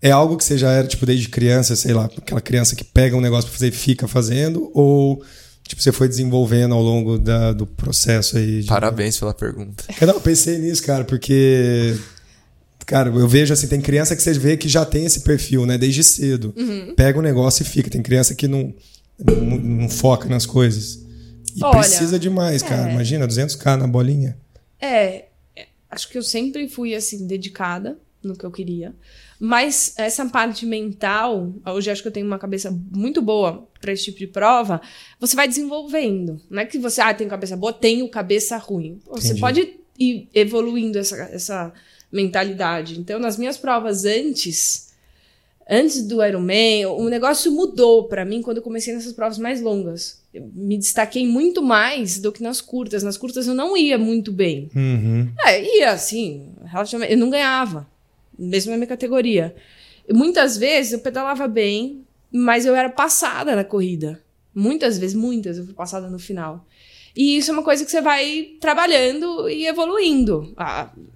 É 0.00 0.10
algo 0.10 0.36
que 0.36 0.44
você 0.44 0.56
já 0.58 0.70
era, 0.70 0.86
tipo, 0.86 1.04
desde 1.06 1.28
criança, 1.28 1.74
sei 1.74 1.92
lá, 1.94 2.04
aquela 2.04 2.40
criança 2.40 2.76
que 2.76 2.84
pega 2.84 3.16
um 3.16 3.20
negócio 3.20 3.48
pra 3.48 3.58
fazer 3.58 3.68
e 3.68 3.72
fica 3.72 4.06
fazendo? 4.06 4.70
Ou, 4.74 5.22
tipo, 5.66 5.80
você 5.82 5.90
foi 5.90 6.06
desenvolvendo 6.08 6.74
ao 6.74 6.82
longo 6.82 7.18
da- 7.18 7.52
do 7.54 7.66
processo 7.66 8.36
aí? 8.36 8.60
de- 8.60 8.68
Parabéns 8.68 9.18
pela 9.18 9.32
pergunta. 9.34 9.82
Eu 10.00 10.06
não, 10.06 10.20
pensei 10.20 10.58
nisso, 10.58 10.82
cara, 10.84 11.02
porque. 11.04 11.96
Cara, 12.86 13.10
eu 13.10 13.26
vejo 13.26 13.52
assim, 13.52 13.66
tem 13.66 13.80
criança 13.80 14.14
que 14.14 14.22
você 14.22 14.32
vê 14.32 14.56
que 14.56 14.68
já 14.68 14.86
tem 14.86 15.04
esse 15.04 15.20
perfil, 15.20 15.66
né? 15.66 15.76
Desde 15.76 16.04
cedo. 16.04 16.54
Uhum. 16.56 16.94
Pega 16.94 17.18
o 17.18 17.22
negócio 17.22 17.62
e 17.62 17.66
fica. 17.66 17.90
Tem 17.90 18.00
criança 18.00 18.32
que 18.32 18.46
não, 18.46 18.72
não, 19.18 19.58
não 19.58 19.88
foca 19.88 20.28
nas 20.28 20.46
coisas. 20.46 21.04
E 21.56 21.64
Olha, 21.64 21.80
precisa 21.80 22.16
demais, 22.16 22.62
cara. 22.62 22.88
é. 22.88 22.92
Imagina, 22.92 23.26
200k 23.26 23.76
na 23.76 23.88
bolinha. 23.88 24.38
É, 24.80 25.24
é, 25.56 25.66
acho 25.90 26.08
que 26.08 26.16
eu 26.16 26.22
sempre 26.22 26.68
fui 26.68 26.94
assim 26.94 27.26
dedicada 27.26 27.98
no 28.22 28.36
que 28.36 28.44
eu 28.44 28.52
queria. 28.52 28.94
Mas 29.40 29.92
essa 29.96 30.24
parte 30.26 30.64
mental, 30.64 31.52
hoje 31.66 31.90
acho 31.90 32.02
que 32.02 32.08
eu 32.08 32.12
tenho 32.12 32.26
uma 32.26 32.38
cabeça 32.38 32.70
muito 32.92 33.20
boa 33.20 33.68
para 33.80 33.92
esse 33.92 34.04
tipo 34.04 34.18
de 34.18 34.26
prova. 34.28 34.80
Você 35.18 35.34
vai 35.34 35.48
desenvolvendo. 35.48 36.40
Não 36.48 36.62
é 36.62 36.66
que 36.66 36.78
você, 36.78 37.00
ah, 37.00 37.12
tenho 37.12 37.28
cabeça 37.28 37.56
boa, 37.56 37.72
tenho 37.72 38.08
cabeça 38.08 38.56
ruim. 38.58 39.00
Você 39.06 39.28
Entendi. 39.28 39.40
pode 39.40 39.74
ir 39.98 40.28
evoluindo 40.32 40.98
essa, 40.98 41.16
essa 41.32 41.72
mentalidade. 42.10 42.98
Então, 42.98 43.18
nas 43.18 43.36
minhas 43.36 43.56
provas 43.56 44.04
antes, 44.04 44.92
antes 45.68 46.02
do 46.06 46.24
Ironman, 46.24 46.86
o 46.86 47.08
negócio 47.08 47.50
mudou 47.50 48.04
para 48.04 48.24
mim 48.24 48.42
quando 48.42 48.58
eu 48.58 48.62
comecei 48.62 48.94
nessas 48.94 49.12
provas 49.12 49.38
mais 49.38 49.60
longas. 49.60 50.20
Eu 50.32 50.50
me 50.54 50.78
destaquei 50.78 51.26
muito 51.26 51.62
mais 51.62 52.18
do 52.18 52.30
que 52.30 52.42
nas 52.42 52.60
curtas. 52.60 53.02
Nas 53.02 53.16
curtas 53.16 53.46
eu 53.46 53.54
não 53.54 53.76
ia 53.76 53.98
muito 53.98 54.30
bem. 54.30 54.70
Uhum. 54.74 55.30
É, 55.44 55.78
ia 55.78 55.90
assim, 55.90 56.50
relativamente. 56.64 57.12
Eu 57.12 57.18
não 57.18 57.30
ganhava, 57.30 57.86
mesmo 58.38 58.70
na 58.70 58.76
minha 58.76 58.86
categoria. 58.86 59.54
E 60.08 60.12
muitas 60.12 60.56
vezes 60.56 60.92
eu 60.92 61.00
pedalava 61.00 61.48
bem, 61.48 62.04
mas 62.30 62.64
eu 62.64 62.74
era 62.74 62.88
passada 62.88 63.56
na 63.56 63.64
corrida. 63.64 64.22
Muitas 64.54 64.98
vezes, 64.98 65.14
muitas, 65.14 65.58
eu 65.58 65.64
fui 65.64 65.74
passada 65.74 66.08
no 66.08 66.18
final. 66.18 66.64
E 67.16 67.38
isso 67.38 67.50
é 67.50 67.54
uma 67.54 67.62
coisa 67.62 67.84
que 67.84 67.90
você 67.90 68.02
vai 68.02 68.48
trabalhando 68.60 69.48
e 69.48 69.66
evoluindo. 69.66 70.54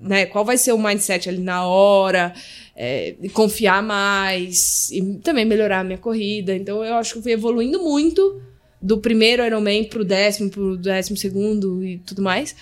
Né? 0.01 0.27
Qual 0.27 0.45
vai 0.45 0.57
ser 0.57 0.73
o 0.73 0.79
mindset 0.79 1.29
ali 1.29 1.43
na 1.43 1.67
hora? 1.67 2.33
É, 2.75 3.15
confiar 3.35 3.83
mais 3.83 4.91
e 4.91 5.19
também 5.23 5.45
melhorar 5.45 5.81
a 5.81 5.85
minha 5.85 5.99
corrida. 5.99 6.57
Então 6.57 6.83
eu 6.83 6.95
acho 6.95 7.13
que 7.13 7.19
eu 7.19 7.23
fui 7.23 7.33
evoluindo 7.33 7.83
muito 7.83 8.41
do 8.81 8.97
primeiro 8.99 9.45
Ironman 9.45 9.85
pro 9.85 10.03
décimo, 10.03 10.49
pro 10.49 10.77
décimo 10.77 11.19
segundo 11.19 11.85
e 11.85 11.99
tudo 11.99 12.23
mais 12.23 12.57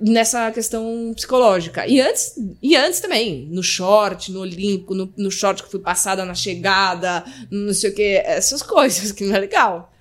nessa 0.00 0.50
questão 0.50 1.12
psicológica. 1.14 1.86
E 1.86 2.00
antes, 2.00 2.34
e 2.62 2.76
antes 2.76 3.00
também, 3.00 3.48
no 3.50 3.62
short, 3.62 4.30
no 4.30 4.40
olímpico, 4.40 4.94
no, 4.94 5.12
no 5.16 5.30
short 5.30 5.62
que 5.62 5.70
fui 5.70 5.80
passada 5.80 6.24
na 6.24 6.34
chegada, 6.34 7.24
não 7.50 7.72
sei 7.72 7.90
o 7.90 7.94
que, 7.94 8.22
essas 8.24 8.62
coisas 8.62 9.12
que 9.12 9.24
não 9.24 9.36
é 9.36 9.40
legal. 9.40 9.92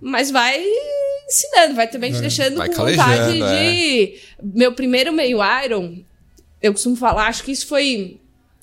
Mas 0.00 0.30
vai 0.30 0.64
ensinando, 1.28 1.74
vai 1.74 1.88
também 1.88 2.12
te 2.12 2.20
deixando 2.20 2.56
Vai 2.56 2.68
com 2.68 2.84
vontade 2.84 3.32
de. 3.34 4.18
Meu 4.42 4.72
primeiro 4.72 5.12
meio 5.12 5.38
Iron, 5.64 5.98
eu 6.62 6.72
costumo 6.72 6.96
falar, 6.96 7.26
acho 7.26 7.44
que 7.44 7.52
isso 7.52 7.66
foi. 7.66 8.18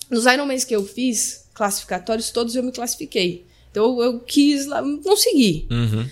Nos 0.10 0.26
Ironmans 0.26 0.63
que 0.63 0.76
eu 0.76 0.86
fiz, 0.86 1.45
classificatórios, 1.54 2.30
todos 2.30 2.56
eu 2.56 2.63
me 2.63 2.71
classifiquei. 2.71 3.45
Então 3.71 4.02
eu 4.02 4.19
quis 4.21 4.65
lá, 4.65 4.82
consegui. 5.04 5.67
Uhum. 5.69 6.08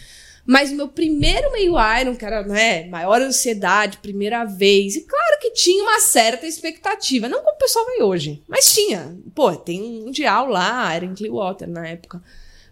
Mas 0.46 0.72
o 0.72 0.76
meu 0.76 0.88
primeiro 0.88 1.52
meio 1.52 1.74
Iron, 2.00 2.16
que 2.16 2.24
era 2.24 2.44
né, 2.44 2.88
maior 2.88 3.20
ansiedade, 3.20 3.98
primeira 3.98 4.46
vez, 4.46 4.96
e 4.96 5.02
claro 5.02 5.40
que 5.42 5.52
tinha 5.52 5.82
uma 5.84 6.00
certa 6.00 6.46
expectativa. 6.46 7.28
Não 7.28 7.40
como 7.40 7.56
o 7.56 7.60
pessoal 7.60 7.86
vai 7.86 8.04
hoje, 8.04 8.44
mas 8.48 8.72
tinha. 8.72 9.18
Pô, 9.34 9.56
tem 9.56 9.82
um 9.82 10.06
mundial 10.06 10.48
lá, 10.48 10.94
era 10.94 11.04
em 11.04 11.16
Clearwater 11.16 11.68
na 11.68 11.88
época. 11.88 12.22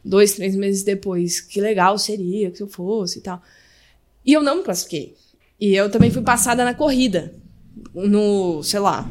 Dois, 0.05 0.33
três 0.33 0.55
meses 0.55 0.83
depois. 0.83 1.41
Que 1.41 1.59
legal 1.59 1.97
seria 1.97 2.51
que 2.51 2.61
eu 2.61 2.67
fosse 2.67 3.19
e 3.19 3.21
tal. 3.21 3.41
E 4.23 4.33
eu 4.33 4.43
não 4.43 4.57
me 4.57 4.63
classifiquei. 4.63 5.15
E 5.59 5.73
eu 5.73 5.89
também 5.89 6.11
fui 6.11 6.21
passada 6.21 6.63
na 6.63 6.75
corrida. 6.75 7.33
No, 7.93 8.61
sei 8.63 8.79
lá, 8.79 9.09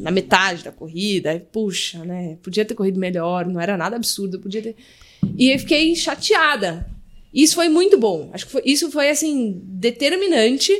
na 0.00 0.10
metade 0.12 0.62
da 0.62 0.70
corrida. 0.70 1.44
Puxa, 1.50 2.04
né? 2.04 2.38
Podia 2.42 2.64
ter 2.64 2.74
corrido 2.74 3.00
melhor, 3.00 3.46
não 3.46 3.60
era 3.60 3.76
nada 3.76 3.96
absurdo, 3.96 4.38
podia 4.38 4.62
ter. 4.62 4.76
E 5.36 5.50
eu 5.50 5.58
fiquei 5.58 5.96
chateada. 5.96 6.93
Isso 7.34 7.54
foi 7.56 7.68
muito 7.68 7.98
bom. 7.98 8.30
Acho 8.32 8.46
que 8.46 8.52
foi- 8.52 8.62
isso 8.64 8.90
foi, 8.90 9.10
assim, 9.10 9.60
determinante 9.64 10.72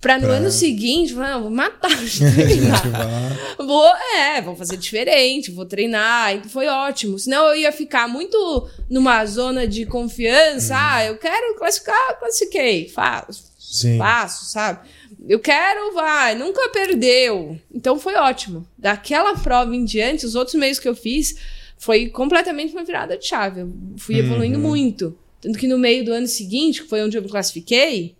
pra 0.00 0.16
no 0.18 0.28
Pra- 0.28 0.36
ano 0.36 0.50
seguinte, 0.50 1.12
falar, 1.12 1.32
"Não, 1.32 1.42
vou 1.42 1.50
matar 1.50 1.94
de 1.94 2.20
treinar. 2.32 3.56
Vou, 3.58 3.86
é, 4.16 4.40
vou 4.40 4.56
fazer 4.56 4.76
diferente, 4.76 5.50
vou 5.50 5.66
treinar. 5.66 6.34
E 6.36 6.48
foi 6.48 6.66
ótimo. 6.68 7.18
Senão 7.18 7.46
eu 7.48 7.56
ia 7.56 7.72
ficar 7.72 8.08
muito 8.08 8.68
numa 8.88 9.26
zona 9.26 9.66
de 9.66 9.84
confiança. 9.84 10.74
Ah, 10.76 11.04
eu 11.04 11.18
quero 11.18 11.56
classificar, 11.58 12.18
classifiquei. 12.18 12.88
Faço, 12.88 13.44
Sim. 13.58 13.98
faço, 13.98 14.46
sabe? 14.46 14.88
Eu 15.28 15.38
quero, 15.38 15.92
vai, 15.92 16.34
nunca 16.34 16.66
perdeu. 16.70 17.58
Então 17.74 17.98
foi 17.98 18.14
ótimo. 18.14 18.66
Daquela 18.78 19.34
prova 19.36 19.76
em 19.76 19.84
diante, 19.84 20.24
os 20.24 20.34
outros 20.34 20.54
meios 20.54 20.78
que 20.78 20.88
eu 20.88 20.94
fiz 20.94 21.36
foi 21.76 22.08
completamente 22.08 22.72
uma 22.72 22.84
virada 22.84 23.18
de 23.18 23.26
chave. 23.26 23.60
Eu 23.60 23.72
fui 23.98 24.16
evoluindo 24.18 24.58
muito. 24.58 25.14
Tanto 25.40 25.58
que 25.58 25.66
no 25.66 25.78
meio 25.78 26.04
do 26.04 26.12
ano 26.12 26.26
seguinte, 26.26 26.82
que 26.82 26.88
foi 26.88 27.02
onde 27.02 27.16
eu 27.16 27.22
me 27.22 27.28
classifiquei, 27.28 28.16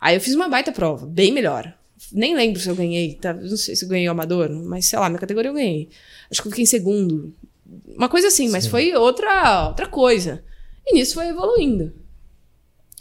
aí 0.00 0.16
eu 0.16 0.20
fiz 0.20 0.34
uma 0.34 0.48
baita 0.48 0.72
prova, 0.72 1.06
bem 1.06 1.32
melhor. 1.32 1.72
Nem 2.12 2.34
lembro 2.34 2.60
se 2.60 2.68
eu 2.68 2.74
ganhei, 2.74 3.14
tá? 3.14 3.32
Não 3.32 3.56
sei 3.56 3.74
se 3.76 3.84
eu 3.84 3.88
ganhei 3.88 4.08
o 4.08 4.10
amador, 4.10 4.50
mas 4.50 4.86
sei 4.86 4.98
lá, 4.98 5.08
minha 5.08 5.20
categoria 5.20 5.50
eu 5.50 5.54
ganhei. 5.54 5.88
Acho 6.30 6.42
que 6.42 6.48
eu 6.48 6.52
fiquei 6.52 6.64
em 6.64 6.66
segundo. 6.66 7.34
Uma 7.86 8.08
coisa 8.08 8.28
assim, 8.28 8.48
mas 8.48 8.66
foi 8.66 8.94
outra, 8.94 9.68
outra 9.68 9.86
coisa. 9.86 10.44
E 10.86 10.94
nisso 10.94 11.14
foi 11.14 11.28
evoluindo. 11.28 11.92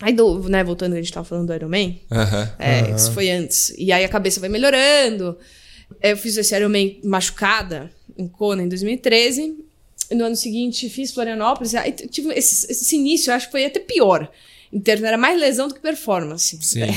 Aí, 0.01 0.11
do, 0.11 0.49
né, 0.49 0.63
voltando 0.63 0.93
que 0.93 0.99
a 0.99 1.01
gente 1.01 1.13
tava 1.13 1.25
falando 1.25 1.47
do 1.47 1.53
Iron 1.53 1.69
Man, 1.69 1.95
é, 2.59 2.93
isso 2.93 3.11
foi 3.13 3.29
antes. 3.29 3.73
E 3.77 3.91
aí 3.91 4.03
a 4.03 4.09
cabeça 4.09 4.39
vai 4.39 4.49
melhorando. 4.49 5.37
Eu 6.01 6.17
fiz 6.17 6.35
esse 6.35 6.55
Iron 6.55 6.69
Man 6.69 6.99
machucada 7.03 7.89
em 8.17 8.27
Kona 8.27 8.63
em 8.63 8.67
2013. 8.67 9.64
No 10.15 10.25
ano 10.25 10.35
seguinte 10.35 10.89
fiz 10.89 11.11
Florianópolis. 11.11 11.75
Aí 11.75 11.91
tive 11.91 12.33
esse, 12.33 12.71
esse 12.71 12.95
início, 12.95 13.33
acho 13.33 13.45
que 13.47 13.51
foi 13.51 13.65
até 13.65 13.79
pior. 13.79 14.29
Em 14.73 14.79
termos, 14.79 15.05
era 15.05 15.17
mais 15.17 15.39
lesão 15.39 15.67
do 15.67 15.73
que 15.73 15.79
performance. 15.79 16.57
Sim. 16.61 16.83
É. 16.83 16.87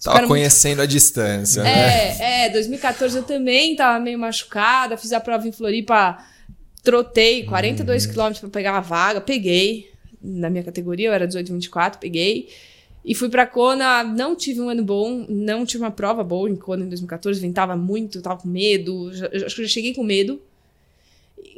Tava 0.00 0.14
Ficaram 0.14 0.28
muito- 0.28 0.38
conhecendo 0.40 0.80
a 0.80 0.86
distância, 0.86 1.62
né? 1.64 2.16
É, 2.20 2.46
é, 2.46 2.50
2014 2.50 3.16
eu 3.16 3.24
também 3.24 3.74
tava 3.74 3.98
meio 3.98 4.16
machucada, 4.16 4.96
fiz 4.96 5.12
a 5.12 5.18
prova 5.18 5.48
em 5.48 5.50
Floripa, 5.50 6.18
trotei 6.84 7.42
42 7.44 8.06
quilômetros 8.06 8.38
pra 8.40 8.48
pegar 8.48 8.72
uma 8.74 8.80
vaga, 8.80 9.20
peguei. 9.20 9.90
Na 10.22 10.48
minha 10.50 10.62
categoria, 10.62 11.08
eu 11.08 11.12
era 11.12 11.26
18 11.26 11.52
24, 11.52 11.98
peguei. 12.00 12.48
E 13.04 13.14
fui 13.14 13.28
pra 13.28 13.44
Kona, 13.46 14.04
não 14.04 14.36
tive 14.36 14.60
um 14.60 14.68
ano 14.68 14.84
bom, 14.84 15.26
não 15.28 15.64
tive 15.66 15.82
uma 15.82 15.90
prova 15.90 16.22
boa 16.22 16.48
em 16.48 16.54
Kona 16.56 16.84
em 16.84 16.88
2014, 16.88 17.40
ventava 17.40 17.76
muito, 17.76 18.20
tava 18.22 18.40
com 18.40 18.48
medo, 18.48 19.12
já- 19.12 19.26
acho 19.46 19.56
que 19.56 19.62
eu 19.62 19.66
já 19.66 19.72
cheguei 19.72 19.94
com 19.94 20.04
medo. 20.04 20.40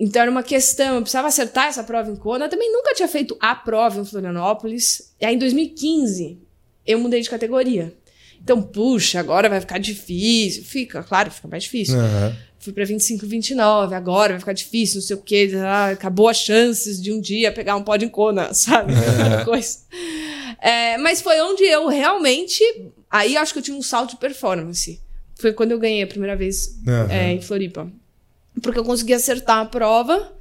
Então 0.01 0.23
era 0.23 0.31
uma 0.31 0.43
questão, 0.43 0.95
eu 0.95 1.03
precisava 1.03 1.29
acertar 1.29 1.67
essa 1.67 1.85
prova 1.85 2.11
em 2.11 2.17
Kona. 2.17 2.47
Eu 2.47 2.49
também 2.49 2.73
nunca 2.73 2.95
tinha 2.95 3.07
feito 3.07 3.37
a 3.39 3.55
prova 3.55 4.01
em 4.01 4.05
Florianópolis. 4.05 5.13
E 5.21 5.27
aí 5.27 5.35
em 5.35 5.39
2015 5.39 6.39
eu 6.87 6.99
mudei 6.99 7.21
de 7.21 7.29
categoria. 7.29 7.93
Então, 8.43 8.63
puxa, 8.63 9.21
agora 9.21 9.51
vai 9.51 9.61
ficar 9.61 9.77
difícil. 9.77 10.65
Fica, 10.65 11.03
claro, 11.03 11.31
fica 11.31 11.47
mais 11.47 11.65
difícil. 11.65 12.01
Aham. 12.01 12.35
Fui 12.59 12.73
pra 12.73 12.85
25, 12.85 13.27
29, 13.27 13.95
agora 13.95 14.33
vai 14.33 14.41
ficar 14.41 14.53
difícil, 14.55 14.97
não 14.97 15.07
sei 15.07 15.17
o 15.17 15.21
quê. 15.21 15.51
Ah, 15.57 15.91
acabou 15.91 16.29
as 16.29 16.39
chances 16.39 17.01
de 17.01 17.13
um 17.13 17.21
dia 17.21 17.53
pegar 17.53 17.77
um 17.77 17.83
pódio 17.83 18.07
em 18.07 18.11
Kona, 18.11 18.53
sabe? 18.55 18.95
Aquela 18.95 19.45
coisa. 19.45 19.81
É, 20.61 20.97
mas 20.97 21.21
foi 21.21 21.39
onde 21.43 21.63
eu 21.65 21.89
realmente. 21.89 22.63
Aí 23.11 23.37
acho 23.37 23.53
que 23.53 23.59
eu 23.59 23.63
tive 23.63 23.77
um 23.77 23.83
salto 23.83 24.11
de 24.11 24.17
performance. 24.17 24.99
Foi 25.35 25.53
quando 25.53 25.73
eu 25.73 25.79
ganhei 25.79 26.03
a 26.03 26.07
primeira 26.07 26.37
vez 26.37 26.79
Aham. 26.87 27.11
é, 27.11 27.33
em 27.33 27.43
Floripa. 27.43 27.91
Porque 28.63 28.79
eu 28.79 28.85
consegui 28.85 29.15
acertar 29.15 29.59
a 29.59 29.65
prova, 29.65 30.33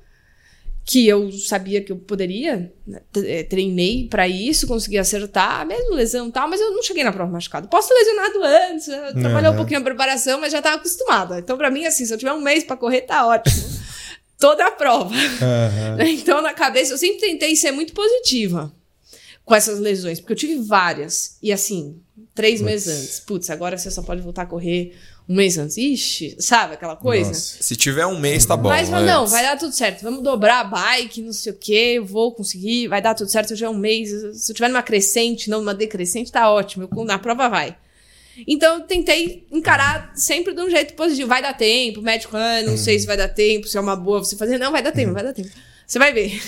que 0.86 1.08
eu 1.08 1.32
sabia 1.32 1.84
que 1.84 1.92
eu 1.92 1.98
poderia, 1.98 2.74
né, 2.88 3.02
eh, 3.18 3.44
treinei 3.44 4.08
pra 4.10 4.28
isso, 4.28 4.66
consegui 4.66 4.98
acertar, 4.98 5.66
mesmo 5.66 5.94
lesão 5.94 6.28
e 6.28 6.32
tal, 6.32 6.50
mas 6.50 6.60
eu 6.60 6.72
não 6.72 6.82
cheguei 6.82 7.04
na 7.04 7.12
prova 7.12 7.32
machucado. 7.32 7.68
Posso 7.68 7.90
ter 7.90 7.94
lesionado 7.94 8.44
antes, 8.44 8.88
eu 8.88 9.20
trabalhei 9.20 9.50
um 9.50 9.54
Aham. 9.54 9.56
pouquinho 9.56 9.80
na 9.82 9.86
preparação, 9.86 10.42
mas 10.42 10.52
já 10.52 10.62
tava 10.62 10.78
acostumada. 10.78 11.38
Então, 11.38 11.58
pra 11.58 11.70
mim, 11.70 11.86
assim, 11.86 12.06
se 12.06 12.14
eu 12.14 12.18
tiver 12.18 12.34
um 12.34 12.42
mês 12.42 12.64
pra 12.64 12.76
correr, 12.76 13.02
tá 13.02 13.28
ótimo. 13.28 13.70
Toda 14.40 14.66
a 14.66 14.72
prova. 14.72 15.14
Aham. 15.14 15.98
Então, 16.10 16.42
na 16.42 16.54
cabeça, 16.54 16.94
eu 16.94 16.98
sempre 16.98 17.20
tentei 17.20 17.56
ser 17.56 17.72
muito 17.72 17.94
positiva 17.94 18.74
com 19.46 19.54
essas 19.54 19.80
lesões, 19.80 20.20
porque 20.20 20.34
eu 20.34 20.38
tive 20.38 20.56
várias. 20.62 21.38
E 21.42 21.52
assim, 21.52 22.00
três 22.34 22.62
meses 22.62 22.88
antes. 22.88 23.20
Putz, 23.20 23.50
agora 23.50 23.78
você 23.78 23.92
só 23.92 24.02
pode 24.02 24.22
voltar 24.22 24.44
a 24.44 24.46
correr 24.46 24.96
um 25.30 25.36
mês 25.36 25.60
antes. 25.60 25.78
Ixi, 25.78 26.38
sabe 26.40 26.74
aquela 26.74 26.96
coisa? 26.96 27.30
Nossa. 27.30 27.62
Se 27.62 27.76
tiver 27.76 28.08
um 28.08 28.20
mês, 28.20 28.48
tá 28.48 28.58
bom. 28.58 28.70
Mas, 28.70 28.90
mas 28.90 29.06
não, 29.06 29.28
vai 29.28 29.44
dar 29.44 29.58
tudo 29.58 29.72
certo. 29.72 30.02
Vamos 30.02 30.24
dobrar 30.24 30.62
a 30.62 30.64
bike, 30.64 31.22
não 31.22 31.32
sei 31.32 31.52
o 31.52 31.56
quê, 31.56 31.94
eu 31.98 32.06
vou 32.06 32.34
conseguir, 32.34 32.88
vai 32.88 33.00
dar 33.00 33.14
tudo 33.14 33.30
certo. 33.30 33.52
Eu 33.52 33.58
já 33.58 33.68
é 33.68 33.70
um 33.70 33.78
mês. 33.78 34.10
Se 34.34 34.52
eu 34.52 34.56
tiver 34.56 34.70
numa 34.70 34.82
crescente, 34.82 35.48
não 35.48 35.60
numa 35.60 35.76
decrescente, 35.76 36.32
tá 36.32 36.52
ótimo. 36.52 36.90
Eu, 36.92 37.06
na 37.06 37.20
prova 37.20 37.48
vai. 37.48 37.78
Então 38.48 38.80
eu 38.80 38.82
tentei 38.82 39.46
encarar 39.52 40.12
sempre 40.16 40.56
de 40.56 40.62
um 40.62 40.70
jeito 40.70 40.96
positivo. 40.96 41.30
Vai 41.30 41.44
dar 41.44 41.54
tempo, 41.54 42.00
o 42.00 42.04
médico, 42.04 42.36
ah, 42.36 42.64
não 42.64 42.76
sei 42.76 42.98
se 42.98 43.06
vai 43.06 43.18
dar 43.18 43.28
tempo, 43.28 43.68
se 43.68 43.78
é 43.78 43.80
uma 43.82 43.96
boa 43.96 44.20
você 44.20 44.36
fazer. 44.36 44.58
Não, 44.58 44.72
vai 44.72 44.82
dar 44.82 44.92
tempo, 44.92 45.14
vai 45.14 45.24
dar 45.24 45.34
tempo. 45.34 45.50
Você 45.86 46.00
vai 46.00 46.12
ver. 46.14 46.40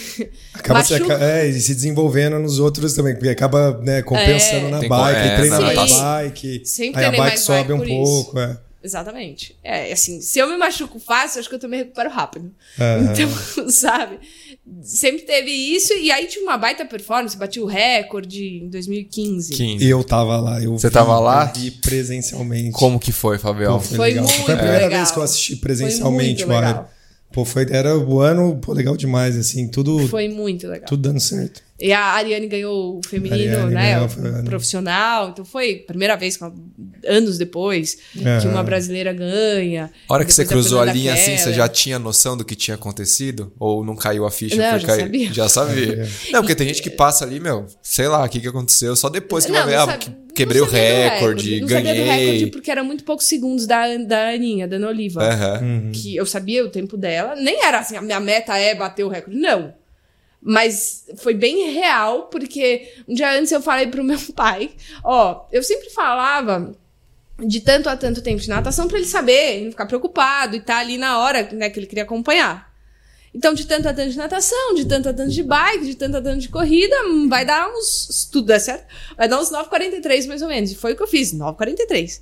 Acaba 0.53 0.83
se, 0.83 0.93
é, 0.93 1.51
se 1.51 1.75
desenvolvendo 1.75 2.39
nos 2.39 2.59
outros 2.59 2.93
também, 2.93 3.13
porque 3.15 3.29
acaba 3.29 3.79
né, 3.81 4.01
compensando 4.03 4.67
É. 4.67 4.69
na 4.69 4.79
bike, 4.87 5.19
é, 5.19 5.35
treinando 5.35 5.61
na 5.73 5.81
a 5.81 6.21
bike. 6.23 6.61
Sempre 6.63 6.99
aí 7.01 7.05
a 7.05 7.09
bike 7.09 7.19
mais 7.21 7.39
sobe 7.39 7.73
bike 7.73 7.91
um 7.91 8.03
pouco. 8.03 8.39
É. 8.39 8.57
Exatamente. 8.83 9.55
É, 9.63 9.91
assim, 9.91 10.21
se 10.21 10.39
eu 10.39 10.49
me 10.49 10.57
machuco 10.57 10.99
fácil, 10.99 11.39
acho 11.39 11.47
que 11.47 11.55
eu 11.55 11.59
também 11.59 11.79
recupero 11.81 12.09
rápido. 12.09 12.51
Aham. 12.79 13.13
Então, 13.13 13.69
sabe? 13.69 14.19
Sempre 14.81 15.21
teve 15.23 15.51
isso, 15.51 15.93
e 15.93 16.11
aí 16.11 16.25
tive 16.27 16.43
uma 16.43 16.57
baita 16.57 16.83
performance, 16.85 17.37
bati 17.37 17.59
o 17.59 17.65
recorde 17.65 18.43
em 18.63 18.69
2015. 18.69 19.53
15. 19.53 19.85
E 19.85 19.89
eu 19.89 20.03
tava 20.03 20.39
lá. 20.39 20.61
Eu 20.61 20.77
Você 20.77 20.87
vi, 20.87 20.93
tava 20.93 21.19
lá? 21.19 21.51
Eu 21.55 21.61
vi 21.61 21.71
presencialmente. 21.71 22.71
Como 22.71 22.99
que 22.99 23.11
foi, 23.11 23.37
Fabião? 23.37 23.73
Pô, 23.77 23.79
foi, 23.81 23.97
Foi 23.97 24.07
legal. 24.09 24.23
muito 24.25 24.41
foi 24.45 24.53
a 24.53 24.57
primeira 24.57 24.85
legal. 24.85 24.99
vez 24.99 25.11
que 25.11 25.17
eu 25.19 25.23
assisti 25.23 25.51
Foi 25.53 25.61
presencialmente 25.61 26.45
muito 26.45 26.49
o 26.49 26.57
Iron. 26.57 26.67
legal. 26.67 26.91
Pô, 27.33 27.45
foi, 27.45 27.65
era 27.69 27.97
o 27.97 28.19
ano 28.19 28.57
pô, 28.57 28.73
legal 28.73 28.97
demais, 28.97 29.37
assim, 29.37 29.67
tudo, 29.69 30.05
Foi 30.09 30.27
muito 30.27 30.67
legal. 30.67 30.87
tudo 30.87 31.01
dando 31.01 31.19
certo. 31.19 31.61
E 31.81 31.91
a 31.91 31.99
Ariane 31.99 32.47
ganhou 32.47 32.99
o 32.99 33.01
feminino, 33.07 33.57
Ariane 33.57 33.73
né? 33.73 34.01
o 34.01 34.43
profissional. 34.45 35.29
Então 35.29 35.43
foi 35.43 35.81
a 35.83 35.87
primeira 35.87 36.15
vez, 36.15 36.37
que 36.37 36.43
anos 37.07 37.37
depois, 37.37 37.97
que 38.13 38.23
Aham. 38.25 38.49
uma 38.49 38.63
brasileira 38.63 39.11
ganha. 39.11 39.89
A 40.07 40.13
hora 40.13 40.23
que 40.23 40.31
você 40.31 40.45
cruzou 40.45 40.79
a 40.79 40.85
linha 40.85 41.13
assim, 41.13 41.35
você 41.37 41.51
já 41.53 41.67
tinha 41.67 41.97
noção 41.97 42.37
do 42.37 42.45
que 42.45 42.55
tinha 42.55 42.75
acontecido? 42.75 43.51
Ou 43.59 43.83
não 43.83 43.95
caiu 43.95 44.25
a 44.25 44.31
ficha? 44.31 44.55
Não, 44.55 44.77
já 44.79 44.95
sabia. 44.97 45.33
Já 45.33 45.49
sabia. 45.49 46.07
Não, 46.31 46.41
porque 46.41 46.55
tem 46.55 46.67
gente 46.67 46.81
que 46.81 46.89
passa 46.89 47.25
ali, 47.25 47.39
meu, 47.39 47.65
sei 47.81 48.07
lá 48.07 48.23
o 48.23 48.29
que, 48.29 48.39
que 48.39 48.47
aconteceu, 48.47 48.95
só 48.95 49.09
depois 49.09 49.45
que 49.45 49.51
vai 49.51 49.65
ver, 49.65 49.75
ah, 49.75 49.85
sabe- 49.85 49.97
que- 50.05 50.11
quebrei 50.33 50.61
o 50.61 50.65
não 50.65 50.71
do 50.71 50.77
recorde, 50.77 51.61
Não 51.61 51.67
sabia 51.67 51.93
do 51.93 51.97
ganhei. 52.05 52.25
recorde 52.25 52.47
porque 52.51 52.71
eram 52.71 52.85
muito 52.85 53.03
poucos 53.03 53.25
segundos 53.25 53.65
da, 53.67 53.97
da 53.97 54.29
Aninha, 54.29 54.67
da 54.67 54.75
Ana 54.77 54.87
Oliva. 54.89 55.21
Aham. 55.23 55.91
que 55.93 56.15
eu 56.15 56.25
sabia 56.25 56.63
o 56.63 56.69
tempo 56.69 56.95
dela. 56.95 57.35
Nem 57.35 57.63
era 57.65 57.79
assim, 57.79 57.95
a 57.97 58.01
minha 58.01 58.19
meta 58.19 58.57
é 58.57 58.73
bater 58.75 59.03
o 59.03 59.09
recorde. 59.09 59.37
Não. 59.39 59.73
Mas 60.41 61.05
foi 61.17 61.33
bem 61.35 61.71
real, 61.71 62.23
porque 62.23 62.91
um 63.07 63.13
dia 63.13 63.31
antes 63.37 63.51
eu 63.51 63.61
falei 63.61 63.87
pro 63.87 64.03
meu 64.03 64.19
pai, 64.35 64.71
ó, 65.03 65.45
eu 65.51 65.61
sempre 65.61 65.89
falava 65.91 66.75
de 67.39 67.61
tanto 67.61 67.89
a 67.89 67.97
tanto 67.97 68.21
tempo 68.21 68.41
de 68.41 68.49
natação 68.49 68.87
pra 68.87 68.97
ele 68.97 69.07
saber, 69.07 69.61
não 69.61 69.71
ficar 69.71 69.85
preocupado 69.85 70.55
e 70.55 70.59
estar 70.59 70.77
ali 70.77 70.97
na 70.97 71.19
hora 71.19 71.49
né, 71.51 71.69
que 71.69 71.79
ele 71.79 71.87
queria 71.87 72.03
acompanhar. 72.03 72.71
Então, 73.33 73.53
de 73.53 73.65
tanto 73.65 73.87
a 73.87 73.93
tanto 73.93 74.09
de 74.11 74.17
natação, 74.17 74.73
de 74.75 74.85
tanto 74.85 75.07
a 75.07 75.13
tanto 75.13 75.31
de 75.31 75.41
bike, 75.41 75.85
de 75.85 75.95
tanto 75.95 76.17
a 76.17 76.21
tanto 76.21 76.41
de 76.41 76.49
corrida, 76.49 76.95
vai 77.29 77.45
dar 77.45 77.69
uns. 77.69 78.07
Se 78.11 78.31
tudo 78.31 78.47
der 78.47 78.59
certo, 78.59 78.85
vai 79.15 79.27
dar 79.27 79.39
uns 79.39 79.49
9,43 79.49 80.27
mais 80.27 80.41
ou 80.41 80.49
menos. 80.49 80.71
E 80.71 80.75
foi 80.75 80.93
o 80.93 80.95
que 80.97 81.03
eu 81.03 81.07
fiz, 81.07 81.33
9,43. 81.33 82.21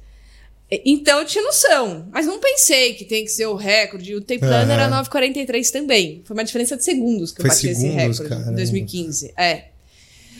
Então 0.85 1.19
eu 1.19 1.25
tinha 1.25 1.43
noção, 1.43 2.07
mas 2.11 2.27
não 2.27 2.39
pensei 2.39 2.93
que 2.93 3.03
tem 3.03 3.23
que 3.25 3.31
ser 3.31 3.47
o 3.47 3.55
recorde. 3.55 4.13
O 4.13 4.21
tape 4.21 4.39
plano 4.39 4.71
Aham. 4.71 4.81
era 4.81 4.87
9,43 5.03 5.71
também. 5.71 6.21
Foi 6.25 6.35
uma 6.35 6.43
diferença 6.43 6.77
de 6.77 6.83
segundos 6.83 7.31
que 7.31 7.41
eu 7.41 7.45
Foi 7.47 7.49
bati 7.55 7.67
esse 7.69 7.81
segundos, 7.81 8.19
recorde 8.19 8.29
caramba. 8.29 8.51
em 8.51 8.55
2015. 8.55 9.33
É. 9.35 9.65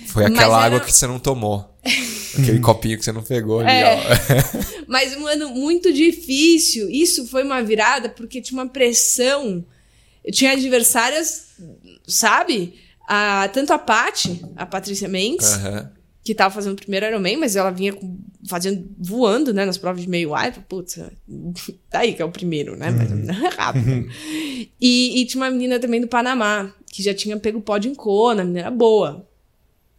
Foi 0.08 0.24
Mas 0.24 0.34
aquela 0.34 0.58
era- 0.58 0.66
água 0.66 0.80
que 0.82 0.92
você 0.92 1.08
não 1.08 1.20
tomou. 1.20 1.68
Aquele 2.38 2.60
copinho 2.60 2.98
que 2.98 3.04
você 3.04 3.12
não 3.12 3.24
pegou 3.24 3.60
ali, 3.62 3.72
É. 3.72 3.96
ó. 3.96 4.00
Mas 4.88 5.16
um 5.18 5.26
ano 5.26 5.50
muito 5.50 5.92
difícil. 5.92 6.88
Isso 6.90 7.26
foi 7.28 7.44
uma 7.44 7.64
virada 7.64 8.08
porque 8.10 8.40
tinha 8.40 8.62
uma 8.62 8.70
pressão. 8.70 9.66
Eu 10.24 10.32
tinha 10.32 10.52
adversárias, 10.52 11.48
sabe? 12.08 12.76
A, 13.08 13.50
tanto 13.52 13.74
a 13.74 13.80
Paty, 13.80 14.42
a 14.56 14.66
Patrícia 14.66 15.08
Mendes, 15.08 15.54
Aham. 15.54 15.92
Que 16.30 16.36
tava 16.36 16.54
fazendo 16.54 16.74
o 16.74 16.76
primeiro 16.76 17.08
Ironman, 17.08 17.38
mas 17.38 17.56
ela 17.56 17.72
vinha 17.72 17.92
fazendo, 18.48 18.88
voando, 19.00 19.52
né, 19.52 19.66
nas 19.66 19.80
provas 19.80 20.04
de 20.04 20.08
meio 20.08 20.36
ar. 20.36 20.52
Putz, 20.66 21.00
daí 21.90 22.14
que 22.14 22.22
é 22.22 22.26
o 22.26 22.30
primeiro, 22.30 22.76
né? 22.76 22.92
Mas 22.92 23.10
não 23.10 23.34
é 23.34 23.50
rápido. 23.50 24.08
E, 24.80 25.20
e 25.20 25.26
tinha 25.26 25.42
uma 25.42 25.50
menina 25.50 25.80
também 25.80 26.00
do 26.00 26.08
Panamá, 26.08 26.72
que 26.86 27.02
já 27.02 27.16
tinha 27.16 27.36
pego 27.38 27.60
pódio 27.62 27.92
em 27.92 27.96
Kona, 27.96 28.44
a 28.44 28.46
menina 28.46 28.68
era 28.68 28.72
boa. 28.72 29.28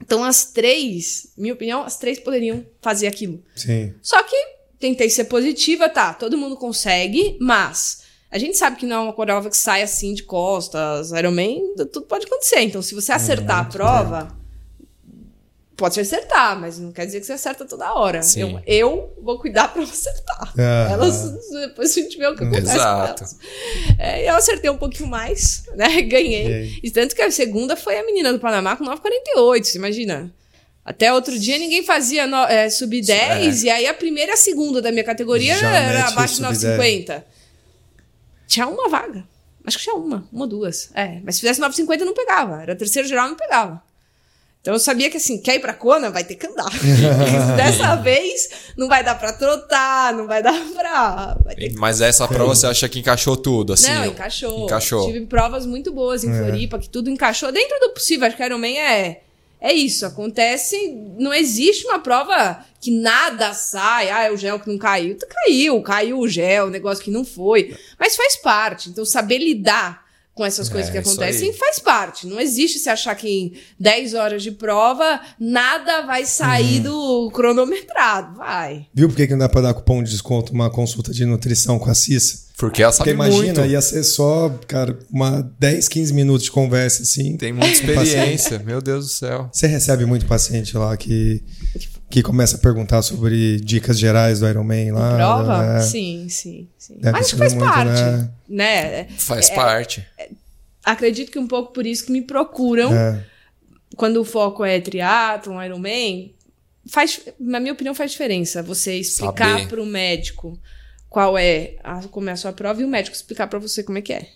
Então 0.00 0.22
as 0.22 0.44
três, 0.52 1.32
minha 1.36 1.52
opinião, 1.52 1.82
as 1.82 1.98
três 1.98 2.20
poderiam 2.20 2.64
fazer 2.80 3.08
aquilo. 3.08 3.42
Sim. 3.56 3.92
Só 4.00 4.22
que 4.22 4.36
tentei 4.78 5.10
ser 5.10 5.24
positiva, 5.24 5.88
tá? 5.88 6.14
Todo 6.14 6.38
mundo 6.38 6.56
consegue, 6.56 7.36
mas 7.40 8.02
a 8.30 8.38
gente 8.38 8.56
sabe 8.56 8.76
que 8.76 8.86
não 8.86 8.96
é 8.96 9.00
uma 9.00 9.12
prova 9.12 9.50
que 9.50 9.56
sai 9.56 9.82
assim 9.82 10.14
de 10.14 10.22
costas, 10.22 11.10
Ironman, 11.10 11.74
tudo 11.92 12.02
pode 12.02 12.26
acontecer. 12.26 12.60
Então, 12.60 12.80
se 12.80 12.94
você 12.94 13.10
acertar 13.10 13.58
a 13.58 13.64
prova, 13.64 14.39
pode 15.80 15.94
se 15.94 16.00
acertar, 16.00 16.60
mas 16.60 16.78
não 16.78 16.92
quer 16.92 17.06
dizer 17.06 17.20
que 17.20 17.26
você 17.26 17.32
acerta 17.32 17.64
toda 17.64 17.94
hora. 17.94 18.22
Sim. 18.22 18.42
Eu, 18.42 18.62
eu 18.66 19.14
vou 19.22 19.38
cuidar 19.38 19.68
pra 19.68 19.80
você 19.82 20.10
acertar. 20.10 20.52
Aham. 20.58 20.92
Elas, 20.92 21.50
depois 21.50 21.90
a 21.90 22.00
gente 22.02 22.18
vê 22.18 22.26
o 22.26 22.36
que 22.36 22.44
acontece 22.44 22.76
Exato. 22.76 23.24
com 23.24 23.24
elas. 23.24 23.38
É, 23.98 24.28
eu 24.28 24.34
acertei 24.34 24.70
um 24.70 24.76
pouquinho 24.76 25.08
mais, 25.08 25.64
né? 25.74 26.02
Ganhei. 26.04 26.78
E 26.82 26.90
tanto 26.90 27.16
que 27.16 27.22
a 27.22 27.30
segunda 27.30 27.76
foi 27.76 27.98
a 27.98 28.04
menina 28.04 28.30
do 28.30 28.38
Panamá 28.38 28.76
com 28.76 28.84
9,48, 28.84 29.64
você 29.64 29.78
imagina? 29.78 30.30
Até 30.84 31.10
outro 31.12 31.38
dia 31.38 31.58
ninguém 31.58 31.82
fazia 31.82 32.26
no, 32.26 32.44
é, 32.44 32.68
sub 32.68 33.00
10, 33.00 33.64
e 33.64 33.70
aí 33.70 33.86
a 33.86 33.94
primeira 33.94 34.32
e 34.32 34.34
a 34.34 34.36
segunda 34.36 34.82
da 34.82 34.92
minha 34.92 35.04
categoria 35.04 35.56
Já 35.56 35.74
era 35.74 36.08
abaixo 36.08 36.34
de 36.34 36.56
sub 36.56 36.76
10. 36.76 37.04
9,50. 37.06 37.24
Tinha 38.46 38.66
uma 38.66 38.88
vaga. 38.90 39.24
Acho 39.64 39.78
que 39.78 39.84
tinha 39.84 39.96
uma, 39.96 40.28
uma 40.30 40.42
ou 40.42 40.46
duas. 40.46 40.90
É, 40.94 41.20
mas 41.24 41.36
se 41.36 41.40
fizesse 41.40 41.60
9,50 41.60 42.00
não 42.00 42.12
pegava. 42.12 42.62
Era 42.62 42.76
terceiro 42.76 43.08
geral, 43.08 43.28
não 43.28 43.36
pegava. 43.36 43.82
Então 44.60 44.74
eu 44.74 44.78
sabia 44.80 45.08
que 45.08 45.16
assim, 45.16 45.40
quer 45.40 45.54
ir 45.56 45.60
pra 45.60 45.72
Kona, 45.72 46.10
vai 46.10 46.22
ter 46.22 46.34
que 46.34 46.46
andar. 46.46 46.68
Dessa 47.56 47.96
vez 48.02 48.50
não 48.76 48.88
vai 48.88 49.02
dar 49.02 49.14
pra 49.14 49.32
trotar, 49.32 50.12
não 50.12 50.26
vai 50.26 50.42
dar 50.42 50.52
pra. 50.74 51.36
Vai 51.42 51.54
ter 51.54 51.70
que 51.70 51.76
Mas 51.78 52.00
essa 52.02 52.28
prova 52.28 52.54
você 52.54 52.66
acha 52.66 52.88
que 52.88 52.98
encaixou 52.98 53.36
tudo, 53.36 53.72
assim? 53.72 53.90
não, 53.90 54.06
encaixou. 54.06 54.64
Encaixou. 54.64 55.06
Tive 55.06 55.24
provas 55.26 55.64
muito 55.64 55.90
boas 55.92 56.24
em 56.24 56.32
Floripa, 56.32 56.78
que 56.78 56.90
tudo 56.90 57.08
encaixou 57.08 57.50
dentro 57.50 57.78
do 57.80 57.90
possível. 57.94 58.26
Acho 58.26 58.36
que 58.36 58.44
Ironman 58.44 58.78
é, 58.78 59.22
é 59.58 59.72
isso. 59.72 60.04
Acontece. 60.04 60.76
Não 61.18 61.32
existe 61.32 61.86
uma 61.86 61.98
prova 61.98 62.62
que 62.82 62.90
nada 62.90 63.54
sai. 63.54 64.10
Ah, 64.10 64.24
é 64.24 64.30
o 64.30 64.36
gel 64.36 64.60
que 64.60 64.68
não 64.68 64.76
caiu. 64.76 65.16
Caiu, 65.26 65.82
caiu 65.82 66.18
o 66.18 66.28
gel, 66.28 66.66
o 66.66 66.70
negócio 66.70 67.02
que 67.02 67.10
não 67.10 67.24
foi. 67.24 67.74
Mas 67.98 68.14
faz 68.14 68.36
parte. 68.36 68.90
Então, 68.90 69.06
saber 69.06 69.38
lidar 69.38 70.04
com 70.40 70.44
essas 70.46 70.68
É, 70.70 70.72
coisas 70.72 70.90
que 70.90 70.98
isso 70.98 71.10
acontecem 71.10 71.52
faz 71.52 71.78
parte. 71.78 72.26
Não 72.26 72.40
existe 72.40 72.78
se 72.78 72.88
achar 72.88 73.14
que 73.14 73.28
em 73.28 73.52
10 73.78 74.14
horas 74.14 74.42
de 74.42 74.50
prova 74.50 75.20
nada 75.38 76.00
vai 76.06 76.24
sair 76.24 76.78
Uhum. 76.86 77.26
do 77.26 77.30
cronometrado. 77.32 78.38
Vai. 78.38 78.86
Viu 78.94 79.06
por 79.06 79.14
que 79.16 79.26
que 79.26 79.32
não 79.34 79.40
dá 79.40 79.50
pra 79.50 79.60
dar 79.60 79.74
cupom 79.74 80.02
de 80.02 80.10
desconto 80.10 80.50
uma 80.54 80.70
consulta 80.70 81.12
de 81.12 81.26
nutrição 81.26 81.78
com 81.78 81.90
a 81.90 81.94
Cissa? 81.94 82.48
Porque 82.56 82.82
ela 82.82 82.90
Porque 82.90 83.10
sabe 83.10 83.14
imagina, 83.14 83.60
muito. 83.60 83.64
ia 83.70 83.82
ser 83.82 84.02
só, 84.02 84.48
cara, 84.66 84.98
uma 85.12 85.42
10, 85.58 85.88
15 85.88 86.14
minutos 86.14 86.44
de 86.44 86.50
conversa, 86.50 87.02
assim. 87.02 87.36
Tem 87.36 87.52
muita 87.52 87.68
experiência. 87.72 88.58
Meu 88.60 88.80
Deus 88.80 89.04
do 89.06 89.10
céu. 89.12 89.50
Você 89.52 89.66
recebe 89.66 90.06
muito 90.06 90.24
paciente 90.24 90.74
lá 90.74 90.96
que, 90.96 91.42
que 92.10 92.22
começa 92.22 92.56
a 92.56 92.60
perguntar 92.60 93.02
sobre 93.02 93.60
dicas 93.60 93.98
gerais 93.98 94.40
do 94.40 94.48
Ironman 94.48 94.90
lá. 94.92 95.14
prova? 95.16 95.74
né? 95.74 95.80
Sim, 95.80 96.28
sim, 96.28 96.68
sim. 96.76 96.94
Deve 96.94 97.12
Mas 97.12 97.26
acho 97.26 97.30
que 97.30 97.30
ser 97.30 97.38
faz 97.38 97.54
muito, 97.54 97.72
parte. 97.72 98.02
né? 98.02 98.30
né? 98.48 99.08
Faz 99.16 99.50
parte. 99.50 100.06
acredito 100.84 101.30
que 101.30 101.38
um 101.38 101.46
pouco 101.46 101.72
por 101.72 101.86
isso 101.86 102.04
que 102.04 102.12
me 102.12 102.22
procuram 102.22 102.92
É. 102.92 103.24
quando 103.96 104.16
o 104.20 104.24
foco 104.24 104.64
é 104.64 104.80
triatlon, 104.80 105.62
Ironman, 105.62 106.34
faz, 106.88 107.20
na 107.38 107.60
minha 107.60 107.72
opinião 107.72 107.94
faz 107.94 108.10
diferença 108.10 108.62
você 108.62 108.94
explicar 108.96 109.68
para 109.68 109.80
o 109.80 109.86
médico 109.86 110.58
qual 111.08 111.38
é 111.38 111.76
a, 111.84 112.00
como 112.08 112.28
é 112.28 112.32
a 112.32 112.36
sua 112.36 112.52
prova 112.52 112.80
e 112.80 112.84
o 112.84 112.88
médico 112.88 113.14
explicar 113.14 113.46
para 113.46 113.58
você 113.58 113.82
como 113.84 113.98
é 113.98 114.02
que 114.02 114.12
é. 114.12 114.26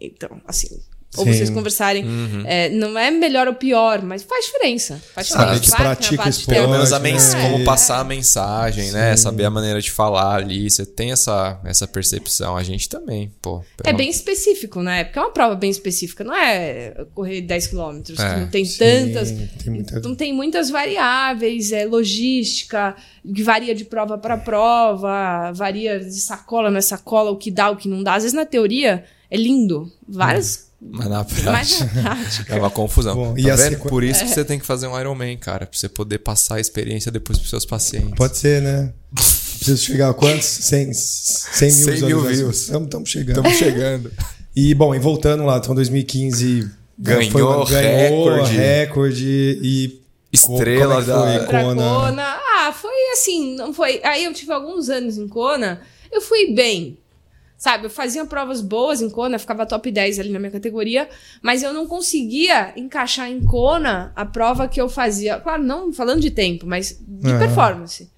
Então, 0.00 0.40
assim, 0.46 0.80
ou 1.16 1.24
Sim. 1.24 1.32
vocês 1.32 1.50
conversarem, 1.50 2.04
Uhum. 2.04 2.42
é, 2.46 2.68
não 2.68 2.96
é 2.98 3.10
melhor 3.10 3.48
ou 3.48 3.54
pior, 3.54 4.02
mas 4.02 4.22
faz 4.22 4.44
diferença. 4.44 5.02
Faz 5.14 5.28
Sabe 5.28 5.42
diferença. 5.44 5.60
que 5.62 5.70
Claro 5.70 5.96
pratica 5.96 6.28
esporte, 6.28 6.46
Pelo 6.60 6.70
menos 6.70 6.92
a 6.92 6.98
mens- 7.00 7.32
né? 7.34 7.42
como 7.50 7.62
É. 7.62 7.64
passar 7.64 8.00
a 8.00 8.04
mensagem, 8.04 8.92
né? 8.92 9.16
Sim. 9.16 9.22
Saber 9.22 9.44
a 9.46 9.50
maneira 9.50 9.80
de 9.80 9.90
falar 9.90 10.36
ali. 10.36 10.70
Você 10.70 10.84
tem 10.84 11.10
essa, 11.12 11.58
essa 11.64 11.88
percepção. 11.88 12.56
A 12.56 12.62
gente 12.62 12.88
também, 12.88 13.32
pô. 13.40 13.64
É 13.84 13.92
bem 13.92 14.10
específico, 14.10 14.82
né? 14.82 15.04
Porque 15.04 15.18
é 15.18 15.22
uma 15.22 15.30
prova 15.32 15.54
bem 15.54 15.70
específica, 15.70 16.22
não 16.22 16.36
é 16.36 16.94
correr 17.14 17.40
10 17.40 17.66
quilômetros, 17.68 18.18
É, 18.18 18.40
não 18.40 18.48
tem 18.48 18.64
Sim, 18.64 18.78
tantas. 18.78 19.30
Tem 19.30 19.72
muita... 19.72 19.98
Então 19.98 20.14
tem 20.14 20.32
muitas 20.32 20.68
variáveis, 20.70 21.72
é 21.72 21.86
logística, 21.86 22.94
que 23.34 23.42
varia 23.42 23.74
de 23.74 23.84
prova 23.84 24.18
para 24.18 24.36
prova, 24.36 25.52
varia 25.54 25.98
de 26.00 26.20
sacola, 26.20 26.70
não 26.70 26.78
é 26.78 26.82
sacola, 26.82 27.30
o 27.30 27.36
que 27.36 27.50
dá, 27.50 27.70
o 27.70 27.76
que 27.76 27.88
não 27.88 28.02
dá. 28.02 28.14
Às 28.14 28.22
vezes 28.24 28.34
na 28.36 28.44
teoria 28.44 29.04
é 29.30 29.36
lindo, 29.36 29.90
várias, 30.06 30.67
Mas 30.80 31.08
na 31.08 31.24
mas 31.24 31.42
prática 31.42 31.84
na 32.02 32.02
prática. 32.16 32.54
é 32.54 32.58
uma 32.58 32.70
confusão. 32.70 33.14
Bom, 33.16 33.34
e 33.36 33.42
tá 33.44 33.56
sequ- 33.56 33.88
Por 33.88 34.04
isso 34.04 34.22
que 34.24 34.30
você 34.30 34.44
tem 34.44 34.58
que 34.58 34.66
fazer 34.66 34.86
um 34.86 34.98
Ironman, 34.98 35.36
cara. 35.36 35.66
Pra 35.66 35.76
você 35.78 35.88
poder 35.88 36.18
passar 36.18 36.56
a 36.56 36.60
experiência 36.60 37.10
depois 37.10 37.36
pros 37.38 37.50
seus 37.50 37.66
pacientes. 37.66 38.12
Pode 38.16 38.36
ser, 38.36 38.62
né? 38.62 38.92
Preciso 39.14 39.84
chegar 39.84 40.10
a 40.10 40.14
quantos? 40.14 40.44
100, 40.46 40.92
100 40.92 41.72
mil 41.72 41.84
100 41.96 42.02
mil 42.06 42.20
views. 42.22 42.60
Estamos 42.70 43.10
chegando. 43.10 43.36
Estamos 43.46 43.58
chegando. 43.58 44.12
E, 44.56 44.74
bom, 44.74 44.92
e 44.92 44.98
voltando 44.98 45.44
lá, 45.44 45.58
então 45.58 45.72
2015... 45.72 46.68
Ganhou 46.98 47.30
ganhou 47.30 47.64
recorde. 47.64 48.56
recorde 48.56 49.58
e... 49.62 50.02
Estrela 50.32 51.00
é 51.00 51.04
da- 51.04 51.46
Kona. 51.46 51.82
Kona. 51.82 52.40
Ah, 52.56 52.72
foi 52.72 52.90
assim, 53.12 53.54
não 53.54 53.72
foi. 53.72 54.00
Aí 54.02 54.24
eu 54.24 54.34
tive 54.34 54.52
alguns 54.52 54.88
anos 54.88 55.16
em 55.16 55.28
Kona, 55.28 55.80
eu 56.10 56.20
fui 56.20 56.52
bem. 56.54 56.98
Sabe, 57.58 57.86
eu 57.86 57.90
fazia 57.90 58.24
provas 58.24 58.60
boas 58.60 59.02
em 59.02 59.10
Kona, 59.10 59.36
ficava 59.36 59.66
top 59.66 59.90
10 59.90 60.20
ali 60.20 60.30
na 60.30 60.38
minha 60.38 60.52
categoria, 60.52 61.08
mas 61.42 61.60
eu 61.60 61.72
não 61.72 61.88
conseguia 61.88 62.72
encaixar 62.76 63.28
em 63.28 63.44
Kona 63.44 64.12
a 64.14 64.24
prova 64.24 64.68
que 64.68 64.80
eu 64.80 64.88
fazia. 64.88 65.40
Claro, 65.40 65.64
não 65.64 65.92
falando 65.92 66.20
de 66.20 66.30
tempo, 66.30 66.64
mas 66.64 66.96
de 67.00 67.30
Aham. 67.30 67.38
performance. 67.40 68.08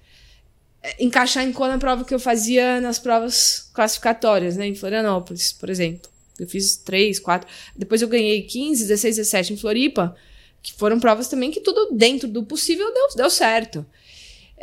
É, 0.83 1.03
Encaixar 1.03 1.43
em 1.43 1.51
Kona 1.51 1.73
a 1.73 1.79
prova 1.79 2.05
que 2.05 2.13
eu 2.13 2.19
fazia 2.19 2.79
nas 2.79 2.99
provas 2.99 3.67
classificatórias, 3.73 4.57
né, 4.57 4.67
em 4.67 4.75
Florianópolis, 4.75 5.51
por 5.51 5.71
exemplo. 5.71 6.07
Eu 6.39 6.45
fiz 6.45 6.75
três, 6.75 7.19
quatro. 7.19 7.49
Depois 7.75 7.99
eu 8.03 8.07
ganhei 8.07 8.43
15, 8.43 8.83
16, 8.83 9.15
17 9.15 9.53
em 9.53 9.57
Floripa, 9.57 10.15
que 10.61 10.73
foram 10.73 10.99
provas 10.99 11.27
também 11.27 11.49
que 11.49 11.61
tudo 11.61 11.95
dentro 11.95 12.27
do 12.27 12.43
possível 12.43 12.93
deu, 12.93 13.07
deu 13.15 13.29
certo. 13.31 13.83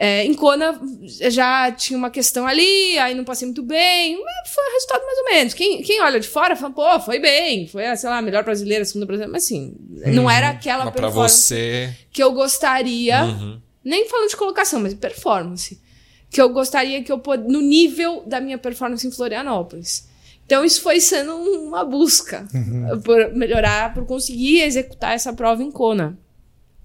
É, 0.01 0.25
em 0.25 0.33
Kona 0.33 0.81
já 1.03 1.73
tinha 1.73 1.99
uma 1.99 2.09
questão 2.09 2.47
ali, 2.47 2.97
aí 3.01 3.17
não 3.17 3.25
passei 3.25 3.47
muito 3.47 3.65
bem, 3.65 4.23
mas 4.23 4.49
foi 4.55 4.65
um 4.65 4.73
resultado 4.75 5.05
mais 5.05 5.19
ou 5.19 5.25
menos. 5.25 5.55
Quem, 5.55 5.83
quem 5.83 6.01
olha 6.01 6.21
de 6.21 6.29
fora 6.29 6.55
fala, 6.55 6.73
pô, 6.73 7.01
foi 7.01 7.19
bem, 7.19 7.67
foi, 7.67 7.85
ah, 7.85 7.97
sei 7.97 8.09
lá, 8.09 8.19
a 8.19 8.23
melhor 8.23 8.45
brasileira, 8.45 8.85
segunda 8.85 9.07
brasileira, 9.07 9.33
mas 9.33 9.45
assim, 9.45 9.75
não 10.15 10.31
era 10.31 10.51
aquela 10.51 10.89
performance 10.93 11.37
você. 11.49 11.97
que 12.13 12.23
eu 12.23 12.31
gostaria, 12.33 13.25
Uhum. 13.25 13.61
nem 13.83 14.09
falando 14.09 14.29
de 14.29 14.37
colocação, 14.37 14.79
mas 14.79 14.95
performance, 14.95 15.81
que 16.31 16.41
eu 16.41 16.49
gostaria 16.51 17.03
que 17.03 17.11
eu 17.11 17.19
pod- 17.19 17.51
no 17.51 17.61
nível 17.61 18.23
da 18.25 18.41
minha 18.41 18.57
performance 18.59 19.05
em 19.05 19.11
Florianópolis. 19.11 20.07
Então 20.47 20.65
isso 20.65 20.81
foi 20.81 21.01
sendo 21.01 21.35
uma 21.35 21.85
busca 21.85 22.47
por 23.05 23.35
melhorar, 23.35 23.93
por 23.95 24.07
conseguir 24.07 24.61
executar 24.61 25.13
essa 25.15 25.33
prova 25.33 25.61
em 25.63 25.73
Kona. 25.73 26.17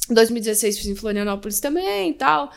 Em 0.10 0.14
2016 0.16 0.78
fiz 0.80 0.88
em 0.88 0.96
Florianópolis 0.96 1.60
também 1.60 2.10
e 2.10 2.14
tal. 2.14 2.52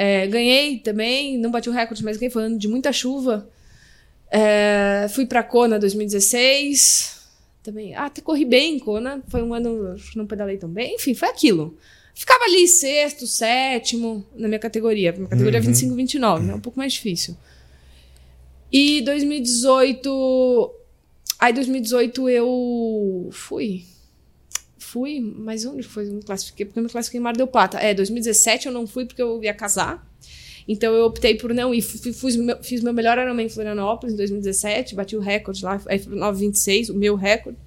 É, 0.00 0.28
ganhei 0.28 0.78
também, 0.78 1.36
não 1.36 1.50
bati 1.50 1.68
o 1.68 1.72
recorde, 1.72 2.04
mas 2.04 2.16
ganhei, 2.16 2.30
foi 2.30 2.44
um 2.44 2.46
ano 2.46 2.56
de 2.56 2.68
muita 2.68 2.92
chuva. 2.92 3.50
É, 4.30 5.08
fui 5.10 5.26
pra 5.26 5.42
Kona 5.42 5.76
2016. 5.76 7.20
Também, 7.64 7.96
ah, 7.96 8.04
até 8.04 8.20
corri 8.20 8.44
bem 8.44 8.76
em 8.76 8.78
Kona. 8.78 9.20
Foi 9.26 9.42
um 9.42 9.52
ano 9.52 9.96
não 10.14 10.24
pedalei 10.24 10.56
tão 10.56 10.68
bem. 10.68 10.94
Enfim, 10.94 11.14
foi 11.14 11.28
aquilo. 11.28 11.76
Ficava 12.14 12.44
ali 12.44 12.68
sexto, 12.68 13.26
sétimo 13.26 14.24
na 14.36 14.46
minha 14.46 14.60
categoria. 14.60 15.10
Minha 15.10 15.26
categoria 15.26 15.58
é 15.58 15.62
25, 15.62 15.92
29, 15.96 16.46
né? 16.46 16.54
Um 16.54 16.60
pouco 16.60 16.78
mais 16.78 16.92
difícil. 16.92 17.36
E 18.70 19.00
2018. 19.00 20.74
Aí 21.40 21.52
2018 21.52 22.28
eu 22.28 23.30
fui. 23.32 23.84
Fui, 24.90 25.20
mas 25.20 25.66
onde 25.66 25.82
foi? 25.82 26.08
Eu 26.08 26.14
me 26.14 26.22
classifiquei? 26.22 26.64
Porque 26.64 26.78
eu 26.78 26.82
me 26.82 26.88
classifiquei 26.88 27.20
em 27.20 27.22
Mar 27.22 27.36
del 27.36 27.46
Plata. 27.46 27.78
É, 27.78 27.92
2017 27.92 28.68
eu 28.68 28.72
não 28.72 28.86
fui 28.86 29.04
porque 29.04 29.20
eu 29.20 29.42
ia 29.44 29.52
casar. 29.52 30.06
Então 30.66 30.94
eu 30.94 31.04
optei 31.04 31.34
por 31.34 31.52
não 31.52 31.74
ir. 31.74 31.82
Fiz 31.82 32.36
meu, 32.36 32.62
fiz 32.62 32.82
meu 32.82 32.94
melhor 32.94 33.18
Ironman 33.18 33.46
em 33.46 33.48
Florianópolis 33.50 34.14
em 34.14 34.16
2017, 34.16 34.94
bati 34.94 35.14
o 35.14 35.20
recorde 35.20 35.62
lá, 35.62 35.80
aí 35.86 35.98
foi 35.98 36.14
9,26, 36.14 36.90
o 36.90 36.94
meu 36.94 37.16
recorde. 37.16 37.58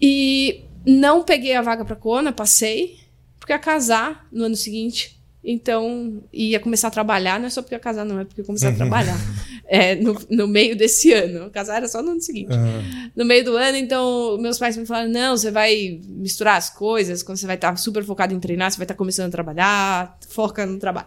E 0.00 0.62
não 0.86 1.22
peguei 1.22 1.54
a 1.54 1.62
vaga 1.62 1.84
pra 1.84 1.96
Kona, 1.96 2.32
passei. 2.32 2.98
Porque 3.38 3.52
ia 3.52 3.58
casar 3.58 4.28
no 4.30 4.44
ano 4.44 4.56
seguinte. 4.56 5.19
Então, 5.42 6.22
ia 6.32 6.60
começar 6.60 6.88
a 6.88 6.90
trabalhar, 6.90 7.40
não 7.40 7.46
é 7.46 7.50
só 7.50 7.62
porque 7.62 7.74
ia 7.74 7.78
casar, 7.80 8.04
não, 8.04 8.20
é 8.20 8.24
porque 8.24 8.42
ia 8.42 8.44
começar 8.44 8.68
a 8.68 8.74
trabalhar. 8.74 9.16
É, 9.72 9.94
no, 9.94 10.20
no 10.28 10.48
meio 10.48 10.74
desse 10.74 11.12
ano. 11.12 11.48
Casar 11.48 11.76
era 11.76 11.86
só 11.86 12.02
no 12.02 12.10
ano 12.10 12.20
seguinte. 12.20 12.48
Ah, 12.52 13.10
No 13.14 13.24
meio 13.24 13.44
do 13.44 13.56
ano, 13.56 13.76
então, 13.78 14.36
meus 14.40 14.58
pais 14.58 14.76
me 14.76 14.84
falaram: 14.84 15.08
não, 15.08 15.36
você 15.36 15.48
vai 15.52 16.00
misturar 16.08 16.56
as 16.56 16.68
coisas, 16.68 17.22
quando 17.22 17.38
você 17.38 17.46
vai 17.46 17.54
estar 17.54 17.76
super 17.76 18.02
focado 18.02 18.34
em 18.34 18.40
treinar, 18.40 18.72
você 18.72 18.78
vai 18.78 18.84
estar 18.84 18.96
começando 18.96 19.28
a 19.28 19.30
trabalhar, 19.30 20.18
foca 20.28 20.66
no 20.66 20.76
trabalho. 20.76 21.06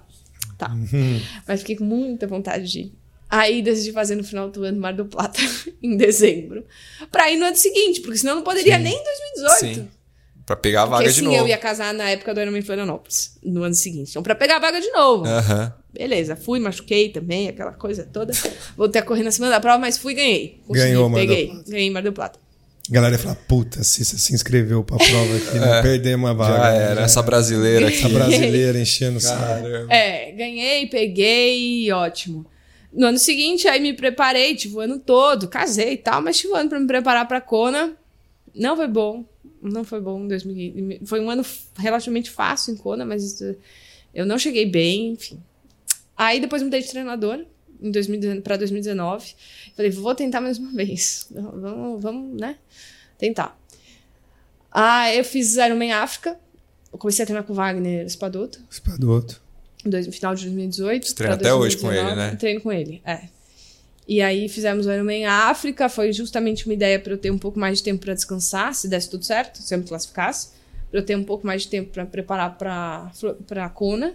Tá. 0.57 0.71
Mas 1.45 1.59
fiquei 1.59 1.75
com 1.75 1.83
muita 1.83 2.25
vontade 2.25 2.71
de 2.71 2.79
ir. 2.83 2.93
Aí 3.29 3.61
decidi 3.61 3.91
fazer 3.91 4.15
no 4.15 4.23
final 4.23 4.49
do 4.49 4.63
ano 4.63 4.79
Mar 4.79 4.93
do 4.93 5.05
Plata, 5.05 5.41
em 5.83 5.97
dezembro. 5.97 6.63
Pra 7.11 7.29
ir 7.29 7.35
no 7.37 7.45
ano 7.45 7.57
seguinte, 7.57 7.99
porque 7.99 8.19
senão 8.19 8.31
eu 8.33 8.37
não 8.37 8.43
poderia 8.43 8.77
nem 8.77 8.93
em 8.93 9.03
2018. 9.03 9.75
Sim. 9.75 9.87
Pra 10.45 10.55
pegar 10.57 10.81
a 10.83 10.85
vaga 10.85 11.03
Porque 11.03 11.09
de 11.13 11.19
sim, 11.19 11.25
novo. 11.25 11.37
eu 11.37 11.47
ia 11.47 11.57
casar 11.57 11.93
na 11.93 12.09
época 12.09 12.33
do 12.33 12.41
Ironman 12.41 12.61
Florianópolis, 12.61 13.37
no 13.41 13.63
ano 13.63 13.73
seguinte. 13.73 14.09
Então, 14.11 14.21
pra 14.21 14.35
pegar 14.35 14.57
a 14.57 14.59
vaga 14.59 14.81
de 14.81 14.89
novo. 14.91 15.25
Aham. 15.25 15.73
Beleza, 15.93 16.35
fui, 16.35 16.59
machuquei 16.59 17.09
também, 17.09 17.47
aquela 17.47 17.71
coisa 17.71 18.03
toda. 18.11 18.33
Voltei 18.75 19.01
a 19.01 19.05
correr 19.05 19.23
na 19.23 19.31
semana 19.31 19.53
da 19.53 19.59
prova, 19.61 19.77
mas 19.79 19.97
fui 19.97 20.11
e 20.13 20.15
ganhei. 20.15 20.61
Consegui, 20.67 20.87
Ganhou 20.89 21.09
Mar 21.09 21.19
peguei. 21.19 21.51
Ganhei 21.67 21.89
Mar 21.91 22.03
do 22.03 22.11
Plata. 22.11 22.39
a 22.89 22.91
galera 22.91 23.13
ia 23.15 23.19
falar, 23.19 23.35
puta, 23.47 23.83
se 23.85 24.03
você 24.03 24.17
se 24.17 24.33
inscreveu 24.33 24.83
pra 24.83 24.97
prova 24.97 25.37
aqui, 25.37 25.59
não 25.59 25.81
perdemos 25.81 26.29
a 26.29 26.33
vaga. 26.33 26.53
É, 26.55 26.57
Já 26.57 26.71
né? 26.85 26.91
era. 26.91 27.01
Essa 27.03 27.21
brasileira 27.21 27.87
aqui. 27.87 27.97
Essa 27.99 28.09
brasileira 28.09 28.79
enchendo 28.79 29.17
o 29.17 29.21
saco. 29.21 29.39
Caramba. 29.63 29.93
É, 29.93 30.31
ganhei, 30.33 30.87
peguei, 30.87 31.89
ótimo. 31.91 32.45
No 32.91 33.07
ano 33.07 33.17
seguinte, 33.17 33.67
aí 33.67 33.79
me 33.79 33.93
preparei, 33.93 34.55
tive 34.55 34.75
o 34.75 34.79
ano 34.81 34.99
todo, 34.99 35.47
casei 35.47 35.93
e 35.93 35.97
tal, 35.97 36.21
mas 36.21 36.37
tive 36.37 36.51
um 36.53 36.55
ano 36.57 36.69
pra 36.69 36.79
me 36.79 36.85
preparar 36.87 37.27
pra 37.27 37.39
Kona. 37.39 37.93
Não 38.53 38.75
foi 38.75 38.87
bom. 38.87 39.23
Não 39.63 39.83
foi 39.83 40.01
bom 40.01 40.23
em 40.23 40.27
2015. 40.27 41.05
Foi 41.05 41.19
um 41.21 41.29
ano 41.29 41.43
relativamente 41.77 42.29
fácil 42.29 42.73
em 42.73 42.77
Kona, 42.77 43.05
mas 43.05 43.41
eh, 43.41 43.55
eu 44.13 44.25
não 44.25 44.37
cheguei 44.37 44.65
bem, 44.65 45.11
enfim. 45.13 45.39
Aí 46.17 46.39
depois 46.39 46.61
mudei 46.61 46.81
de 46.81 46.89
treinador 46.89 47.43
em 47.81 47.89
2019 47.91 48.41
para 48.41 48.57
2019. 48.57 49.33
Falei, 49.75 49.91
vou 49.91 50.13
tentar 50.13 50.41
mais 50.41 50.57
uma 50.57 50.71
vez. 50.75 51.27
Vamos, 51.31 52.01
vamos, 52.01 52.39
né? 52.39 52.57
Tentar. 53.17 53.57
Ah, 54.71 55.13
eu 55.13 55.23
fiz 55.23 55.55
Ironman 55.55 55.93
África. 55.93 56.37
Eu 56.91 56.97
comecei 56.99 57.23
a 57.23 57.25
treinar 57.25 57.43
com 57.43 57.53
o 57.53 57.55
Wagner 57.55 58.07
Spadoto 58.09 58.59
Espadoto. 58.69 59.41
dois- 59.85 60.05
no 60.07 60.13
final 60.13 60.35
de 60.35 60.43
2018. 60.43 61.07
Você 61.07 61.15
treina 61.15 61.35
até 61.35 61.53
hoje 61.53 61.77
com 61.77 61.87
2019. 61.87 62.11
ele, 62.21 62.31
né? 62.31 62.35
Treino 62.37 62.61
com 62.61 62.71
ele, 62.71 63.01
é. 63.05 63.27
E 64.07 64.21
aí 64.21 64.49
fizemos 64.49 64.85
o 64.85 64.91
Ironman 64.91 65.25
África, 65.25 65.87
foi 65.87 66.11
justamente 66.11 66.65
uma 66.65 66.73
ideia 66.73 66.99
para 66.99 67.13
eu 67.13 67.17
ter 67.17 67.31
um 67.31 67.37
pouco 67.37 67.57
mais 67.59 67.77
de 67.77 67.83
tempo 67.85 68.01
para 68.03 68.13
descansar, 68.13 68.73
se 68.75 68.87
desse 68.89 69.09
tudo 69.09 69.23
certo, 69.23 69.61
se 69.61 69.73
eu 69.73 69.77
me 69.79 69.85
classificasse, 69.85 70.49
para 70.91 70.99
eu 70.99 71.05
ter 71.05 71.15
um 71.15 71.23
pouco 71.23 71.47
mais 71.47 71.61
de 71.63 71.69
tempo 71.69 71.89
para 71.91 72.05
preparar 72.05 72.57
para 72.57 73.11
para 73.47 73.69
Kona. 73.69 74.13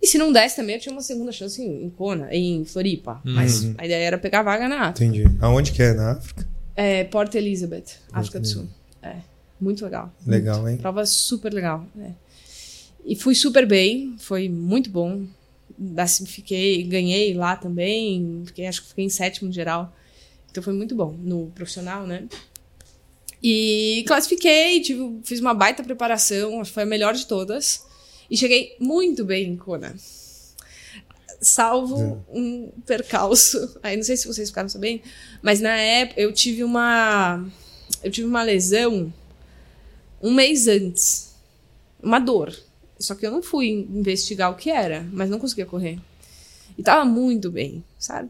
E 0.00 0.06
se 0.06 0.16
não 0.16 0.32
desse 0.32 0.54
também, 0.54 0.76
eu 0.76 0.80
tinha 0.80 0.92
uma 0.92 1.02
segunda 1.02 1.32
chance 1.32 1.60
em, 1.60 1.84
em 1.86 1.90
Kona, 1.90 2.28
em 2.32 2.64
Floripa. 2.64 3.20
Mas 3.24 3.64
Uhum. 3.64 3.74
a 3.76 3.84
ideia 3.84 4.04
era 4.06 4.18
pegar 4.18 4.40
a 4.40 4.42
vaga 4.44 4.68
na 4.68 4.82
África. 4.90 5.04
Entendi. 5.04 5.24
Aonde 5.40 5.72
que 5.72 5.82
é? 5.82 5.92
Na 5.92 6.12
África? 6.12 6.46
É, 6.76 7.02
Port 7.02 7.34
Elizabeth, 7.34 7.86
África 8.12 8.38
do 8.38 8.46
Sul. 8.46 8.68
É, 9.02 9.16
muito 9.60 9.84
legal. 9.84 10.12
Legal, 10.24 10.68
hein? 10.68 10.76
Prova 10.76 11.04
super 11.04 11.52
legal. 11.52 11.84
né? 11.92 12.14
E 13.04 13.16
fui 13.16 13.34
super 13.34 13.66
bem, 13.66 14.14
foi 14.18 14.48
muito 14.48 14.88
bom. 14.90 15.24
Assim, 15.96 16.26
fiquei, 16.26 16.82
ganhei 16.84 17.34
lá 17.34 17.56
também, 17.56 18.42
fiquei, 18.46 18.66
acho 18.66 18.82
que 18.82 18.88
fiquei 18.88 19.04
em 19.04 19.08
sétimo 19.08 19.52
geral. 19.52 19.94
Então 20.50 20.62
foi 20.62 20.72
muito 20.72 20.94
bom 20.94 21.12
no 21.12 21.46
profissional, 21.54 22.06
né? 22.06 22.26
E 23.42 24.04
classifiquei, 24.06 24.80
tive, 24.80 25.20
fiz 25.22 25.40
uma 25.40 25.54
baita 25.54 25.82
preparação, 25.82 26.64
foi 26.64 26.82
a 26.82 26.86
melhor 26.86 27.14
de 27.14 27.26
todas. 27.26 27.86
E 28.30 28.36
cheguei 28.36 28.76
muito 28.78 29.24
bem 29.24 29.50
em 29.50 29.56
Kona. 29.56 29.94
Salvo 31.40 32.24
um 32.28 32.70
percalço. 32.84 33.78
Aí 33.82 33.96
não 33.96 34.02
sei 34.02 34.16
se 34.16 34.26
vocês 34.26 34.48
ficaram 34.48 34.68
sabendo, 34.68 35.02
mas 35.40 35.60
na 35.60 35.76
época 35.76 36.20
eu 36.20 36.32
tive 36.32 36.64
uma. 36.64 37.46
Eu 38.02 38.10
tive 38.10 38.26
uma 38.26 38.42
lesão 38.42 39.12
um 40.20 40.34
mês 40.34 40.66
antes. 40.66 41.34
Uma 42.02 42.18
dor. 42.18 42.54
Só 42.98 43.14
que 43.14 43.26
eu 43.26 43.30
não 43.30 43.42
fui 43.42 43.68
investigar 43.68 44.50
o 44.50 44.54
que 44.56 44.70
era, 44.70 45.06
mas 45.12 45.30
não 45.30 45.38
conseguia 45.38 45.66
correr. 45.66 45.98
E 46.76 46.82
tava 46.82 47.04
muito 47.04 47.50
bem, 47.50 47.82
sabe? 47.98 48.28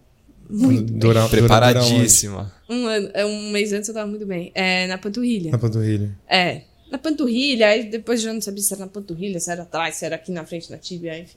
Muito 0.48 0.84
bem. 0.90 0.98
Dura- 0.98 1.20
dura 1.20 1.28
Preparadíssima. 1.28 2.52
Um, 2.68 2.86
ano, 2.86 3.10
é, 3.12 3.24
um 3.26 3.50
mês 3.50 3.72
antes 3.72 3.88
eu 3.88 3.94
tava 3.94 4.06
muito 4.08 4.24
bem. 4.24 4.50
É, 4.54 4.86
na 4.86 4.96
panturrilha. 4.96 5.50
Na 5.50 5.58
panturrilha. 5.58 6.16
É. 6.28 6.62
Na 6.90 6.96
panturrilha, 6.96 7.68
aí 7.68 7.84
depois 7.84 8.22
já 8.22 8.32
não 8.32 8.40
sabia 8.40 8.62
se 8.62 8.72
era 8.72 8.80
na 8.86 8.90
panturrilha, 8.90 9.38
se 9.40 9.50
era 9.50 9.62
atrás, 9.64 9.96
se 9.96 10.06
era 10.06 10.16
aqui 10.16 10.32
na 10.32 10.46
frente 10.46 10.70
na 10.70 10.78
tíbia, 10.78 11.18
enfim. 11.18 11.36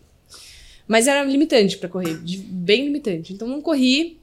Mas 0.88 1.08
era 1.08 1.24
limitante 1.24 1.78
pra 1.78 1.90
correr, 1.90 2.18
de- 2.22 2.38
bem 2.38 2.86
limitante. 2.86 3.34
Então 3.34 3.48
não 3.48 3.62
corri 3.62 4.21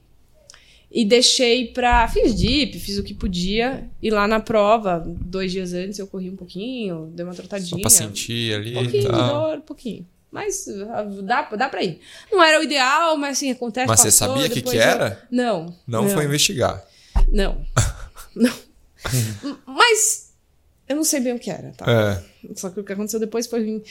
e 0.91 1.05
deixei 1.05 1.67
pra. 1.67 2.07
Fiz 2.07 2.35
dip, 2.35 2.79
fiz 2.79 2.97
o 2.97 3.03
que 3.03 3.13
podia. 3.13 3.89
E 4.01 4.09
lá 4.09 4.27
na 4.27 4.39
prova, 4.39 5.03
dois 5.05 5.51
dias 5.51 5.73
antes, 5.73 5.99
eu 5.99 6.07
corri 6.07 6.29
um 6.29 6.35
pouquinho, 6.35 7.11
dei 7.13 7.23
uma 7.25 7.33
Só 7.33 7.41
trotadinha. 7.41 7.81
pra 7.81 7.89
sentir 7.89 8.55
ali 8.55 8.71
Um 8.71 8.81
pouquinho 8.83 9.03
de 9.03 9.09
tal. 9.09 9.29
dor, 9.49 9.57
um 9.57 9.61
pouquinho. 9.61 10.07
Mas 10.31 10.67
ah, 10.91 11.03
dá, 11.23 11.41
dá 11.55 11.69
pra 11.69 11.83
ir. 11.83 11.99
Não 12.31 12.43
era 12.43 12.59
o 12.59 12.63
ideal, 12.63 13.17
mas 13.17 13.37
assim, 13.37 13.49
acontece. 13.51 13.87
Mas 13.87 13.99
você 13.99 14.07
passou, 14.09 14.27
sabia 14.27 14.45
o 14.47 14.49
que, 14.49 14.61
que 14.61 14.75
eu- 14.77 14.81
era? 14.81 15.27
Não. 15.31 15.75
Não, 15.87 16.07
foi 16.09 16.25
investigar. 16.25 16.83
Não. 17.31 17.65
não. 18.35 18.53
Mas 19.65 20.33
eu 20.87 20.95
não 20.95 21.03
sei 21.03 21.19
bem 21.19 21.33
o 21.33 21.39
que 21.39 21.49
era, 21.49 21.71
tá? 21.71 21.85
É. 21.91 22.53
Só 22.55 22.69
que 22.69 22.79
o 22.79 22.83
que 22.83 22.93
aconteceu 22.93 23.19
depois 23.19 23.47
foi. 23.47 23.83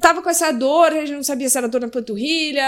Tava 0.00 0.22
com 0.22 0.28
essa 0.30 0.50
dor, 0.52 0.92
a 0.92 1.00
gente 1.06 1.12
não 1.12 1.22
sabia 1.22 1.48
se 1.48 1.56
era 1.58 1.68
dor 1.68 1.80
na 1.80 1.88
panturrilha, 1.88 2.64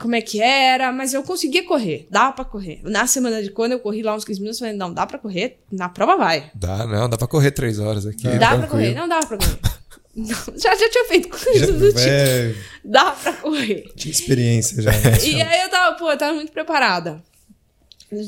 como 0.00 0.14
é 0.14 0.20
que 0.20 0.40
era, 0.40 0.92
mas 0.92 1.14
eu 1.14 1.22
conseguia 1.22 1.64
correr, 1.64 2.06
dava 2.10 2.32
pra 2.32 2.44
correr. 2.44 2.80
Na 2.84 3.06
semana 3.06 3.42
de 3.42 3.50
quando 3.50 3.72
eu 3.72 3.80
corri 3.80 4.02
lá 4.02 4.14
uns 4.14 4.24
15 4.24 4.40
minutos, 4.40 4.60
eu 4.60 4.66
falei, 4.66 4.76
não, 4.78 4.92
dá 4.92 5.06
pra 5.06 5.18
correr, 5.18 5.58
na 5.70 5.88
prova 5.88 6.16
vai. 6.16 6.50
Dá, 6.54 6.86
não, 6.86 7.08
dá 7.08 7.16
pra 7.16 7.28
correr 7.28 7.50
três 7.52 7.78
horas 7.78 8.06
aqui. 8.06 8.24
Dá 8.24 8.38
pra 8.38 8.48
tranquilo. 8.58 8.68
correr, 8.70 8.94
não 8.94 9.08
dava 9.08 9.26
pra 9.26 9.38
correr. 9.38 9.58
Não, 10.18 10.28
já, 10.56 10.74
já 10.74 10.88
tinha 10.88 11.04
feito 11.08 11.28
coisa 11.28 11.70
do 11.72 11.88
tipo, 11.88 11.98
É, 12.00 12.54
dá 12.82 13.10
pra 13.10 13.34
correr. 13.34 13.92
tinha 13.96 14.10
experiência 14.10 14.80
já. 14.80 14.90
E 15.22 15.42
aí 15.42 15.60
eu 15.60 15.68
tava, 15.68 15.94
pô, 15.98 16.10
eu 16.10 16.16
tava 16.16 16.32
muito 16.32 16.50
preparada. 16.50 17.22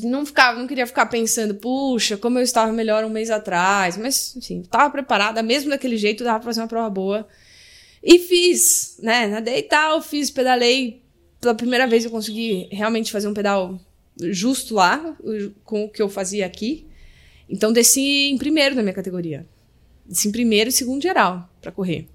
Não 0.03 0.23
ficava, 0.23 0.59
não 0.59 0.67
queria 0.67 0.85
ficar 0.85 1.07
pensando, 1.07 1.55
puxa, 1.55 2.15
como 2.15 2.37
eu 2.37 2.43
estava 2.43 2.71
melhor 2.71 3.03
um 3.03 3.09
mês 3.09 3.31
atrás. 3.31 3.97
Mas, 3.97 4.35
enfim, 4.35 4.61
tava 4.69 4.91
preparada, 4.91 5.41
mesmo 5.41 5.71
daquele 5.71 5.97
jeito, 5.97 6.23
dava 6.23 6.37
pra 6.37 6.45
fazer 6.45 6.61
uma 6.61 6.67
prova 6.67 6.91
boa. 6.91 7.27
E 8.03 8.19
fiz, 8.19 8.97
né? 9.01 9.27
Nadei 9.27 9.59
e 9.59 9.63
tal, 9.63 10.01
fiz, 10.01 10.29
pedalei. 10.29 11.01
Pela 11.39 11.55
primeira 11.55 11.87
vez 11.87 12.05
eu 12.05 12.11
consegui 12.11 12.67
realmente 12.71 13.11
fazer 13.11 13.27
um 13.27 13.33
pedal 13.33 13.79
justo 14.31 14.75
lá, 14.75 15.15
com 15.63 15.85
o 15.85 15.89
que 15.89 16.01
eu 16.01 16.09
fazia 16.09 16.45
aqui. 16.45 16.85
Então 17.49 17.71
desci 17.71 18.29
em 18.29 18.37
primeiro 18.37 18.75
na 18.75 18.81
minha 18.81 18.93
categoria. 18.93 19.47
Desci 20.05 20.27
em 20.27 20.31
primeiro 20.31 20.69
e 20.69 20.73
segundo 20.73 21.01
geral 21.01 21.49
pra 21.61 21.71
correr. 21.71 22.07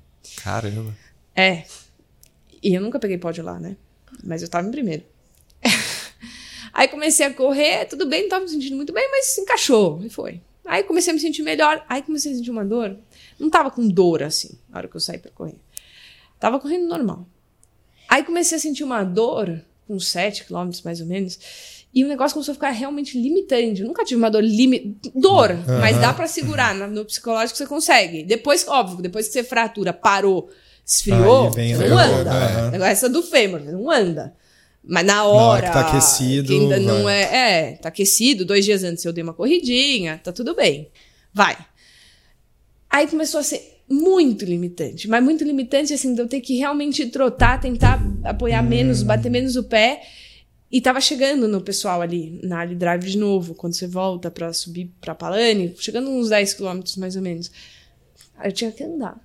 Caramba. 0.43 0.95
É. 1.35 1.65
E 2.63 2.75
eu 2.75 2.81
nunca 2.81 2.99
peguei 2.99 3.19
pódio 3.19 3.45
lá, 3.45 3.59
né? 3.59 3.77
Mas 4.23 4.43
eu 4.43 4.49
tava 4.49 4.69
em 4.69 4.71
primeiro. 4.71 5.03
Aí 6.73 6.89
comecei 6.89 7.27
a 7.27 7.33
correr, 7.33 7.87
tudo 7.87 8.07
bem, 8.07 8.23
não 8.23 8.29
tava 8.29 8.45
me 8.45 8.51
sentindo 8.51 8.77
muito 8.77 8.93
bem, 8.93 9.09
mas 9.11 9.37
encaixou. 9.39 10.01
E 10.05 10.09
foi. 10.09 10.41
Aí 10.65 10.83
comecei 10.83 11.13
a 11.13 11.15
me 11.15 11.21
sentir 11.21 11.43
melhor. 11.43 11.85
Aí 11.89 12.03
comecei 12.03 12.33
a 12.33 12.35
sentir 12.35 12.51
uma 12.51 12.65
dor. 12.65 12.97
Não 13.39 13.51
tava 13.51 13.71
com 13.71 13.87
dor 13.87 14.23
assim, 14.23 14.59
na 14.69 14.79
hora 14.79 14.89
que 14.89 14.97
eu 14.97 15.01
saí 15.01 15.19
pra 15.19 15.31
correr. 15.31 15.57
Tava 16.45 16.61
correndo 16.61 16.87
normal. 16.87 17.27
Aí 18.07 18.23
comecei 18.23 18.59
a 18.59 18.61
sentir 18.61 18.85
uma 18.85 19.03
dor, 19.03 19.63
uns 19.89 20.09
7 20.09 20.45
km 20.45 20.69
mais 20.85 21.01
ou 21.01 21.07
menos. 21.07 21.39
E 21.95 22.05
o 22.05 22.07
negócio 22.07 22.35
começou 22.35 22.53
a 22.53 22.55
ficar 22.55 22.69
realmente 22.69 23.19
limitante. 23.19 23.81
Eu 23.81 23.87
nunca 23.87 24.05
tive 24.05 24.19
uma 24.19 24.31
dor 24.31 24.45
limite. 24.45 25.11
Dor, 25.15 25.57
mas 25.81 25.99
dá 25.99 26.13
pra 26.13 26.27
segurar. 26.27 26.75
No, 26.75 27.03
psicológico 27.07 27.57
você 27.57 27.67
consegue. 27.67 28.25
Depois, 28.25 28.69
óbvio, 28.69 29.01
depois 29.01 29.27
que 29.27 29.33
você 29.33 29.43
fratura, 29.43 29.95
parou, 29.95 30.51
esfriou, 30.85 31.51
Aí 31.57 31.73
não 31.89 31.97
anda. 31.97 32.71
negócio 32.73 32.91
é 32.91 32.93
essa 32.93 33.09
do 33.09 33.23
fêmur, 33.23 33.61
não 33.61 33.91
anda. 33.91 34.35
Mas 34.87 35.07
na 35.07 35.25
hora. 35.25 35.69
que 35.69 35.73
tá 35.73 35.81
aquecido, 35.89 36.49
que 36.49 36.61
ainda 36.61 36.79
não 36.79 37.09
é. 37.09 37.23
É, 37.23 37.73
tá 37.77 37.89
aquecido. 37.89 38.45
Dois 38.45 38.67
dias 38.67 38.85
antes 38.85 39.03
eu 39.03 39.15
dei 39.15 39.25
uma 39.25 39.33
corridinha, 39.33 40.21
tá 40.23 40.31
tudo 40.31 40.55
bem. 40.55 40.91
Vai. 41.33 41.57
Aí 42.91 43.07
começou 43.07 43.41
a 43.41 43.43
ser 43.43 43.74
muito 43.89 44.45
limitante. 44.45 45.07
Mas 45.09 45.23
muito 45.23 45.45
limitante, 45.45 45.93
assim, 45.93 46.15
de 46.15 46.21
eu 46.21 46.29
ter 46.29 46.41
que 46.41 46.57
realmente 46.57 47.07
trotar, 47.07 47.61
tentar 47.61 48.01
apoiar 48.25 48.63
menos, 48.63 49.03
bater 49.03 49.31
menos 49.31 49.57
o 49.57 49.65
pé. 49.65 50.03
E 50.73 50.81
tava 50.81 51.01
chegando 51.01 51.47
no 51.47 51.61
pessoal 51.61 52.01
ali, 52.03 52.41
na 52.43 52.61
Ali 52.61 52.75
Drive 52.75 53.05
de 53.07 53.17
novo, 53.19 53.55
quando 53.55 53.75
você 53.75 53.87
volta 53.87 54.31
pra 54.31 54.53
subir 54.53 54.91
pra 55.01 55.15
Palane, 55.15 55.73
chegando 55.79 56.11
uns 56.11 56.31
10 56.31 56.55
quilômetros 56.55 56.97
mais 56.97 57.15
ou 57.15 57.23
menos. 57.23 57.51
Aí 58.37 58.49
eu 58.49 58.53
tinha 58.53 58.73
que 58.73 58.83
andar. 58.83 59.17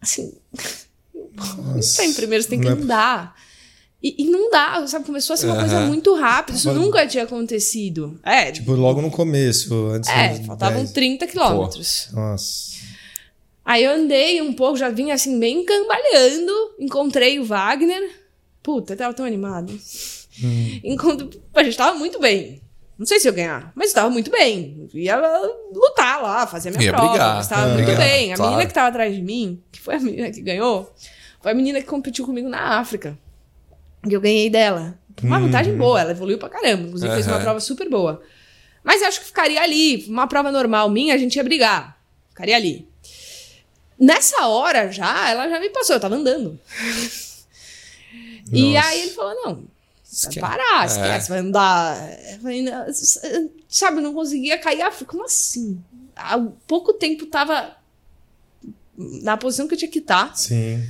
Assim, 0.00 0.34
Nossa, 1.34 2.04
ir 2.04 2.14
primeiro 2.14 2.42
você 2.42 2.50
tem 2.50 2.60
que 2.60 2.66
não 2.68 2.76
é- 2.76 2.80
andar. 2.82 3.36
E, 4.02 4.22
e 4.24 4.30
não 4.30 4.50
dá, 4.50 4.86
sabe? 4.86 5.06
Começou 5.06 5.34
a 5.34 5.36
ser 5.38 5.46
uma 5.46 5.56
coisa 5.58 5.80
muito 5.86 6.14
rápida. 6.14 6.56
Isso 6.58 6.68
Tava- 6.68 6.78
nunca 6.78 7.06
tinha 7.06 7.24
acontecido. 7.24 8.20
É, 8.22 8.52
Tipo, 8.52 8.72
logo 8.72 9.00
no 9.00 9.10
começo, 9.10 9.74
antes 9.86 10.10
é 10.10 10.34
faltavam 10.44 10.80
10. 10.80 10.92
30 10.92 11.26
quilômetros. 11.26 12.08
Nossa. 12.12 12.76
Aí 13.66 13.82
eu 13.82 13.90
andei 13.90 14.40
um 14.40 14.52
pouco, 14.52 14.76
já 14.76 14.88
vinha 14.88 15.12
assim, 15.14 15.38
bem 15.40 15.64
cambaleando. 15.64 16.52
Encontrei 16.78 17.40
o 17.40 17.44
Wagner. 17.44 18.08
Puta, 18.62 18.92
eu 18.92 18.96
tava 18.96 19.12
tão 19.12 19.26
animado. 19.26 19.76
Hum. 20.42 20.80
Encontro... 20.84 21.28
A 21.52 21.62
gente 21.64 21.76
tava 21.76 21.98
muito 21.98 22.20
bem. 22.20 22.62
Não 22.98 23.04
sei 23.04 23.18
se 23.20 23.28
eu 23.28 23.32
ganhar, 23.32 23.72
mas 23.74 23.88
estava 23.88 24.08
muito 24.08 24.30
bem. 24.30 24.88
Ia 24.94 25.20
lutar 25.74 26.22
lá, 26.22 26.46
fazer 26.46 26.70
minha 26.70 26.82
Ia 26.84 26.92
prova. 26.92 27.08
brigar. 27.10 27.40
Estava 27.40 27.62
É. 27.70 27.74
muito 27.74 27.84
Brigar, 27.86 28.02
bem. 28.06 28.32
A 28.32 28.36
claro. 28.36 28.50
menina 28.52 28.66
que 28.66 28.70
estava 28.70 28.88
atrás 28.88 29.14
de 29.14 29.20
mim, 29.22 29.60
que 29.72 29.80
foi 29.80 29.96
a 29.96 30.00
menina 30.00 30.30
que 30.30 30.40
ganhou, 30.40 30.94
foi 31.42 31.50
a 31.52 31.54
menina 31.54 31.80
que 31.80 31.86
competiu 31.86 32.24
comigo 32.24 32.48
na 32.48 32.78
África. 32.78 33.18
E 34.08 34.12
eu 34.14 34.20
ganhei 34.20 34.48
dela. 34.48 34.96
Uma 35.22 35.40
vantagem 35.40 35.76
boa, 35.76 36.00
ela 36.00 36.12
evoluiu 36.12 36.38
pra 36.38 36.48
caramba. 36.48 36.84
Inclusive, 36.86 37.12
fez 37.14 37.26
uma 37.26 37.36
Uhum. 37.36 37.42
prova 37.42 37.60
super 37.60 37.88
boa. 37.90 38.22
Mas 38.84 39.02
eu 39.02 39.08
acho 39.08 39.20
que 39.20 39.26
ficaria 39.26 39.60
ali. 39.60 40.04
Uma 40.08 40.26
prova 40.26 40.52
normal 40.52 40.88
minha, 40.88 41.14
a 41.14 41.18
gente 41.18 41.34
ia 41.36 41.42
brigar. 41.44 41.98
Ficaria 42.30 42.54
ali. 42.56 42.88
Nessa 43.98 44.46
hora 44.46 44.90
já, 44.92 45.30
ela 45.30 45.48
já 45.48 45.58
me 45.58 45.70
passou, 45.70 45.96
eu 45.96 46.00
tava 46.00 46.14
andando. 46.16 46.58
E 48.52 48.76
aí 48.76 49.02
ele 49.02 49.10
falou: 49.12 49.34
não, 49.44 49.64
Esque- 50.10 50.38
vai 50.40 50.50
parar, 50.50 50.82
É. 50.82 50.86
esquece, 50.86 51.28
vai 51.28 51.38
andar. 51.40 51.96
Falei, 52.40 52.62
não, 52.62 52.84
sabe, 53.68 54.00
não 54.00 54.14
conseguia 54.14 54.58
cair 54.58 54.82
a 54.82 54.90
Como 54.90 55.24
assim? 55.24 55.82
Há 56.14 56.38
pouco 56.66 56.92
tempo 56.94 57.26
tava 57.26 57.76
na 58.96 59.36
posição 59.36 59.68
que 59.68 59.74
eu 59.74 59.78
tinha 59.78 59.90
que 59.90 59.98
estar 59.98 60.34
Sim. 60.36 60.82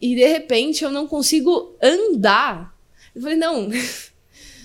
e 0.00 0.14
de 0.14 0.26
repente 0.26 0.84
eu 0.84 0.90
não 0.90 1.06
consigo 1.06 1.74
andar. 1.82 2.74
Eu 3.14 3.22
falei, 3.22 3.36
não, 3.36 3.68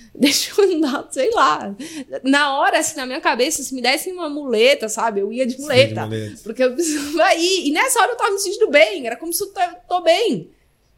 deixa 0.15 0.51
eu 0.57 0.75
andar, 0.75 1.07
sei 1.11 1.31
lá. 1.31 1.75
Na 2.23 2.57
hora, 2.57 2.79
assim, 2.79 2.97
na 2.97 3.05
minha 3.05 3.21
cabeça, 3.21 3.63
se 3.63 3.73
me 3.73 3.81
dessem 3.81 4.13
uma 4.13 4.29
muleta, 4.29 4.89
sabe? 4.89 5.21
Eu 5.21 5.31
ia 5.31 5.45
de 5.45 5.59
muleta. 5.59 6.05
muleta. 6.05 6.41
Porque 6.43 6.63
eu 6.63 6.73
precisava 6.73 7.33
ir. 7.35 7.67
E 7.67 7.71
nessa 7.71 7.99
hora 7.99 8.11
eu 8.11 8.17
tava 8.17 8.31
me 8.31 8.39
sentindo 8.39 8.69
bem, 8.69 9.05
era 9.05 9.15
como 9.15 9.33
se 9.33 9.43
eu 9.43 9.51
tô, 9.87 10.01
bem. 10.01 10.49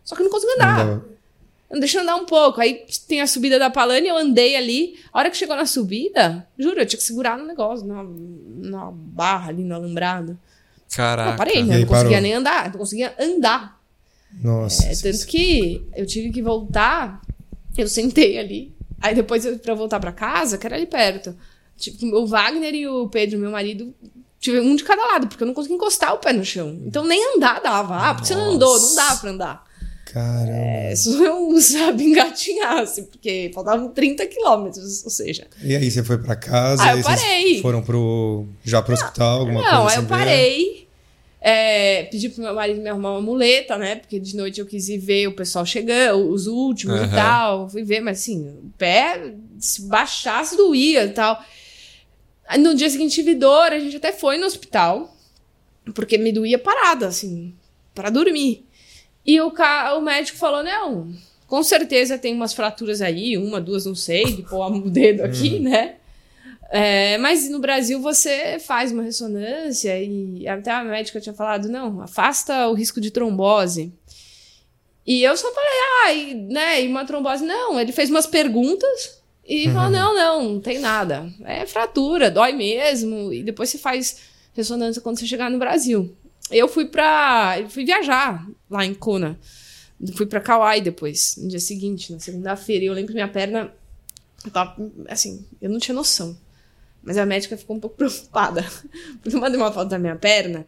Só 0.04 0.16
que 0.16 0.22
eu 0.22 0.26
não 0.26 0.32
consigo 0.32 0.54
andar. 0.54 0.86
Não 0.86 1.80
Deixa 1.80 1.98
eu 1.98 2.02
andar 2.02 2.16
um 2.16 2.26
pouco. 2.26 2.60
Aí 2.60 2.86
tem 3.08 3.22
a 3.22 3.28
subida 3.28 3.58
da 3.58 3.70
Palane, 3.70 4.08
eu 4.08 4.18
andei 4.18 4.56
ali. 4.56 5.00
A 5.14 5.20
hora 5.20 5.30
que 5.30 5.38
chegou 5.38 5.56
na 5.56 5.66
subida, 5.66 6.46
juro, 6.58 6.80
eu 6.80 6.86
tinha 6.86 6.98
que 6.98 7.04
segurar 7.04 7.38
no 7.38 7.46
negócio, 7.46 7.88
na, 7.88 8.04
na 8.04 8.92
barra 8.92 9.50
ali, 9.50 9.64
no 9.64 9.76
alambrado. 9.76 10.38
Caraca. 10.94 11.32
Não, 11.32 11.38
parei, 11.38 11.64
né? 11.64 11.80
Não 11.80 11.86
conseguia 11.86 12.10
parou. 12.10 12.22
nem 12.22 12.34
andar. 12.34 12.72
Não 12.72 12.78
conseguia 12.78 13.16
andar. 13.18 13.80
Nossa. 14.42 14.86
É, 14.88 14.96
tanto 14.96 15.26
que 15.28 15.82
eu 15.96 16.06
tive 16.06 16.32
que 16.32 16.42
voltar, 16.42 17.22
eu 17.78 17.88
sentei 17.88 18.38
ali. 18.38 18.74
Aí 19.02 19.16
depois, 19.16 19.46
eu 19.46 19.60
voltar 19.76 20.00
pra 20.00 20.12
casa, 20.12 20.58
que 20.58 20.66
era 20.66 20.76
ali 20.76 20.86
perto, 20.86 21.36
tipo, 21.78 22.06
o 22.16 22.28
Wagner 22.28 22.74
e 22.74 22.88
o 22.88 23.08
Pedro, 23.08 23.40
meu 23.40 23.52
marido, 23.52 23.94
tive 24.40 24.60
um 24.60 24.76
de 24.76 24.84
cada 24.84 25.04
lado, 25.06 25.28
porque 25.28 25.44
eu 25.44 25.48
não 25.48 25.54
conseguia 25.54 25.78
encostar 25.78 26.14
o 26.14 26.18
pé 26.20 26.34
no 26.34 26.44
chão. 26.46 26.80
Então 26.86 27.06
nem 27.06 27.36
andar 27.36 27.62
dava. 27.62 27.96
Ah, 27.98 28.14
porque 28.14 28.28
você 28.28 28.36
não 28.36 28.52
andou, 28.52 28.80
não 28.80 28.96
dá 28.96 29.16
pra 29.16 29.30
andar. 29.30 29.72
Caramba. 30.06 30.52
É, 30.52 30.96
só 30.96 31.12
eu, 31.12 31.60
sabe, 31.62 32.04
engatinhar, 32.04 32.80
assim, 32.80 33.06
porque 33.06 33.50
faltavam 33.54 33.90
30 33.90 34.26
quilômetros, 34.28 35.04
ou 35.06 35.10
seja. 35.10 35.48
E 35.64 35.76
aí 35.76 35.90
você 35.90 36.04
foi 36.04 36.18
pra 36.18 36.36
casa? 36.36 36.84
Ah, 36.84 36.98
eu 36.98 37.04
parei. 37.04 37.62
Foram 37.62 37.82
pro, 37.82 38.46
já 38.64 38.82
pro 38.82 38.94
hospital, 38.94 39.40
alguma 39.42 39.62
Não, 39.62 39.70
coisa 39.70 39.78
aí 39.78 39.96
eu 39.96 40.00
assim? 40.00 40.08
parei. 40.08 40.88
É, 41.44 42.04
pedi 42.04 42.30
pro 42.30 42.44
meu 42.44 42.54
marido 42.54 42.80
me 42.80 42.88
arrumar 42.88 43.14
uma 43.14 43.22
muleta, 43.22 43.76
né? 43.76 43.96
Porque 43.96 44.20
de 44.20 44.38
noite 44.38 44.60
eu 44.60 44.66
quis 44.68 44.88
ir 44.90 45.00
ver 45.00 45.28
o 45.28 45.36
pessoal 45.36 45.66
chegando, 45.66 46.30
os 46.30 46.46
últimos 46.46 46.98
Aham. 46.98 47.08
e 47.08 47.16
tal. 47.16 47.70
Fui 47.70 47.84
ver, 47.84 48.00
mas 48.00 48.20
assim, 48.20 48.48
o 48.48 48.72
pé, 48.78 49.34
se 49.58 49.82
baixasse, 49.88 50.56
doía 50.56 51.06
e 51.06 51.10
tal. 51.10 51.44
No 52.60 52.76
dia 52.76 52.90
seguinte 52.90 53.16
tive 53.16 53.34
dor, 53.34 53.72
a 53.72 53.80
gente 53.80 53.98
até 53.98 54.12
foi 54.12 54.38
no 54.38 54.46
hospital, 54.46 55.16
porque 55.96 56.18
me 56.18 56.32
doía 56.32 56.60
parada, 56.60 57.08
assim, 57.08 57.56
para 57.96 58.12
dormir. 58.12 58.68
E 59.26 59.42
o, 59.42 59.50
ca... 59.50 59.96
o 59.96 60.02
médico 60.02 60.38
falou: 60.38 60.64
não, 60.64 61.12
com 61.48 61.64
certeza 61.64 62.20
tem 62.20 62.36
umas 62.36 62.54
fraturas 62.54 63.02
aí, 63.02 63.36
uma, 63.36 63.60
duas, 63.60 63.86
não 63.88 63.96
sei, 63.96 64.26
de 64.26 64.44
pôr 64.44 64.72
o 64.72 64.90
dedo 64.92 65.22
aqui, 65.24 65.60
né? 65.60 65.96
É, 66.74 67.18
mas 67.18 67.50
no 67.50 67.60
Brasil 67.60 68.02
você 68.02 68.58
faz 68.58 68.94
uma 68.94 69.04
ressonância 69.04 70.02
e 70.02 70.48
até 70.48 70.72
a 70.72 70.82
médica 70.82 71.20
tinha 71.20 71.34
falado, 71.34 71.68
não, 71.68 72.00
afasta 72.00 72.70
o 72.70 72.74
risco 72.74 73.02
de 73.02 73.12
trombose. 73.12 73.94
E 75.06 75.22
eu 75.22 75.36
só 75.36 75.52
falei, 75.54 75.70
ah, 76.06 76.14
e, 76.14 76.34
né, 76.34 76.82
e 76.82 76.88
uma 76.88 77.04
trombose? 77.04 77.44
Não, 77.44 77.78
ele 77.78 77.92
fez 77.92 78.10
umas 78.10 78.26
perguntas 78.26 79.20
e 79.46 79.70
falou, 79.70 79.90
não, 79.90 80.16
não, 80.16 80.50
não 80.54 80.60
tem 80.62 80.80
nada. 80.80 81.30
É 81.44 81.66
fratura, 81.66 82.32
dói 82.32 82.54
mesmo, 82.54 83.34
e 83.34 83.44
depois 83.44 83.70
você 83.70 83.78
faz 83.78 84.20
ressonância 84.54 85.02
quando 85.02 85.20
você 85.20 85.28
chegar 85.28 85.52
no 85.52 85.60
Brasil. 85.60 86.16
Eu 86.50 86.70
fui 86.70 86.86
pra, 86.86 87.58
eu 87.60 87.70
fui 87.70 87.84
viajar 87.84 88.48
lá 88.70 88.86
em 88.86 88.94
Kona. 88.94 89.38
Fui 90.16 90.26
pra 90.26 90.40
Kauai 90.40 90.80
depois, 90.80 91.36
no 91.38 91.50
dia 91.50 91.60
seguinte, 91.60 92.14
na 92.14 92.20
segunda-feira. 92.20 92.86
E 92.86 92.88
eu 92.88 92.94
lembro 92.94 93.10
que 93.10 93.14
minha 93.14 93.28
perna, 93.28 93.74
eu 94.46 94.52
tava, 94.52 94.76
assim, 95.10 95.46
eu 95.62 95.70
não 95.70 95.78
tinha 95.78 95.94
noção. 95.94 96.38
Mas 97.04 97.18
a 97.18 97.26
médica 97.26 97.58
ficou 97.58 97.76
um 97.76 97.80
pouco 97.80 97.96
preocupada. 97.98 98.66
Porque 99.22 99.36
eu 99.36 99.40
mandei 99.42 99.60
uma 99.60 99.72
foto 99.72 99.90
da 99.90 99.98
minha 100.00 100.16
perna 100.16 100.66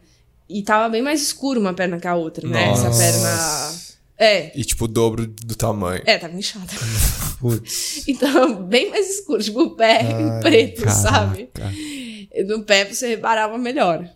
e 0.48 0.62
tava 0.62 0.88
bem 0.88 1.00
mais 1.02 1.22
escuro 1.22 1.60
uma 1.60 1.72
perna 1.74 1.98
que 1.98 2.06
a 2.06 2.14
outra, 2.14 2.46
né? 2.48 2.70
Essa 2.72 2.84
Nossa. 2.84 2.98
perna. 2.98 3.94
É, 4.16 4.52
E 4.58 4.64
tipo, 4.64 4.84
o 4.84 4.88
dobro 4.88 5.26
do 5.26 5.56
tamanho. 5.56 6.02
é, 6.06 6.16
tava 6.18 6.36
inchada. 6.36 6.66
Putz. 7.40 8.06
Então, 8.06 8.62
bem 8.64 8.88
mais 8.90 9.10
escuro, 9.10 9.42
tipo 9.42 9.60
o 9.60 9.70
pé 9.76 10.00
Ai, 10.02 10.38
preto, 10.42 10.88
sabe? 10.88 11.48
Caraca. 11.52 11.74
No 12.46 12.62
pé 12.62 12.84
você 12.84 13.08
reparava 13.08 13.56
melhor. 13.58 14.08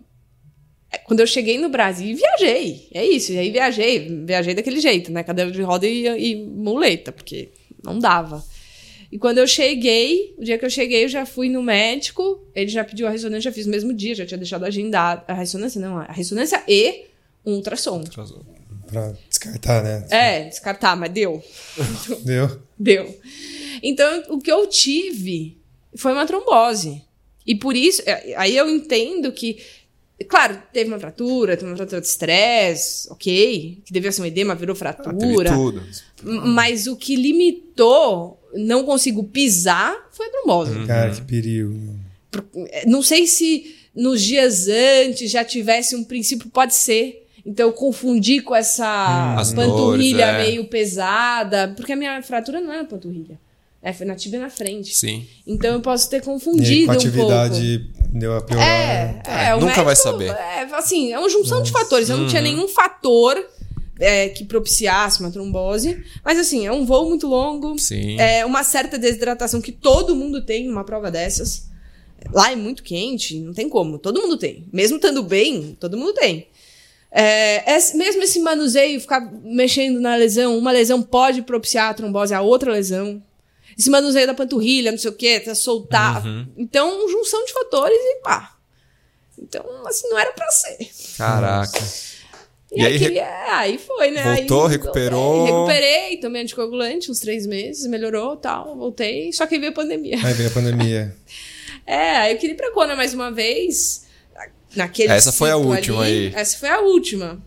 É, 0.91 0.99
Quando 0.99 1.21
eu 1.21 1.27
cheguei 1.27 1.59
no 1.59 1.69
Brasil, 1.69 2.17
viajei. 2.17 2.89
É 2.95 3.05
isso. 3.05 3.33
E 3.33 3.39
aí 3.39 3.51
viajei. 3.51 4.25
Viajei 4.25 4.55
daquele 4.55 4.81
jeito, 4.81 5.13
né? 5.13 5.23
Cadeira 5.23 5.51
de 5.51 5.63
roda 5.63 5.87
e, 5.87 6.07
e 6.07 6.37
muleta, 6.47 7.13
porque 7.13 7.51
não 7.85 7.99
dava. 7.99 8.43
E 9.11 9.19
quando 9.19 9.39
eu 9.39 9.47
cheguei, 9.47 10.35
o 10.39 10.45
dia 10.45 10.59
que 10.59 10.65
eu 10.65 10.71
cheguei, 10.71 11.05
eu 11.05 11.09
já 11.09 11.25
fui 11.25 11.49
no 11.49 11.63
médico. 11.63 12.47
Ele 12.55 12.69
já 12.71 12.85
pediu 12.85 13.07
a 13.07 13.11
ressonância, 13.11 13.51
já 13.51 13.53
fiz 13.53 13.65
no 13.67 13.73
mesmo 13.73 13.93
dia, 13.95 14.15
já 14.15 14.27
tinha 14.27 14.37
deixado 14.39 14.65
agendado. 14.65 15.23
A 15.27 15.33
ressonância, 15.35 15.81
não, 15.81 15.99
a 15.99 16.13
ressonância 16.13 16.63
e 16.69 17.07
um 17.45 17.55
ultrassom. 17.55 18.05
Pra 18.87 19.13
descartar, 19.29 19.83
né? 19.83 20.07
É, 20.11 20.45
descartar, 20.45 20.97
mas 20.97 21.11
deu. 21.13 21.43
Deu? 22.25 22.61
Deu. 22.79 23.19
Então, 23.83 24.25
o 24.29 24.39
que 24.39 24.51
eu 24.53 24.67
tive 24.67 25.59
foi 25.95 26.13
uma 26.13 26.27
trombose. 26.27 27.03
E 27.47 27.55
por 27.55 27.75
isso, 27.77 28.03
é, 28.07 28.35
aí 28.37 28.55
eu 28.57 28.69
entendo 28.69 29.33
que, 29.33 29.59
claro, 30.29 30.63
teve 30.73 30.89
uma 30.91 30.99
fratura, 31.01 31.57
teve 31.57 31.71
uma 31.71 31.77
fratura 31.77 32.01
de 32.01 32.07
estresse, 32.07 33.11
ok, 33.11 33.83
que 33.85 33.93
devia 33.93 34.13
ser 34.13 34.21
um 34.23 34.27
edema, 34.27 34.55
virou 34.55 34.75
Ah, 34.75 34.77
fratura. 34.79 35.51
tudo. 35.55 35.83
M- 36.25 36.41
Mas 36.49 36.87
o 36.87 36.97
que 36.97 37.15
limitou, 37.17 38.38
não 38.55 38.85
consigo 38.85 39.25
pisar, 39.25 39.95
foi 40.13 40.27
a 40.27 40.31
trombose. 40.31 40.73
Uhum. 40.79 40.87
Cara, 40.87 41.11
que 41.11 41.23
perigo. 41.23 41.77
É, 42.71 42.87
Não 42.87 43.03
sei 43.03 43.27
se 43.27 43.75
nos 43.95 44.23
dias 44.23 44.67
antes 44.69 45.31
já 45.31 45.45
tivesse 45.45 45.97
um 45.97 46.05
princípio, 46.05 46.49
pode 46.51 46.75
ser. 46.75 47.25
Então 47.47 47.67
eu 47.69 47.73
confundi 47.73 48.41
com 48.43 48.55
essa 48.55 49.35
As 49.39 49.53
panturrilha 49.53 50.27
dores, 50.27 50.41
é. 50.41 50.51
meio 50.51 50.65
pesada, 50.67 51.73
porque 51.77 51.93
a 51.93 51.97
minha 51.97 52.23
fratura 52.23 52.61
não 52.61 52.73
é 52.73 52.79
na 52.79 52.85
panturrilha. 52.85 53.39
É, 53.81 53.93
foi 53.93 54.05
na 54.07 54.15
tibia 54.17 54.41
na 54.41 54.51
frente. 54.51 54.95
Sim. 54.95 55.25
Então 55.47 55.73
eu 55.75 55.81
posso 55.81 56.11
ter 56.11 56.17
E 56.19 56.21
confundido 56.21 56.87
com 56.87 56.93
a 56.93 56.95
um 56.95 56.99
pouco. 57.01 57.33
atividade 57.33 57.91
deu 58.13 58.37
a 58.37 58.41
piorar. 58.43 58.67
É, 58.69 59.23
é, 59.49 59.55
o 59.55 59.61
nunca 59.61 59.77
vai 59.77 59.95
médico- 59.95 60.03
saber. 60.03 60.31
É, 60.31 60.63
assim, 60.75 61.13
é 61.13 61.19
uma 61.19 61.29
junção 61.31 61.63
de 61.63 61.71
fatores. 61.71 62.11
Eu 62.11 62.19
não 62.19 62.27
tinha 62.27 62.43
nenhum 62.43 62.67
fator 62.69 63.37
é, 63.99 64.29
que 64.29 64.45
propiciasse 64.45 65.21
uma 65.21 65.31
trombose. 65.31 66.03
Mas 66.25 66.39
assim, 66.39 66.67
é 66.67 66.73
um 66.73 66.85
voo 66.87 67.09
muito 67.09 67.27
longo. 67.27 67.79
Sim. 67.79 68.19
É 68.21 68.45
uma 68.47 68.63
certa 68.63 68.99
desidratação 68.99 69.61
que 69.61 69.73
todo 69.73 70.15
mundo 70.17 70.45
tem 70.45 70.67
numa 70.67 70.85
prova 70.85 71.11
dessas. 71.11 71.69
Lá 72.33 72.51
é 72.53 72.57
muito 72.57 72.83
quente, 72.83 73.39
não 73.39 73.53
tem 73.53 73.69
como. 73.69 73.99
Todo 73.99 74.21
mundo 74.21 74.37
tem. 74.37 74.67
Mesmo 74.73 74.97
estando 74.97 75.23
bem, 75.23 75.77
todo 75.79 75.97
mundo 75.97 76.15
tem. 76.15 76.49
É, 77.11 77.75
esse- 77.77 77.97
mesmo 77.97 78.23
esse 78.23 78.39
manuseio, 78.41 79.01
ficar 79.01 79.21
mexendo 79.43 80.01
na 80.01 80.15
lesão, 80.17 80.59
uma 80.59 80.73
lesão 80.73 81.01
pode 81.03 81.43
propiciar 81.43 81.91
a 81.91 81.95
trombose 81.95 82.35
a 82.35 82.41
outra 82.43 82.73
lesão. 82.73 83.23
Esse 83.79 83.89
manuseio 83.89 84.27
da 84.27 84.35
panturrilha, 84.35 84.91
não 84.91 84.99
sei 84.99 85.11
o 85.11 85.15
quê, 85.15 85.39
até 85.41 85.55
soltar. 85.55 86.23
Então, 86.57 87.09
junção 87.09 87.45
de 87.45 87.53
fatores 87.53 87.97
e 87.97 88.17
pá. 88.23 88.57
Então, 89.41 89.65
assim, 89.87 90.09
não 90.09 90.19
era 90.19 90.33
pra 90.33 90.51
ser. 90.51 90.79
Caraca. 91.17 91.81
E, 92.71 92.81
E 92.83 92.87
aí, 92.87 92.93
aí, 92.93 92.99
queria- 92.99 93.57
aí 93.59 93.79
foi, 93.79 94.11
né? 94.11 94.23
voltou, 94.37 94.67
Aí, 94.67 94.73
recuperou? 94.73 95.47
é, 95.47 95.51
recuperei, 95.51 96.17
tomei 96.19 96.43
anticoagulante 96.43 97.11
uns 97.11 97.19
três 97.19 97.47
meses, 97.47 97.87
melhorou 97.87 98.37
tal, 98.37 98.77
voltei. 98.77 99.33
Só 99.33 99.47
que 99.47 99.59
veio 99.59 99.73
a 99.73 99.75
pandemia. 99.75 100.19
Aí 100.23 100.35
veio 100.35 100.49
a 100.49 100.53
pandemia. 100.53 101.15
É, 101.87 102.17
aí 102.19 102.35
eu 102.35 102.39
queria 102.39 102.53
ir 102.53 102.57
pra 102.57 102.71
Kona 102.73 102.95
mais 102.95 103.15
uma 103.15 103.31
vez. 103.31 104.05
Naquele 104.77 105.11
Essa 105.11 105.33
foi 105.33 105.51
a 105.51 105.57
última 105.57 106.03
ali. 106.03 106.27
aí. 106.29 106.33
Essa 106.35 106.59
foi 106.59 106.69
a 106.69 106.81
última. 106.81 107.43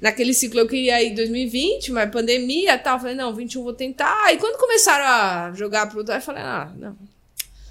Naquele 0.00 0.34
ciclo 0.34 0.58
eu 0.58 0.66
queria 0.66 1.00
ir 1.00 1.12
em 1.12 1.14
2020, 1.14 1.92
mas 1.92 2.10
pandemia 2.10 2.74
e 2.74 2.78
tal. 2.78 2.98
Falei, 2.98 3.14
não, 3.14 3.32
21 3.32 3.62
vou 3.62 3.72
tentar. 3.72 4.32
E 4.34 4.38
quando 4.38 4.58
começaram 4.58 5.04
a 5.04 5.52
jogar 5.54 5.86
pro 5.88 5.98
outro, 5.98 6.12
eu 6.14 6.20
falei, 6.20 6.42
ah, 6.42 6.72
não. 6.76 6.96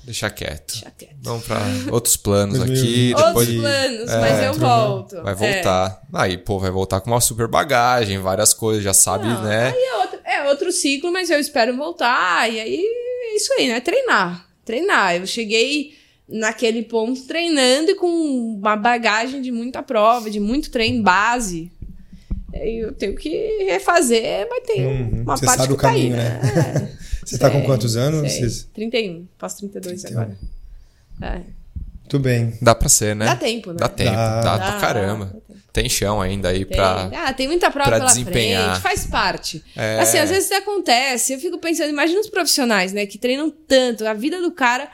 Deixa 0.06 0.30
quieto. 0.30 0.74
Deixa 0.74 0.92
quieto. 0.92 1.16
Vamos 1.22 1.46
pra 1.46 1.60
outros 1.92 2.16
planos 2.16 2.58
2020. 2.60 2.84
aqui. 2.84 3.14
Outros 3.16 3.28
Depois 3.28 3.48
de- 3.48 3.60
planos, 3.60 4.10
É, 4.12 4.20
mas 4.22 4.44
eu 4.44 4.54
volto. 4.54 5.22
vai 5.24 5.34
É. 5.34 5.36
voltar. 5.36 6.02
Aí, 6.14 6.38
pô, 6.38 6.60
vai 6.60 6.72
voltar 6.72 7.02
com 7.02 7.10
uma 7.12 7.22
super 7.22 7.48
bagagem, 7.48 8.20
várias 8.20 8.54
coisas, 8.54 8.84
já 8.84 8.94
sabe, 8.94 9.28
Não, 9.28 9.42
né? 9.44 9.68
Aí 9.76 9.84
é 9.84 9.96
outro, 9.98 10.20
é 10.24 10.50
outro 10.50 10.72
ciclo, 10.72 11.12
mas 11.12 11.30
eu 11.30 11.40
espero 11.40 11.76
voltar. 11.76 12.50
E 12.52 12.60
aí 12.60 12.80
é 12.82 13.36
isso 13.36 13.52
aí, 13.54 13.68
né? 13.68 13.80
Treinar. 13.80 14.46
Treinar. 14.64 15.16
Eu 15.16 15.26
cheguei 15.28 15.94
naquele 16.28 16.82
ponto 16.84 17.22
treinando 17.28 17.92
e 17.92 17.96
com 17.96 18.08
uma 18.08 18.76
bagagem 18.76 19.42
de 19.42 19.52
muita 19.52 19.84
prova, 19.84 20.30
de 20.30 20.40
muito 20.40 20.72
treino 20.72 21.04
base. 21.04 21.72
Eu 22.56 22.94
tenho 22.94 23.16
que 23.16 23.64
refazer, 23.66 24.48
mas 24.50 24.64
tem 24.66 24.86
Uhum. 24.86 25.22
uma 25.24 25.36
Você 25.38 25.46
parte 25.46 25.58
sabe 25.62 25.68
que 25.68 25.74
o 25.74 25.78
caminho, 25.78 26.16
tá 26.16 26.22
aí, 26.22 26.28
né? 26.28 26.92
Você 27.26 27.38
tá 27.38 27.50
com 27.50 27.62
quantos 27.64 27.96
anos? 27.98 28.32
sei. 28.32 28.44
Cis? 28.50 28.70
31. 28.74 29.28
Faço 29.38 29.58
32 29.58 30.06
agora. 30.06 30.38
É. 31.22 31.42
Muito 32.02 32.20
bem. 32.20 32.58
Dá 32.62 32.76
pra 32.76 32.88
ser, 32.88 33.16
né? 33.16 33.26
Dá 33.26 33.36
tempo, 33.36 33.72
né? 33.72 33.78
Dá 33.80 33.90
tempo, 33.90 34.12
Dá. 34.12 34.42
dá, 34.42 34.58
Dá, 34.58 34.72
pra 34.72 34.80
caramba. 34.80 35.26
dá. 35.34 35.56
Tem 35.74 35.90
chão 35.90 36.22
ainda 36.22 36.50
aí 36.50 36.64
Tem. 36.64 36.78
pra. 36.78 37.10
Ah, 37.14 37.34
tem 37.34 37.48
muita 37.48 37.70
prova 37.72 37.90
pra 37.90 37.98
pela 37.98 38.10
desempenhar. 38.10 38.70
frente, 38.80 38.82
faz 38.84 39.06
parte. 39.08 39.62
É. 39.76 40.00
Assim, 40.00 40.20
às 40.20 40.30
vezes 40.30 40.50
acontece, 40.52 41.34
eu 41.34 41.40
fico 41.40 41.58
pensando, 41.58 41.90
imagina 41.90 42.20
os 42.22 42.30
profissionais, 42.30 42.94
né, 42.94 43.06
que 43.06 43.18
treinam 43.18 43.50
tanto, 43.50 44.06
a 44.08 44.14
vida 44.14 44.40
do 44.40 44.52
cara 44.52 44.88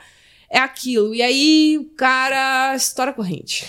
é 0.50 0.58
aquilo, 0.58 1.14
e 1.14 1.22
aí 1.22 1.78
o 1.78 1.84
cara 1.96 2.74
estoura 2.74 3.10
a 3.12 3.14
corrente. 3.14 3.64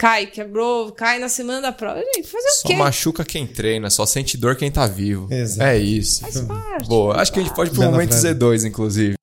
Cai, 0.00 0.26
quebrou, 0.26 0.92
cai 0.92 1.18
na 1.18 1.28
semana 1.28 1.60
da 1.60 1.72
prova. 1.72 1.98
Gente, 2.14 2.28
fazer 2.28 2.46
o 2.46 2.52
Só 2.62 2.68
quê? 2.68 2.76
machuca 2.76 3.24
quem 3.24 3.44
treina, 3.48 3.90
só 3.90 4.06
sente 4.06 4.36
dor 4.36 4.54
quem 4.54 4.70
tá 4.70 4.86
vivo. 4.86 5.26
Exato. 5.28 5.68
É 5.68 5.76
isso. 5.76 6.20
Faz 6.20 6.40
parte. 6.42 6.88
Boa. 6.88 7.16
Acho 7.20 7.32
que 7.32 7.40
a 7.40 7.42
gente 7.42 7.52
pode 7.52 7.70
ir 7.70 7.72
pro 7.72 7.80
Bela 7.80 7.90
momento 7.92 8.10
frase. 8.10 8.28
Z2, 8.28 8.64
inclusive. 8.68 9.16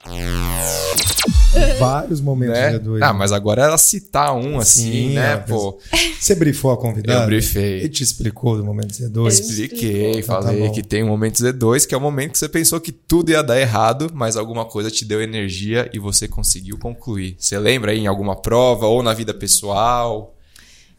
Vários 1.80 2.20
momentos 2.20 2.56
Né? 2.60 2.72
de 2.74 2.80
dois. 2.80 3.02
Ah, 3.02 3.14
mas 3.14 3.32
agora 3.32 3.64
ela 3.64 3.78
citar 3.78 4.36
um 4.36 4.60
assim, 4.60 4.92
Sim, 4.92 5.14
né? 5.14 5.34
é, 5.34 5.38
Pô, 5.38 5.80
Você 6.20 6.36
brifou 6.36 6.72
a 6.72 6.78
convidada? 6.78 7.22
Eu 7.24 7.26
brifei. 7.28 7.80
Ele 7.80 7.90
te 7.90 8.04
explicou 8.04 8.58
do 8.58 8.64
momento 8.66 8.90
C2? 8.94 9.28
expliquei, 9.30 10.20
Então 10.20 10.36
tá 10.36 10.42
falei 10.44 10.68
bom. 10.68 10.74
que 10.74 10.84
tem 10.84 11.04
um 11.04 11.08
momento 11.08 11.36
Z2, 11.42 11.88
que 11.88 11.96
é 11.96 11.98
o 11.98 12.02
momento 12.02 12.34
que 12.34 12.38
você 12.38 12.50
pensou 12.50 12.82
que 12.82 12.92
tudo 12.92 13.32
ia 13.32 13.42
dar 13.42 13.58
errado, 13.58 14.12
mas 14.14 14.36
alguma 14.36 14.66
coisa 14.66 14.92
te 14.92 15.06
deu 15.06 15.22
energia 15.22 15.90
e 15.94 16.00
você 16.00 16.28
conseguiu 16.28 16.78
concluir. 16.78 17.38
Você 17.40 17.58
lembra 17.58 17.94
aí 17.94 18.00
em 18.00 18.08
alguma 18.08 18.36
prova 18.36 18.88
ou 18.88 19.02
na 19.02 19.14
vida 19.14 19.34
pessoal? 19.34 20.35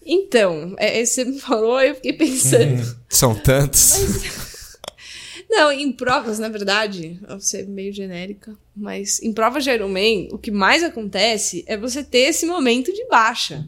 Então, 0.07 0.75
é, 0.79 1.05
você 1.05 1.25
me 1.25 1.41
falou, 1.41 1.81
eu 1.81 1.97
fiquei 1.97 2.13
pensando. 2.13 2.97
São 3.09 3.35
tantos. 3.35 3.95
Não, 5.51 5.71
em 5.73 5.93
provas, 5.93 6.39
na 6.39 6.49
verdade, 6.49 7.19
eu 7.23 7.29
vou 7.29 7.41
ser 7.41 7.67
meio 7.67 7.93
genérica, 7.93 8.57
mas 8.75 9.23
em 9.23 9.33
provas 9.33 9.65
de 9.65 9.71
Ironman, 9.71 10.29
o 10.33 10.39
que 10.39 10.51
mais 10.51 10.83
acontece 10.83 11.65
é 11.67 11.77
você 11.77 12.03
ter 12.03 12.29
esse 12.31 12.47
momento 12.47 12.93
de 12.93 13.07
baixa. 13.07 13.67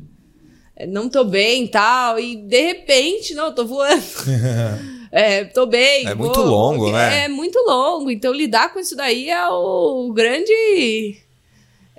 É, 0.76 0.86
não 0.86 1.09
tô 1.09 1.24
bem 1.24 1.64
e 1.64 1.68
tal, 1.68 2.18
e 2.18 2.36
de 2.36 2.61
repente, 2.61 3.34
não, 3.34 3.55
tô 3.55 3.64
voando. 3.64 4.03
É, 5.11 5.45
tô 5.45 5.64
bem. 5.64 6.07
É 6.07 6.14
muito 6.14 6.39
longo, 6.43 6.93
né? 6.93 7.24
É 7.24 7.28
muito 7.28 7.59
longo. 7.66 8.11
Então, 8.11 8.30
lidar 8.30 8.72
com 8.72 8.78
isso 8.78 8.95
daí 8.95 9.30
é 9.30 9.49
o 9.49 10.12
grande. 10.12 10.53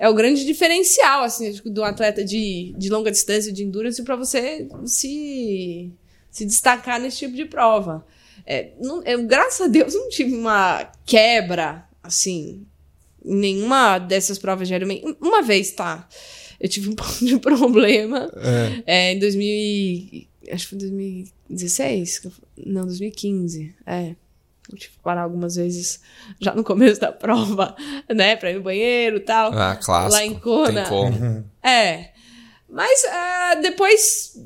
É 0.00 0.08
o 0.08 0.14
grande 0.14 0.46
diferencial, 0.46 1.22
assim, 1.22 1.52
do 1.66 1.84
atleta 1.84 2.24
de, 2.24 2.74
de 2.76 2.88
longa 2.88 3.10
distância, 3.10 3.52
de 3.52 3.62
endurance, 3.62 4.02
para 4.02 4.16
você 4.16 4.66
se, 4.86 5.92
se 6.30 6.46
destacar 6.46 6.98
nesse 6.98 7.18
tipo 7.18 7.36
de 7.36 7.44
prova. 7.44 8.04
É, 8.46 8.70
não- 8.80 9.02
eu, 9.04 9.26
graças 9.26 9.60
a 9.60 9.66
Deus, 9.68 9.94
não 9.94 10.08
tive 10.08 10.34
uma 10.34 10.90
quebra, 11.04 11.84
assim, 12.02 12.66
em 13.22 13.34
nenhuma 13.36 13.98
dessas 13.98 14.38
provas 14.38 14.66
de 14.66 14.74
Ironman. 14.74 15.02
Uma 15.20 15.42
vez, 15.42 15.70
tá? 15.72 16.08
Eu 16.58 16.68
tive 16.68 16.88
um 16.88 16.94
pouco 16.96 17.22
de 17.24 17.38
problema. 17.38 18.32
É, 18.86 19.12
em 19.12 19.18
2000 19.18 19.46
e- 19.46 20.28
acho 20.50 20.64
que 20.64 20.70
foi 20.70 20.78
2016? 20.78 22.18
que 22.20 22.26
eu- 22.28 22.32
Não, 22.66 22.86
2015. 22.86 23.74
É. 23.86 24.14
Tive 24.76 24.92
que 24.94 25.02
parar 25.02 25.22
algumas 25.22 25.56
vezes 25.56 26.00
já 26.40 26.54
no 26.54 26.64
começo 26.64 27.00
da 27.00 27.12
prova, 27.12 27.74
né? 28.08 28.36
Pra 28.36 28.50
ir 28.50 28.54
no 28.54 28.62
banheiro 28.62 29.16
e 29.16 29.20
tal. 29.20 29.52
Ah, 29.52 29.76
clássico. 29.76 30.12
Lá 30.12 30.24
em 30.24 30.38
Kona. 30.38 30.82
Tem 30.82 30.84
como. 30.84 31.44
É. 31.62 32.10
Mas 32.68 33.04
ah, 33.10 33.54
depois 33.62 34.36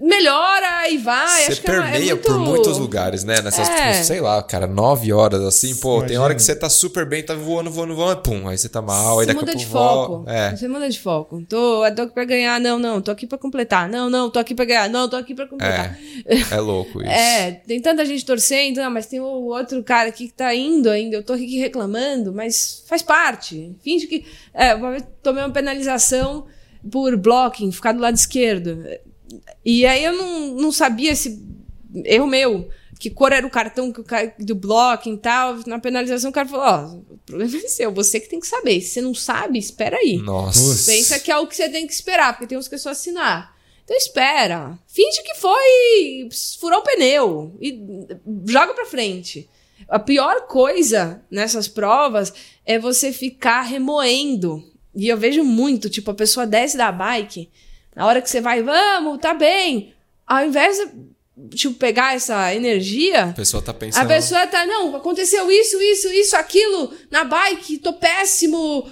melhora 0.00 0.88
e 0.90 0.98
vai. 0.98 1.44
Você 1.46 1.52
é, 1.52 1.54
é 1.54 1.60
permeia 1.60 2.14
muito... 2.14 2.26
por 2.26 2.38
muitos 2.38 2.78
lugares, 2.78 3.24
né? 3.24 3.40
Nessas, 3.40 3.68
É. 3.68 3.92
tipo, 3.92 4.04
sei 4.04 4.20
lá, 4.20 4.42
cara, 4.42 4.66
nove 4.66 5.12
horas 5.12 5.40
assim, 5.42 5.74
pô, 5.76 5.94
tem 5.94 6.00
Imagina. 6.00 6.22
hora 6.22 6.34
que 6.34 6.42
você 6.42 6.54
tá 6.54 6.68
super 6.68 7.06
bem, 7.06 7.22
tá 7.22 7.34
voando, 7.34 7.70
voando, 7.70 7.94
voando, 7.94 8.20
pum, 8.22 8.48
aí 8.48 8.56
você 8.56 8.68
tá 8.68 8.80
mal, 8.80 9.18
aí 9.18 9.26
Você 9.26 9.32
daqui 9.34 9.38
a 9.38 9.40
muda 9.40 9.52
pouco 9.52 9.58
de 9.58 9.66
foco. 9.66 10.24
É. 10.28 10.56
Você 10.56 10.68
muda 10.68 10.88
de 10.88 11.00
foco. 11.00 11.42
Tô, 11.48 11.82
tô 11.94 12.02
aqui 12.02 12.14
pra 12.14 12.24
ganhar. 12.24 12.60
Não, 12.60 12.78
não. 12.78 13.00
Tô 13.00 13.10
aqui 13.10 13.26
pra 13.26 13.38
completar. 13.38 13.88
Não, 13.88 14.08
não. 14.08 14.30
Tô 14.30 14.38
aqui 14.38 14.54
pra 14.54 14.64
ganhar. 14.64 14.88
Não, 14.88 15.08
tô 15.08 15.16
aqui 15.16 15.34
pra 15.34 15.46
completar. 15.46 15.98
É 16.50 16.60
louco 16.60 17.00
isso. 17.02 17.10
É, 17.10 17.52
tem 17.66 17.80
tanta 17.80 18.04
gente 18.04 18.24
torcendo, 18.24 18.78
ah, 18.78 18.90
mas 18.90 19.06
tem 19.06 19.20
o 19.20 19.24
outro 19.24 19.82
cara 19.82 20.08
aqui 20.08 20.28
que 20.28 20.34
tá 20.34 20.54
indo 20.54 20.88
ainda, 20.88 21.16
eu 21.16 21.22
tô 21.22 21.32
aqui 21.32 21.58
reclamando, 21.58 22.32
mas 22.32 22.82
faz 22.86 23.02
parte. 23.02 23.74
Finge 23.82 24.06
que. 24.06 24.24
É, 24.54 24.74
uma 24.74 24.90
vez 24.90 25.04
tomei 25.22 25.42
uma 25.42 25.50
penalização 25.50 26.46
por 26.90 27.16
blocking, 27.16 27.70
ficar 27.70 27.92
do 27.92 28.00
lado 28.00 28.16
esquerdo. 28.16 28.84
E 29.64 29.86
aí 29.86 30.04
eu 30.04 30.12
não, 30.12 30.54
não 30.54 30.72
sabia 30.72 31.14
se. 31.14 31.42
Erro 32.04 32.26
meu. 32.26 32.68
Que 32.98 33.10
cor 33.10 33.32
era 33.32 33.44
o 33.44 33.50
cartão 33.50 33.92
que 33.92 34.00
o 34.00 34.04
cara, 34.04 34.32
do 34.38 34.54
blocking 34.54 35.14
e 35.14 35.18
tal. 35.18 35.58
Na 35.66 35.78
penalização 35.78 36.30
o 36.30 36.32
cara 36.32 36.48
falou: 36.48 36.64
Ó, 36.64 37.14
o 37.14 37.18
problema 37.26 37.56
é 37.56 37.68
seu, 37.68 37.92
você 37.92 38.20
que 38.20 38.28
tem 38.28 38.40
que 38.40 38.46
saber. 38.46 38.80
Se 38.80 38.90
você 38.90 39.00
não 39.00 39.14
sabe, 39.14 39.58
espera 39.58 39.96
aí. 39.96 40.18
Nossa. 40.18 40.90
Pensa 40.90 41.18
que 41.18 41.30
é 41.30 41.36
o 41.36 41.46
que 41.46 41.56
você 41.56 41.68
tem 41.68 41.86
que 41.86 41.92
esperar, 41.92 42.32
porque 42.32 42.46
tem 42.46 42.56
uns 42.56 42.68
que 42.68 42.76
é 42.76 42.78
só 42.78 42.90
assinar. 42.90 43.56
Então 43.84 43.96
espera. 43.96 44.78
Finge 44.86 45.22
que 45.22 45.34
foi. 45.34 46.28
Furou 46.60 46.78
o 46.78 46.82
pneu. 46.82 47.56
E 47.60 47.78
joga 48.46 48.72
pra 48.74 48.86
frente. 48.86 49.48
A 49.88 49.98
pior 49.98 50.46
coisa 50.46 51.22
nessas 51.30 51.68
provas 51.68 52.32
é 52.64 52.78
você 52.78 53.12
ficar 53.12 53.62
remoendo. 53.62 54.62
E 54.94 55.08
eu 55.08 55.16
vejo 55.16 55.42
muito, 55.42 55.88
tipo, 55.88 56.10
a 56.10 56.14
pessoa 56.14 56.46
desce 56.46 56.76
da 56.76 56.92
bike, 56.92 57.50
na 57.94 58.06
hora 58.06 58.20
que 58.22 58.28
você 58.30 58.40
vai, 58.40 58.62
vamos, 58.62 59.18
tá 59.20 59.34
bem. 59.34 59.92
Ao 60.26 60.44
invés 60.44 60.76
de, 60.78 61.56
tipo, 61.56 61.74
pegar 61.74 62.14
essa 62.14 62.54
energia, 62.54 63.24
A 63.24 63.32
pessoa 63.32 63.62
tá 63.62 63.74
pensando. 63.74 64.02
a 64.04 64.06
pessoa 64.06 64.46
tá, 64.46 64.64
não, 64.66 64.96
aconteceu 64.96 65.50
isso, 65.50 65.80
isso, 65.80 66.08
isso, 66.08 66.36
aquilo, 66.36 66.92
na 67.10 67.24
bike, 67.24 67.78
tô 67.78 67.92
péssimo. 67.92 68.90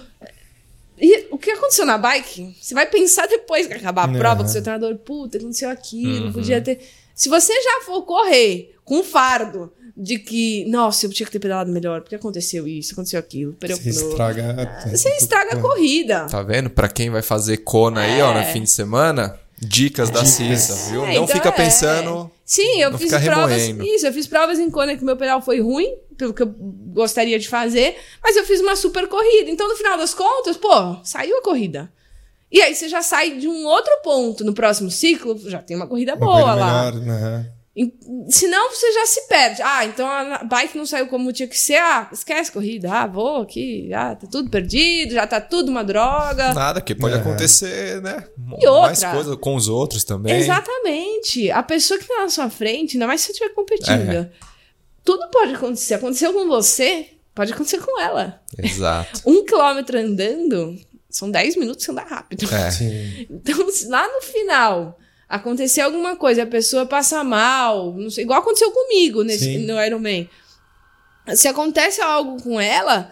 E 0.99 1.27
o 1.31 1.37
que 1.37 1.49
aconteceu 1.51 1.85
na 1.85 1.97
bike? 1.97 2.55
Você 2.61 2.75
vai 2.75 2.85
pensar 2.85 3.27
depois 3.27 3.65
que 3.65 3.73
acabar 3.73 4.05
a 4.05 4.11
Uhum. 4.11 4.19
prova 4.19 4.43
com 4.43 4.49
o 4.49 4.51
seu 4.51 4.61
treinador, 4.61 4.95
puta, 4.97 5.37
aconteceu 5.37 5.69
aquilo, 5.69 6.27
Uhum. 6.27 6.33
podia 6.33 6.61
ter. 6.61 6.79
Se 7.15 7.27
você 7.27 7.53
já 7.59 7.81
for 7.85 8.03
correr 8.03 8.75
com 8.85 8.99
um 8.99 9.03
fardo 9.03 9.71
de 10.03 10.17
que, 10.17 10.65
nossa, 10.67 11.05
eu 11.05 11.11
tinha 11.11 11.27
que 11.27 11.31
ter 11.31 11.37
pedalado 11.37 11.71
melhor, 11.71 12.01
porque 12.01 12.15
aconteceu 12.15 12.67
isso, 12.67 12.93
aconteceu 12.93 13.19
aquilo, 13.19 13.55
Você 13.61 13.89
estraga. 13.89 14.87
Você 14.89 15.09
estraga 15.09 15.57
a 15.57 15.61
corrida. 15.61 16.25
Tá 16.25 16.41
vendo? 16.41 16.71
Pra 16.71 16.87
quem 16.89 17.11
vai 17.11 17.21
fazer 17.21 17.57
Kona 17.57 18.01
aí, 18.01 18.19
ó, 18.19 18.33
no 18.33 18.43
fim 18.45 18.63
de 18.63 18.69
semana, 18.71 19.37
dicas 19.61 20.09
da 20.09 20.25
Cissa, 20.25 20.73
viu? 20.89 21.03
É, 21.03 21.05
Não 21.05 21.11
então 21.23 21.27
fica 21.27 21.49
é. 21.49 21.51
pensando. 21.51 22.31
Sim, 22.43 22.81
eu 22.81 22.89
Não 22.89 22.97
fiz 22.97 23.13
fica 23.13 23.23
provas. 23.23 23.61
remoendo. 23.61 23.83
Isso, 23.85 24.07
eu 24.07 24.11
fiz 24.11 24.25
provas 24.25 24.57
em 24.57 24.71
Kona 24.71 24.97
que 24.97 25.05
meu 25.05 25.15
pedal 25.15 25.39
foi 25.39 25.61
ruim, 25.61 25.93
pelo 26.17 26.33
que 26.33 26.41
eu 26.41 26.47
gostaria 26.47 27.37
de 27.37 27.47
fazer, 27.47 27.95
mas 28.23 28.35
eu 28.35 28.43
fiz 28.43 28.59
uma 28.59 28.75
super 28.75 29.07
corrida. 29.07 29.51
Então, 29.51 29.69
no 29.69 29.75
final 29.75 29.99
das 29.99 30.15
contas, 30.15 30.57
pô, 30.57 30.97
saiu 31.03 31.37
a 31.37 31.43
corrida. 31.43 31.91
E 32.51 32.59
aí 32.59 32.73
você 32.73 32.89
já 32.89 33.03
sai 33.03 33.37
de 33.37 33.47
um 33.47 33.65
outro 33.67 33.93
ponto 34.03 34.43
no 34.43 34.53
próximo 34.53 34.89
ciclo, 34.89 35.37
já 35.47 35.59
tem 35.61 35.77
uma 35.77 35.85
corrida 35.87 36.15
Uma 36.15 36.25
boa 36.25 36.41
coisa 36.41 36.55
lá. 36.55 36.91
melhor, 36.91 37.05
né? 37.05 37.51
Senão 38.29 38.69
você 38.69 38.91
já 38.91 39.05
se 39.05 39.27
perde. 39.27 39.61
Ah, 39.61 39.85
então 39.85 40.05
a 40.05 40.43
bike 40.43 40.77
não 40.77 40.85
saiu 40.85 41.07
como 41.07 41.31
tinha 41.31 41.47
que 41.47 41.57
ser. 41.57 41.77
Ah, 41.77 42.09
esquece 42.11 42.51
corrida. 42.51 42.91
Ah, 42.91 43.07
vou 43.07 43.41
aqui. 43.41 43.89
Ah, 43.93 44.13
tá 44.15 44.27
tudo 44.29 44.49
perdido, 44.49 45.13
já 45.13 45.25
tá 45.25 45.39
tudo 45.39 45.69
uma 45.69 45.83
droga. 45.83 46.53
Nada, 46.53 46.81
que 46.81 46.93
pode 46.93 47.15
É. 47.15 47.19
acontecer, 47.19 48.01
né? 48.01 48.27
E 48.59 48.65
Mais 48.65 49.01
outra? 49.03 49.11
coisa 49.13 49.37
com 49.37 49.55
os 49.55 49.69
outros 49.69 50.03
também. 50.03 50.35
Exatamente. 50.35 51.49
A 51.49 51.63
pessoa 51.63 51.97
que 51.97 52.05
tá 52.07 52.21
na 52.23 52.29
sua 52.29 52.49
frente, 52.49 52.95
ainda 52.97 53.07
mais 53.07 53.21
se 53.21 53.27
você 53.27 53.31
estiver 53.33 53.53
competindo. 53.53 54.11
É. 54.11 54.29
Tudo 55.03 55.29
pode 55.31 55.55
acontecer. 55.55 55.93
Aconteceu 55.95 56.33
com 56.33 56.47
você, 56.47 57.07
pode 57.33 57.53
acontecer 57.53 57.79
com 57.79 57.99
ela. 58.01 58.41
Exato. 58.57 59.21
Um 59.25 59.45
quilômetro 59.45 59.97
andando, 59.97 60.75
são 61.09 61.31
10 61.31 61.55
minutos 61.55 61.85
você 61.85 61.91
anda 61.91 62.03
rápido. 62.03 62.53
É. 62.53 62.69
Sim. 62.69 63.27
Então, 63.29 63.71
se 63.71 63.87
lá 63.87 64.05
no 64.07 64.21
final 64.21 64.97
acontecer 65.31 65.81
alguma 65.81 66.15
coisa, 66.15 66.43
a 66.43 66.47
pessoa 66.47 66.85
passa 66.85 67.23
mal, 67.23 67.93
não 67.93 68.09
sei, 68.09 68.23
igual 68.25 68.39
aconteceu 68.41 68.69
comigo 68.71 69.23
nesse, 69.23 69.45
Sim. 69.45 69.65
no 69.65 69.81
Ironman. 69.81 70.29
Se 71.33 71.47
acontece 71.47 72.01
algo 72.01 72.41
com 72.43 72.59
ela, 72.59 73.09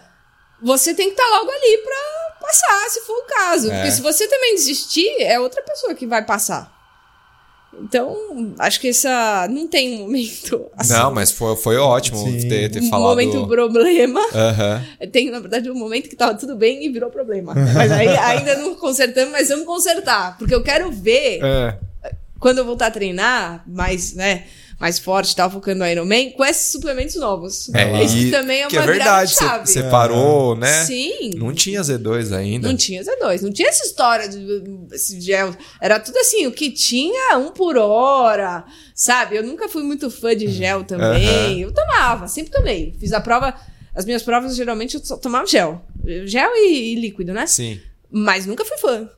você 0.62 0.92
tem 0.94 1.06
que 1.06 1.12
estar 1.12 1.26
logo 1.28 1.50
ali 1.50 1.78
pra 1.78 2.46
passar, 2.46 2.90
se 2.90 3.00
for 3.02 3.16
o 3.16 3.22
caso. 3.26 3.70
É. 3.70 3.74
Porque 3.76 3.90
se 3.92 4.02
você 4.02 4.28
também 4.28 4.54
desistir, 4.54 5.08
é 5.20 5.40
outra 5.40 5.62
pessoa 5.62 5.94
que 5.94 6.06
vai 6.06 6.24
passar. 6.24 6.78
Então, 7.82 8.52
acho 8.58 8.80
que 8.80 8.88
essa. 8.88 9.46
Não 9.48 9.66
tem 9.68 9.94
um 9.94 9.98
momento. 10.00 10.66
Assim, 10.76 10.92
Não, 10.92 11.14
mas 11.14 11.30
foi, 11.30 11.54
foi 11.56 11.76
ótimo 11.76 12.18
Sim. 12.18 12.48
ter, 12.48 12.68
ter 12.68 12.80
um 12.82 12.90
falado. 12.90 13.10
momento 13.10 13.46
problema. 13.46 14.20
Aham. 14.34 14.84
Tem, 15.12 15.30
na 15.30 15.38
verdade, 15.38 15.70
um 15.70 15.74
momento 15.76 16.08
que 16.08 16.16
tava 16.16 16.34
tudo 16.34 16.56
bem 16.56 16.84
e 16.84 16.88
virou 16.90 17.10
problema. 17.10 17.54
Mas 17.54 17.92
aí 17.92 18.08
ainda 18.08 18.56
não 18.56 18.74
consertamos, 18.74 19.30
mas 19.30 19.48
vamos 19.48 19.64
consertar. 19.66 20.36
Porque 20.36 20.54
eu 20.54 20.62
quero 20.64 20.90
ver 20.90 21.38
É. 21.42 21.78
quando 22.40 22.58
eu 22.58 22.64
voltar 22.64 22.86
a 22.86 22.90
treinar, 22.90 23.62
mais, 23.68 24.14
né, 24.14 24.46
mais 24.80 24.98
forte, 24.98 25.36
tal, 25.36 25.50
focando 25.50 25.80
no 25.80 25.86
Ironman, 25.86 26.30
com 26.32 26.42
esses 26.42 26.72
suplementos 26.72 27.14
novos. 27.16 27.68
É, 27.74 28.02
Isso 28.02 28.16
e- 28.16 28.30
também 28.30 28.62
é 28.62 28.66
que 28.66 28.76
uma 28.78 28.84
é 28.84 28.86
verdade. 28.86 29.34
grande 29.36 29.52
chave. 29.52 29.66
Você 29.66 29.82
parou, 29.84 30.56
né? 30.56 30.84
Sim. 30.86 31.32
Não 31.36 31.52
tinha 31.52 31.82
Z2 31.82 32.32
ainda. 32.34 32.66
Não 32.66 32.74
tinha 32.76 33.02
Z2, 33.02 33.42
não 33.42 33.52
tinha 33.52 33.68
essa 33.68 33.84
história 33.84 34.26
de 34.26 34.64
esse 34.90 35.20
gel. 35.20 35.54
Era 35.82 36.00
tudo 36.00 36.16
assim, 36.16 36.46
o 36.46 36.52
que 36.52 36.70
tinha, 36.70 37.36
um 37.36 37.50
por 37.50 37.76
hora, 37.76 38.64
sabe? 38.94 39.36
Eu 39.36 39.42
nunca 39.42 39.68
fui 39.68 39.82
muito 39.82 40.10
fã 40.10 40.34
de 40.34 40.48
gel 40.48 40.82
também. 40.84 41.28
Aham. 41.28 41.58
Eu 41.58 41.72
tomava, 41.74 42.26
sempre 42.26 42.50
tomei. 42.50 42.96
Fiz 42.98 43.12
a 43.12 43.20
prova, 43.20 43.54
as 43.94 44.06
minhas 44.06 44.22
provas 44.22 44.56
geralmente 44.56 44.94
eu 44.94 45.04
só 45.04 45.18
tomava 45.18 45.46
gel. 45.46 45.84
Gel 46.24 46.50
e, 46.56 46.92
e 46.92 46.94
líquido, 46.94 47.34
né? 47.34 47.46
Sim. 47.46 47.78
Mas 48.10 48.46
nunca 48.46 48.64
fui 48.64 48.78
fã. 48.78 49.10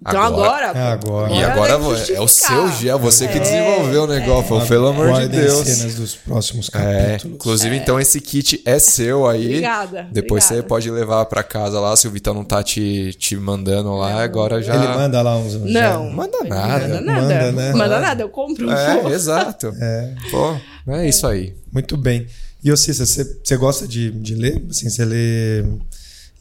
Então 0.00 0.22
Agora- 0.22 0.68
agora. 0.68 0.78
É 0.78 0.92
agora. 0.92 1.32
E 1.34 1.42
agora 1.44 1.76
vo- 1.76 1.92
é 2.14 2.20
o 2.20 2.28
seu 2.28 2.70
gel, 2.72 3.00
você 3.00 3.26
que 3.26 3.36
É, 3.36 3.40
desenvolveu 3.40 4.04
o 4.04 4.06
negócio. 4.06 4.64
Pelo 4.68 4.86
amor 4.86 5.12
de 5.20 5.26
Deus. 5.28 5.66
cenas 5.66 5.96
dos 5.96 6.14
próximos 6.14 6.70
É, 6.72 6.78
capítulos. 7.10 7.34
inclusive, 7.34 7.76
então, 7.76 7.98
esse 7.98 8.20
kit 8.20 8.62
é 8.64 8.78
seu 8.78 9.26
aí. 9.26 9.46
Obrigada. 9.46 10.06
Depois 10.12 10.44
você 10.44 10.54
obrigada. 10.54 10.68
pode 10.68 10.88
levar 10.88 11.24
pra 11.26 11.42
casa 11.42 11.80
lá, 11.80 11.96
se 11.96 12.06
o 12.06 12.12
Vitão 12.12 12.32
não 12.32 12.44
tá 12.44 12.62
te, 12.62 13.12
te 13.18 13.34
mandando 13.36 13.92
lá, 13.96 14.22
agora 14.22 14.62
já. 14.62 14.76
Ele 14.76 14.86
manda 14.86 15.20
lá 15.20 15.36
uns. 15.36 15.56
uns 15.56 15.72
Não. 15.72 16.08
Manda 16.10 16.38
Não 16.42 16.48
nada. 16.48 16.78
Manda 16.88 17.00
nada. 17.00 17.22
Manda, 17.22 17.52
né? 17.52 17.72
Manda 17.72 18.00
nada, 18.00 18.22
eu 18.22 18.28
compro. 18.28 18.70
É, 18.70 18.96
pô. 18.98 19.08
exato. 19.10 19.74
É, 19.80 20.14
Pô, 20.30 20.56
é 20.92 21.08
isso 21.08 21.26
aí. 21.26 21.56
muito 21.72 21.96
bem. 21.96 22.24
E, 22.62 22.70
ô 22.72 22.76
Cissa, 22.76 23.04
você, 23.06 23.24
você 23.42 23.56
gosta 23.56 23.86
de, 23.86 24.10
de 24.12 24.34
ler? 24.36 24.64
Assim, 24.70 24.88
você 24.90 25.04
lê 25.04 25.64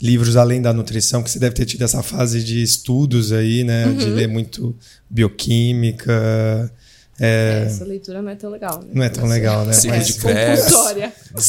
livros 0.02 0.36
além 0.36 0.62
da 0.62 0.72
nutrição, 0.74 1.24
que 1.24 1.30
você 1.30 1.40
deve 1.40 1.56
ter 1.56 1.66
tido 1.66 1.84
essa 1.84 2.04
fase 2.04 2.44
de 2.44 2.62
estudos 2.62 3.32
aí, 3.32 3.64
né? 3.64 3.86
Uhum. 3.88 3.96
De 3.98 4.06
ler 4.06 4.28
muito 4.28 4.76
bioquímica. 5.10 6.72
é, 7.20 7.64
Essa 7.68 7.84
leitura 7.84 8.22
não 8.22 8.30
é 8.30 8.36
tão 8.36 8.50
legal. 8.50 8.82
Né? 8.84 8.90
não 8.94 9.04
é 9.04 9.10
tão 9.10 9.26
legal, 9.28 9.66
né? 9.66 9.74
Ciclo 9.74 9.96
É 9.96 10.00
de 10.00 10.14
Krebs. 10.14 10.66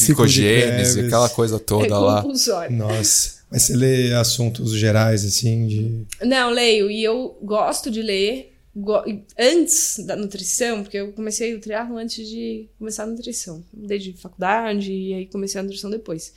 Glicogênese, 0.05 0.93
Krebs. 0.93 1.07
aquela 1.07 1.29
coisa 1.29 1.59
toda 1.59 1.87
É 1.87 1.97
lá. 1.97 2.23
Nossa. 2.69 3.39
Mas 3.51 3.63
você 3.63 3.75
lê 3.75 4.13
assuntos 4.13 4.71
gerais, 4.73 5.25
assim, 5.25 5.67
de. 5.67 6.05
Não, 6.25 6.51
leio. 6.51 6.89
E 6.91 7.03
eu 7.03 7.35
gosto 7.41 7.89
de 7.89 8.01
ler 8.01 8.53
go- 8.75 9.03
antes 9.39 9.99
da 10.05 10.15
nutrição, 10.15 10.83
porque 10.83 10.97
eu 10.97 11.11
comecei 11.13 11.55
o 11.55 11.59
triatlo 11.59 11.97
antes 11.97 12.27
de 12.29 12.67
começar 12.77 13.03
a 13.03 13.07
nutrição. 13.07 13.63
Desde 13.73 14.13
faculdade 14.13 14.91
e 14.91 15.13
aí 15.15 15.25
comecei 15.25 15.59
a 15.59 15.63
nutrição 15.63 15.89
depois. 15.89 16.31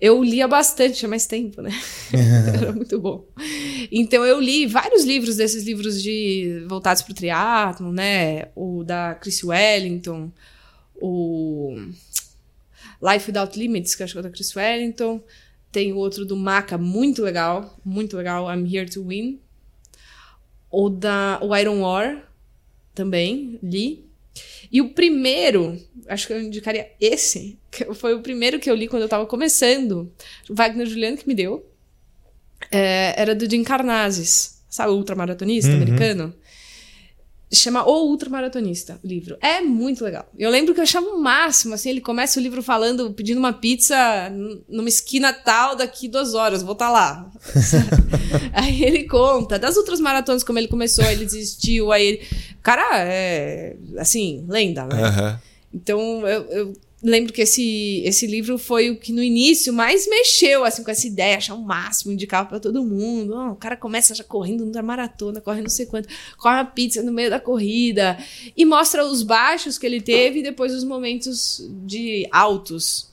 Eu 0.00 0.22
lia 0.22 0.46
bastante, 0.46 0.98
tinha 0.98 1.08
mais 1.08 1.26
tempo, 1.26 1.60
né? 1.60 1.70
Era 2.54 2.72
muito 2.72 3.00
bom. 3.00 3.26
Então 3.90 4.24
eu 4.24 4.40
li 4.40 4.64
vários 4.64 5.04
livros 5.04 5.36
desses 5.36 5.64
livros 5.64 6.00
de 6.00 6.64
voltados 6.68 7.02
para 7.02 7.12
o 7.12 7.14
triatlo, 7.14 7.92
né? 7.92 8.46
O 8.54 8.84
da 8.84 9.16
Chris 9.16 9.42
Wellington, 9.42 10.30
o 10.94 11.76
Life 13.02 13.28
Without 13.28 13.58
Limits, 13.58 13.96
que 13.96 14.04
acho 14.04 14.12
que 14.12 14.18
é 14.20 14.22
da 14.22 14.30
Chris 14.30 14.54
Wellington. 14.54 15.20
Tem 15.72 15.92
outro 15.92 16.24
do 16.24 16.36
Maca, 16.36 16.78
muito 16.78 17.22
legal, 17.22 17.78
muito 17.84 18.16
legal, 18.16 18.48
I'm 18.48 18.64
Here 18.72 18.88
to 18.88 19.04
Win. 19.04 19.40
O 20.70 20.88
da 20.88 21.40
o 21.42 21.54
Iron 21.56 21.80
War, 21.80 22.22
também, 22.94 23.58
li. 23.62 24.07
E 24.70 24.80
o 24.80 24.90
primeiro, 24.90 25.80
acho 26.08 26.26
que 26.26 26.32
eu 26.32 26.42
indicaria 26.42 26.90
esse, 27.00 27.58
que 27.70 27.84
foi 27.94 28.14
o 28.14 28.20
primeiro 28.20 28.58
que 28.58 28.70
eu 28.70 28.74
li 28.74 28.86
quando 28.88 29.02
eu 29.02 29.08
tava 29.08 29.24
começando. 29.26 30.12
Wagner 30.50 30.86
Juliano 30.86 31.16
que 31.16 31.26
me 31.26 31.34
deu. 31.34 31.64
É, 32.70 33.14
era 33.16 33.34
do 33.34 33.48
Jim 33.48 33.62
Carnazes, 33.62 34.62
sabe, 34.68 34.90
o 34.92 34.96
ultramaratonista 34.96 35.70
Uhum. 35.70 35.76
americano. 35.76 36.34
Chama 37.50 37.88
O 37.88 38.10
Ultramaratonista, 38.10 39.00
o 39.02 39.06
livro. 39.06 39.38
É 39.40 39.60
muito 39.60 40.04
legal. 40.04 40.30
Eu 40.38 40.50
lembro 40.50 40.74
que 40.74 40.80
eu 40.80 40.84
achava 40.84 41.06
o 41.06 41.18
máximo, 41.18 41.74
assim, 41.74 41.88
ele 41.88 42.00
começa 42.00 42.38
o 42.38 42.42
livro 42.42 42.62
falando, 42.62 43.10
pedindo 43.12 43.38
uma 43.38 43.54
pizza 43.54 43.96
numa 44.68 44.88
esquina 44.88 45.32
tal 45.32 45.74
daqui 45.74 46.08
duas 46.08 46.34
horas, 46.34 46.62
vou 46.62 46.74
estar 46.74 46.90
lá. 46.90 47.30
aí 48.52 48.82
ele 48.84 49.04
conta 49.04 49.58
das 49.58 49.76
outras 49.78 49.98
maratonas, 49.98 50.44
como 50.44 50.58
ele 50.58 50.68
começou, 50.68 51.04
ele 51.04 51.24
desistiu, 51.24 51.90
aí 51.90 52.06
ele... 52.06 52.22
Cara, 52.62 52.98
é, 52.98 53.76
assim, 53.96 54.44
lenda, 54.46 54.84
né? 54.84 55.02
Aham. 55.02 55.40
Então, 55.72 56.26
eu, 56.26 56.42
eu 56.50 56.72
lembro 57.02 57.32
que 57.32 57.42
esse, 57.42 58.02
esse 58.04 58.26
livro 58.26 58.58
foi 58.58 58.90
o 58.90 58.98
que 58.98 59.12
no 59.12 59.22
início 59.22 59.72
mais 59.72 60.08
mexeu 60.08 60.64
assim, 60.64 60.82
com 60.82 60.90
essa 60.90 61.06
ideia, 61.06 61.36
achar 61.36 61.54
o 61.54 61.62
máximo, 61.62 62.12
indicava 62.12 62.48
pra 62.48 62.60
todo 62.60 62.84
mundo. 62.84 63.34
Ó, 63.34 63.52
o 63.52 63.56
cara 63.56 63.76
começa 63.76 64.14
já 64.14 64.24
correndo 64.24 64.66
na 64.66 64.82
maratona, 64.82 65.40
corre 65.40 65.62
não 65.62 65.68
sei 65.68 65.86
quanto, 65.86 66.08
corre 66.36 66.56
uma 66.56 66.64
pizza 66.64 67.02
no 67.02 67.12
meio 67.12 67.30
da 67.30 67.40
corrida 67.40 68.18
e 68.56 68.64
mostra 68.64 69.04
os 69.04 69.22
baixos 69.22 69.78
que 69.78 69.86
ele 69.86 70.00
teve 70.00 70.40
e 70.40 70.42
depois 70.42 70.74
os 70.74 70.84
momentos 70.84 71.68
de 71.86 72.26
altos. 72.32 73.08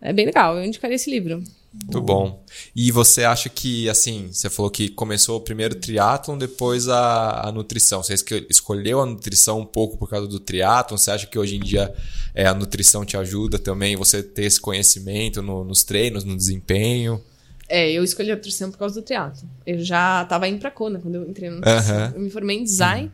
É 0.00 0.12
bem 0.12 0.26
legal, 0.26 0.56
eu 0.56 0.64
indicaria 0.64 0.96
esse 0.96 1.10
livro. 1.10 1.42
Muito 1.72 2.00
bom. 2.00 2.44
E 2.74 2.90
você 2.90 3.24
acha 3.24 3.48
que, 3.48 3.88
assim, 3.88 4.28
você 4.32 4.48
falou 4.48 4.70
que 4.70 4.88
começou 4.88 5.36
o 5.36 5.40
primeiro 5.40 5.74
triatlon, 5.74 6.36
depois 6.38 6.88
a, 6.88 7.48
a 7.48 7.52
nutrição. 7.52 8.02
Você 8.02 8.14
escolheu 8.48 9.00
a 9.00 9.06
nutrição 9.06 9.60
um 9.60 9.66
pouco 9.66 9.96
por 9.98 10.08
causa 10.08 10.26
do 10.26 10.40
triatlon? 10.40 10.96
Você 10.96 11.10
acha 11.10 11.26
que 11.26 11.38
hoje 11.38 11.56
em 11.56 11.60
dia 11.60 11.94
é, 12.34 12.46
a 12.46 12.54
nutrição 12.54 13.04
te 13.04 13.16
ajuda 13.16 13.58
também, 13.58 13.96
você 13.96 14.22
ter 14.22 14.44
esse 14.44 14.60
conhecimento 14.60 15.42
no- 15.42 15.62
nos 15.64 15.82
treinos, 15.84 16.24
no 16.24 16.36
desempenho? 16.36 17.22
É, 17.68 17.90
eu 17.92 18.02
escolhi 18.02 18.30
a 18.32 18.36
nutrição 18.36 18.70
por 18.70 18.78
causa 18.78 18.94
do 19.00 19.04
teatro. 19.04 19.46
Eu 19.66 19.78
já 19.84 20.24
tava 20.24 20.48
indo 20.48 20.58
pra 20.58 20.70
Kona 20.70 20.98
quando 20.98 21.16
eu 21.16 21.28
entrei 21.28 21.50
nutrição. 21.50 21.78
Aham. 21.78 22.12
Eu 22.14 22.20
me 22.22 22.30
formei 22.30 22.56
em 22.56 22.64
design. 22.64 23.12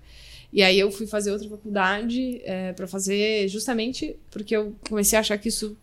E 0.53 0.63
aí 0.63 0.79
eu 0.79 0.93
fui 0.93 1.09
fazer 1.09 1.33
outra 1.33 1.49
faculdade 1.49 2.41
é, 2.45 2.73
para 2.73 2.87
fazer 2.87 3.49
justamente 3.49 4.15
porque 4.31 4.55
eu 4.57 4.77
comecei 4.89 5.17
a 5.17 5.21
achar 5.21 5.37
que 5.37 5.49
isso 5.49 5.77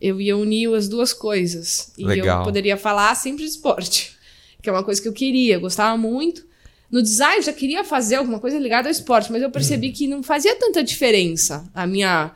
eu 0.00 0.20
ia 0.20 0.36
unir 0.36 0.72
as 0.74 0.88
duas 0.88 1.12
coisas. 1.12 1.92
E 1.96 2.04
Legal. 2.04 2.38
eu 2.40 2.44
poderia 2.44 2.76
falar 2.76 3.14
sempre 3.14 3.44
de 3.44 3.50
esporte, 3.50 4.16
que 4.62 4.68
é 4.68 4.72
uma 4.72 4.82
coisa 4.84 5.00
que 5.00 5.08
eu 5.08 5.12
queria, 5.12 5.54
eu 5.54 5.60
gostava 5.60 5.96
muito. 5.96 6.44
No 6.90 7.02
design 7.02 7.38
eu 7.38 7.42
já 7.42 7.52
queria 7.52 7.82
fazer 7.82 8.14
alguma 8.16 8.38
coisa 8.38 8.58
ligada 8.58 8.88
ao 8.88 8.92
esporte, 8.92 9.32
mas 9.32 9.42
eu 9.42 9.50
percebi 9.50 9.90
que 9.90 10.06
não 10.06 10.22
fazia 10.22 10.54
tanta 10.56 10.84
diferença 10.84 11.68
a 11.74 11.84
minha 11.86 12.32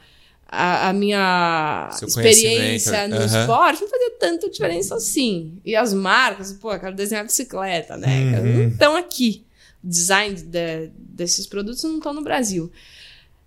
a, 0.52 0.88
a 0.88 0.92
minha 0.92 1.88
Seu 1.92 2.08
experiência 2.08 3.06
no 3.06 3.14
aham. 3.14 3.24
esporte 3.40 3.80
não 3.82 3.88
fazia 3.88 4.10
tanta 4.18 4.50
diferença 4.50 4.96
assim. 4.96 5.60
E 5.64 5.76
as 5.76 5.94
marcas, 5.94 6.52
pô, 6.52 6.72
eu 6.72 6.80
quero 6.80 6.96
desenhar 6.96 7.24
bicicleta, 7.24 7.96
né? 7.96 8.36
Uhum. 8.40 8.54
Não 8.64 8.68
estão 8.68 8.96
aqui. 8.96 9.44
O 9.84 9.86
design 9.88 10.34
de- 10.34 10.90
desses 10.98 11.46
produtos 11.46 11.84
não 11.84 11.98
estão 11.98 12.12
no 12.12 12.22
Brasil. 12.22 12.68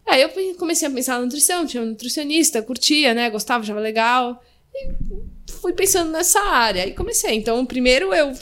Aí 0.05 0.21
eu 0.21 0.29
comecei 0.57 0.87
a 0.87 0.91
pensar 0.91 1.15
na 1.15 1.21
nutrição, 1.21 1.65
tinha 1.65 1.81
um 1.81 1.87
nutricionista, 1.87 2.61
curtia, 2.61 3.13
né? 3.13 3.29
Gostava, 3.29 3.63
achava 3.63 3.79
legal. 3.79 4.41
E 4.73 4.91
fui 5.61 5.73
pensando 5.73 6.11
nessa 6.11 6.39
área. 6.41 6.85
E 6.85 6.93
comecei. 6.93 7.35
Então, 7.35 7.65
primeiro 7.65 8.13
eu 8.13 8.33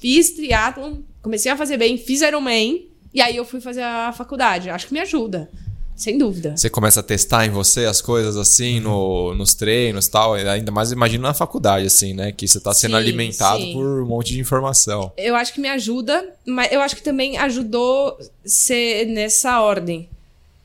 fiz 0.00 0.30
triatlon, 0.30 0.98
comecei 1.22 1.50
a 1.50 1.56
fazer 1.56 1.76
bem, 1.76 1.96
fiz 1.96 2.22
Ironman. 2.22 2.88
E 3.14 3.20
aí 3.20 3.36
eu 3.36 3.44
fui 3.44 3.60
fazer 3.60 3.82
a 3.82 4.12
faculdade. 4.12 4.68
Acho 4.68 4.88
que 4.88 4.92
me 4.92 5.00
ajuda. 5.00 5.48
Sem 5.96 6.18
dúvida. 6.18 6.54
Você 6.54 6.68
começa 6.68 7.00
a 7.00 7.02
testar 7.02 7.46
em 7.46 7.50
você 7.50 7.86
as 7.86 8.02
coisas 8.02 8.36
assim, 8.36 8.80
no, 8.80 9.34
nos 9.34 9.54
treinos 9.54 10.04
e 10.04 10.10
tal. 10.10 10.34
Ainda 10.34 10.70
mais 10.70 10.92
imagino 10.92 11.22
na 11.22 11.32
faculdade, 11.32 11.86
assim, 11.86 12.12
né? 12.12 12.32
Que 12.32 12.46
você 12.46 12.60
tá 12.60 12.74
sendo 12.74 12.90
Sim, 12.90 12.96
alimentado 12.98 13.62
sim. 13.62 13.72
por 13.72 14.02
um 14.02 14.06
monte 14.06 14.34
de 14.34 14.40
informação. 14.40 15.10
Eu 15.16 15.34
acho 15.34 15.54
que 15.54 15.60
me 15.60 15.68
ajuda, 15.70 16.34
mas 16.44 16.70
eu 16.70 16.82
acho 16.82 16.94
que 16.94 17.02
também 17.02 17.38
ajudou 17.38 18.18
ser 18.44 19.06
nessa 19.06 19.62
ordem. 19.62 20.10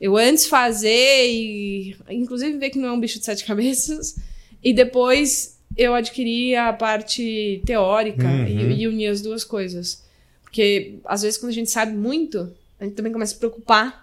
Eu 0.02 0.16
antes 0.16 0.48
fazer 0.48 1.28
e, 1.30 1.96
inclusive, 2.10 2.58
ver 2.58 2.70
que 2.70 2.78
não 2.78 2.88
é 2.88 2.92
um 2.92 2.98
bicho 2.98 3.20
de 3.20 3.24
sete 3.24 3.44
cabeças, 3.46 4.16
e 4.62 4.72
depois 4.74 5.56
eu 5.76 5.94
adquiri 5.94 6.56
a 6.56 6.72
parte 6.72 7.62
teórica 7.64 8.26
Uhum. 8.26 8.46
e, 8.48 8.82
e 8.82 8.88
uni 8.88 9.06
as 9.06 9.22
duas 9.22 9.44
coisas. 9.44 10.02
Porque, 10.42 10.96
às 11.04 11.22
vezes, 11.22 11.38
quando 11.38 11.50
a 11.50 11.54
gente 11.54 11.70
sabe 11.70 11.92
muito, 11.96 12.52
a 12.80 12.84
gente 12.84 12.94
também 12.96 13.12
começa 13.12 13.32
a 13.32 13.34
se 13.34 13.38
preocupar. 13.38 14.02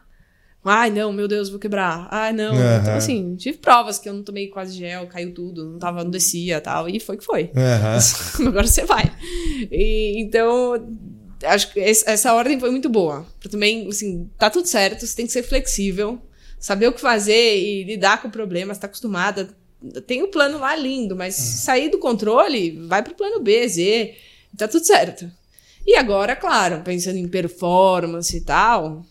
Ai, 0.64 0.90
não, 0.90 1.12
meu 1.14 1.28
Deus, 1.28 1.50
vou 1.50 1.60
quebrar. 1.60 2.08
Ai, 2.12 2.34
não. 2.34 2.54
Aham. 2.56 2.80
Então, 2.82 2.96
assim, 2.96 3.36
tive 3.36 3.58
provas 3.58 4.00
que 4.00 4.08
eu 4.10 4.14
não 4.14 4.24
tomei 4.24 4.48
quase 4.48 4.76
gel, 4.78 5.06
caiu 5.08 5.34
tudo, 5.34 5.66
não 5.66 5.80
tava, 5.80 6.04
não 6.04 6.12
descia 6.12 6.60
tal, 6.62 6.88
e 6.90 7.00
foi 7.00 7.18
que 7.18 7.24
foi. 7.26 7.52
Aham. 7.56 8.00
Agora 8.48 8.68
você 8.68 8.84
vai. 8.86 9.12
E, 9.72 10.22
então, 10.22 10.74
acho 11.44 11.72
que 11.74 11.80
essa 11.80 12.34
ordem 12.34 12.60
foi 12.60 12.72
muito 12.72 12.90
boa. 12.90 13.26
Também, 13.50 13.88
assim, 13.88 14.30
tá 14.38 14.50
tudo 14.50 14.68
certo, 14.68 15.06
você 15.06 15.16
tem 15.16 15.26
que 15.26 15.32
ser 15.34 15.44
flexível, 15.44 16.22
saber 16.60 16.88
o 16.88 16.94
que 16.94 17.02
fazer 17.02 17.58
e 17.58 17.84
lidar 17.84 18.22
com 18.22 18.28
o 18.28 18.32
problema, 18.32 18.74
você 18.74 18.80
tá 18.82 18.88
acostumada. 18.88 19.50
Tem 20.06 20.22
o 20.24 20.28
plano 20.28 20.58
lá 20.60 20.76
lindo, 20.76 21.16
mas 21.16 21.36
sair 21.36 21.90
do 21.90 22.00
controle, 22.00 22.80
vai 22.88 23.02
pro 23.02 23.16
plano 23.16 23.40
B, 23.42 23.68
Z, 23.68 24.14
tá 24.58 24.68
tudo 24.68 24.86
certo. 24.86 25.30
E 25.88 25.96
agora, 25.96 26.36
claro, 26.36 26.82
pensando 26.84 27.18
em 27.18 27.28
performance 27.28 28.36
e 28.36 28.42
tal, 28.42 29.06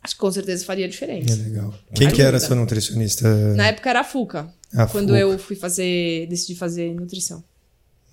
acho 0.00 0.14
que 0.14 0.20
com 0.20 0.30
certeza 0.30 0.64
faria 0.64 0.84
É 0.84 0.88
diferença. 0.88 1.34
legal. 1.34 1.74
Quem 1.94 2.08
que 2.10 2.22
era 2.22 2.36
Ajuda. 2.36 2.46
sua 2.46 2.56
nutricionista? 2.56 3.28
Na 3.56 3.66
época 3.66 3.90
era 3.90 4.00
a 4.00 4.04
Fuca, 4.04 4.48
A 4.72 4.86
quando 4.86 5.08
Fuca. 5.08 5.18
eu 5.18 5.36
fui 5.38 5.56
fazer, 5.56 6.28
decidi 6.28 6.54
fazer 6.54 6.94
nutrição. 6.94 7.42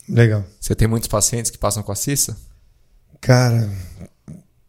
Legal. 0.10 0.44
Você 0.60 0.74
tem 0.74 0.88
muitos 0.88 1.08
pacientes 1.08 1.52
que 1.52 1.58
passam 1.58 1.84
com 1.84 1.92
a 1.92 1.96
Cissa? 1.96 2.36
Cara, 3.26 3.68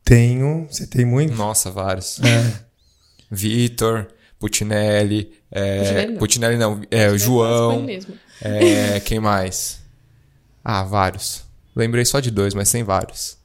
tenho. 0.02 0.66
Você 0.70 0.86
tem 0.86 1.04
muito? 1.04 1.34
Nossa, 1.34 1.70
vários. 1.70 2.18
É. 2.20 2.54
Vitor, 3.30 4.08
Putinelli, 4.38 5.30
é, 5.50 5.78
Puccinelli 5.78 6.06
não. 6.06 6.18
Putinelli 6.18 6.56
não, 6.56 6.80
é, 6.90 7.18
João, 7.18 7.82
mesmo. 7.82 8.14
é, 8.40 8.98
quem 9.00 9.20
mais? 9.20 9.80
Ah, 10.64 10.82
vários. 10.84 11.44
Lembrei 11.74 12.06
só 12.06 12.18
de 12.18 12.30
dois, 12.30 12.54
mas 12.54 12.72
tem 12.72 12.82
vários. 12.82 13.36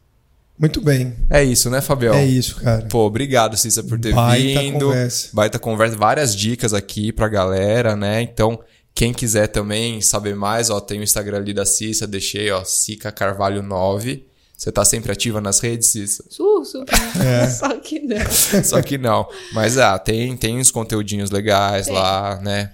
Muito 0.58 0.80
bem. 0.80 1.14
É 1.30 1.44
isso, 1.44 1.70
né, 1.70 1.82
Fabião? 1.82 2.16
É 2.16 2.24
isso, 2.24 2.56
cara. 2.62 2.86
Pô, 2.86 3.00
obrigado, 3.00 3.58
Cissa, 3.58 3.84
por 3.84 4.00
ter 4.00 4.14
Baita 4.14 4.62
vindo. 4.62 4.86
conversa. 4.86 5.30
Baita 5.34 5.60
conversa. 5.60 5.98
Várias 5.98 6.34
dicas 6.34 6.74
aqui 6.74 7.12
pra 7.12 7.28
galera, 7.28 7.98
né? 7.98 8.22
Então, 8.22 8.58
quem 8.96 9.12
quiser 9.12 9.48
também 9.48 10.00
saber 10.00 10.38
mais, 10.38 10.70
ó, 10.70 10.80
tem 10.80 11.02
o 11.02 11.04
Instagram 11.04 11.40
ali 11.40 11.54
da 11.54 11.66
Cissa, 11.66 12.08
deixei, 12.08 12.50
ó, 12.50 12.64
Cica 12.64 13.12
Carvalho 13.12 13.62
9. 13.62 14.31
Você 14.62 14.72
tá 14.72 14.86
sempre 14.86 15.12
ativa 15.12 15.42
nas 15.42 15.60
redes, 15.60 15.88
Cissa? 15.88 16.24
Su, 16.30 16.64
super. 16.64 16.94
É. 17.20 17.50
Só 17.50 17.68
que 17.80 18.00
não. 18.00 18.64
Só 18.64 18.80
que 18.80 18.96
não. 18.96 19.28
Mas, 19.54 19.76
ah, 19.80 19.98
tem, 19.98 20.38
tem 20.38 20.60
uns 20.60 20.70
conteúdinhos 20.70 21.32
legais 21.32 21.88
Tem. 21.88 21.96
lá, 21.96 22.40
né? 22.44 22.72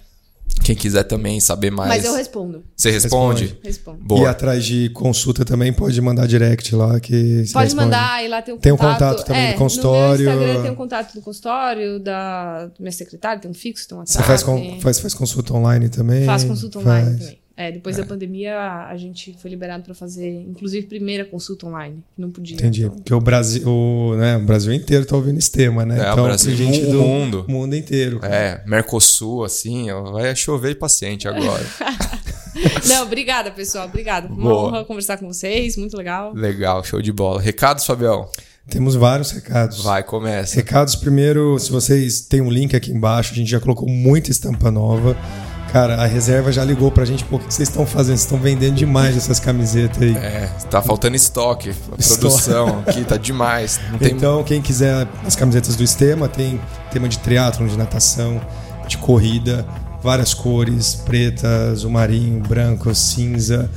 Quem 0.62 0.76
quiser 0.76 1.04
também 1.04 1.40
saber 1.40 1.70
mais. 1.70 1.88
Mas 1.88 2.04
eu 2.04 2.14
respondo. 2.14 2.62
Você 2.76 2.90
responde? 2.90 3.44
Responde. 3.44 3.60
Respondo. 3.64 3.98
E 4.02 4.06
Boa. 4.06 4.28
atrás 4.28 4.66
de 4.66 4.90
consulta 4.90 5.46
também 5.46 5.72
pode 5.72 5.98
mandar 6.02 6.26
direct 6.26 6.74
lá 6.74 7.00
que 7.00 7.46
você 7.46 7.52
Pode 7.54 7.64
responde. 7.68 7.74
mandar, 7.86 8.22
e 8.22 8.28
lá 8.28 8.42
tem 8.42 8.54
um 8.54 8.58
Tem 8.58 8.72
um 8.72 8.76
contato. 8.76 8.98
contato 8.98 9.24
também 9.26 9.46
do 9.46 9.54
é, 9.54 9.56
consultório. 9.56 10.24
No 10.26 10.30
meu 10.32 10.42
Instagram 10.42 10.62
tem 10.64 10.70
um 10.70 10.74
contato 10.74 11.14
do 11.14 11.22
consultório, 11.22 11.98
da 12.00 12.66
do 12.66 12.72
minha 12.80 12.92
secretária, 12.92 13.40
tem 13.40 13.50
um 13.50 13.54
fixo, 13.54 13.88
tem 13.88 13.96
um 13.96 14.04
Você 14.04 14.18
WhatsApp. 14.18 14.26
faz, 14.26 14.42
con- 14.42 14.80
faz, 14.82 15.00
faz 15.00 15.14
consulta 15.14 15.54
online 15.54 15.88
também? 15.88 16.26
Faço 16.26 16.46
consulta 16.48 16.80
online 16.80 17.06
Faz. 17.06 17.18
também. 17.20 17.38
É, 17.58 17.72
depois 17.72 17.96
da 17.96 18.06
pandemia, 18.06 18.56
a 18.88 18.96
gente 18.96 19.36
foi 19.42 19.50
liberado 19.50 19.82
para 19.82 19.92
fazer, 19.92 20.30
inclusive, 20.42 20.86
primeira 20.86 21.24
consulta 21.24 21.66
online, 21.66 22.04
que 22.14 22.22
não 22.22 22.30
podia. 22.30 22.54
Entendi. 22.54 22.84
então. 22.84 22.94
Porque 22.94 23.12
o 23.12 23.20
Brasil, 23.20 23.68
o, 23.68 24.14
né, 24.14 24.36
o 24.36 24.44
Brasil 24.44 24.72
inteiro 24.72 25.04
tá 25.04 25.16
ouvindo 25.16 25.38
esse 25.38 25.50
tema, 25.50 25.84
né? 25.84 25.98
É, 25.98 26.10
o 26.10 26.12
então, 26.12 26.24
Brasil, 26.24 26.56
tem 26.56 26.72
gente 26.72 26.86
o 26.86 26.92
do 26.92 27.02
mundo. 27.02 27.44
mundo 27.48 27.74
inteiro. 27.74 28.20
É, 28.22 28.62
Mercosul, 28.64 29.42
assim, 29.42 29.88
vai 30.12 30.36
chover 30.36 30.68
de 30.68 30.76
paciente 30.76 31.26
agora. 31.26 31.66
Não, 32.86 33.02
obrigada, 33.02 33.50
pessoal. 33.50 33.88
Obrigada. 33.88 34.28
Uma 34.28 34.36
Boa. 34.36 34.68
honra 34.68 34.84
conversar 34.84 35.16
com 35.16 35.26
vocês, 35.26 35.76
muito 35.76 35.96
legal. 35.96 36.32
Legal, 36.34 36.84
show 36.84 37.02
de 37.02 37.12
bola. 37.12 37.42
Recados, 37.42 37.84
Fabião? 37.84 38.30
Temos 38.70 38.94
vários 38.94 39.32
recados. 39.32 39.82
Vai, 39.82 40.04
começa. 40.04 40.54
Recados 40.54 40.94
primeiro, 40.94 41.58
se 41.58 41.72
vocês 41.72 42.20
têm 42.20 42.40
um 42.40 42.50
link 42.50 42.76
aqui 42.76 42.92
embaixo, 42.92 43.32
a 43.32 43.36
gente 43.36 43.50
já 43.50 43.58
colocou 43.58 43.88
muita 43.88 44.30
estampa 44.30 44.70
nova. 44.70 45.16
Cara, 45.72 45.96
a 45.96 46.06
reserva 46.06 46.50
já 46.50 46.64
ligou 46.64 46.90
pra 46.90 47.04
gente, 47.04 47.24
pô, 47.24 47.36
o 47.36 47.38
que 47.38 47.52
vocês 47.52 47.68
estão 47.68 47.84
fazendo? 47.84 48.16
Vocês 48.16 48.20
estão 48.20 48.38
vendendo 48.38 48.74
demais 48.74 49.16
essas 49.16 49.38
camisetas 49.38 50.02
aí. 50.02 50.16
É, 50.16 50.48
tá 50.70 50.80
faltando 50.80 51.14
estoque. 51.14 51.72
Produção 51.72 52.82
aqui 52.86 53.04
tá 53.04 53.16
demais. 53.16 53.78
Tem 53.98 54.12
Então, 54.12 54.42
quem 54.42 54.62
quiser 54.62 55.06
as 55.26 55.36
camisetas 55.36 55.76
do 55.76 55.84
Estema, 55.84 56.28
tem 56.28 56.60
tema 56.90 57.08
de 57.08 57.18
triatlon, 57.18 57.66
de 57.66 57.76
natação, 57.76 58.40
de 58.86 58.96
corrida, 58.96 59.66
várias 60.02 60.32
cores, 60.32 60.94
preta, 60.94 61.70
azul 61.72 61.90
marinho, 61.90 62.40
branco, 62.40 62.94
cinza. 62.94 63.70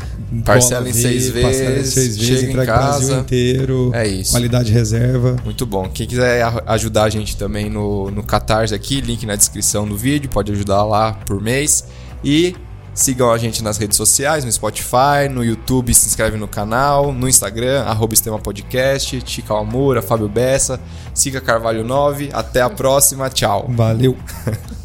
Parcela 0.46 0.88
em 0.88 0.94
V, 0.94 1.02
seis 1.02 1.32
parcela 1.32 1.72
em 1.72 1.74
vezes, 1.76 1.94
seis 1.94 2.18
vezes, 2.18 2.24
chega 2.26 2.48
em 2.48 2.50
entrega 2.52 2.74
o 2.74 2.78
Brasil 2.78 3.08
casa. 3.10 3.22
inteiro. 3.22 3.92
É 3.94 4.08
isso. 4.08 4.32
Qualidade 4.32 4.72
reserva. 4.72 5.36
Muito 5.44 5.66
bom. 5.66 5.90
Quem 5.90 6.08
quiser 6.08 6.44
ajudar 6.66 7.04
a 7.04 7.10
gente 7.10 7.36
também 7.36 7.70
no, 7.70 8.10
no 8.10 8.24
Catarse 8.24 8.74
aqui, 8.74 9.02
link 9.02 9.26
na 9.26 9.36
descrição 9.36 9.88
do 9.88 9.98
vídeo, 9.98 10.30
pode 10.30 10.52
ajudar 10.52 10.84
lá 10.86 11.14
por 11.26 11.42
mês. 11.42 11.84
E 12.24 12.56
sigam 12.94 13.32
a 13.32 13.38
gente 13.38 13.62
nas 13.64 13.78
redes 13.78 13.98
sociais, 13.98 14.46
no 14.46 14.52
Spotify, 14.52 15.28
no 15.30 15.44
YouTube, 15.44 15.94
se 15.94 16.08
inscreve 16.08 16.38
no 16.38 16.48
canal, 16.48 17.12
no 17.12 17.28
Instagram, 17.28 17.84
arroba 17.84 18.14
Estema 18.14 18.40
Podcast, 18.40 19.22
Tica 19.22 19.54
Almura, 19.54 20.02
Fábio 20.02 20.30
Bessa, 20.30 20.80
Siga 21.14 21.42
Carvalho 21.42 21.84
9. 21.84 22.30
Até 22.32 22.62
a 22.62 22.70
próxima, 22.70 23.30
tchau. 23.30 23.66
Valeu. 23.70 24.18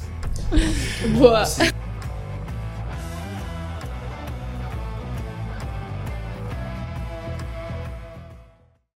Boa. 1.18 1.44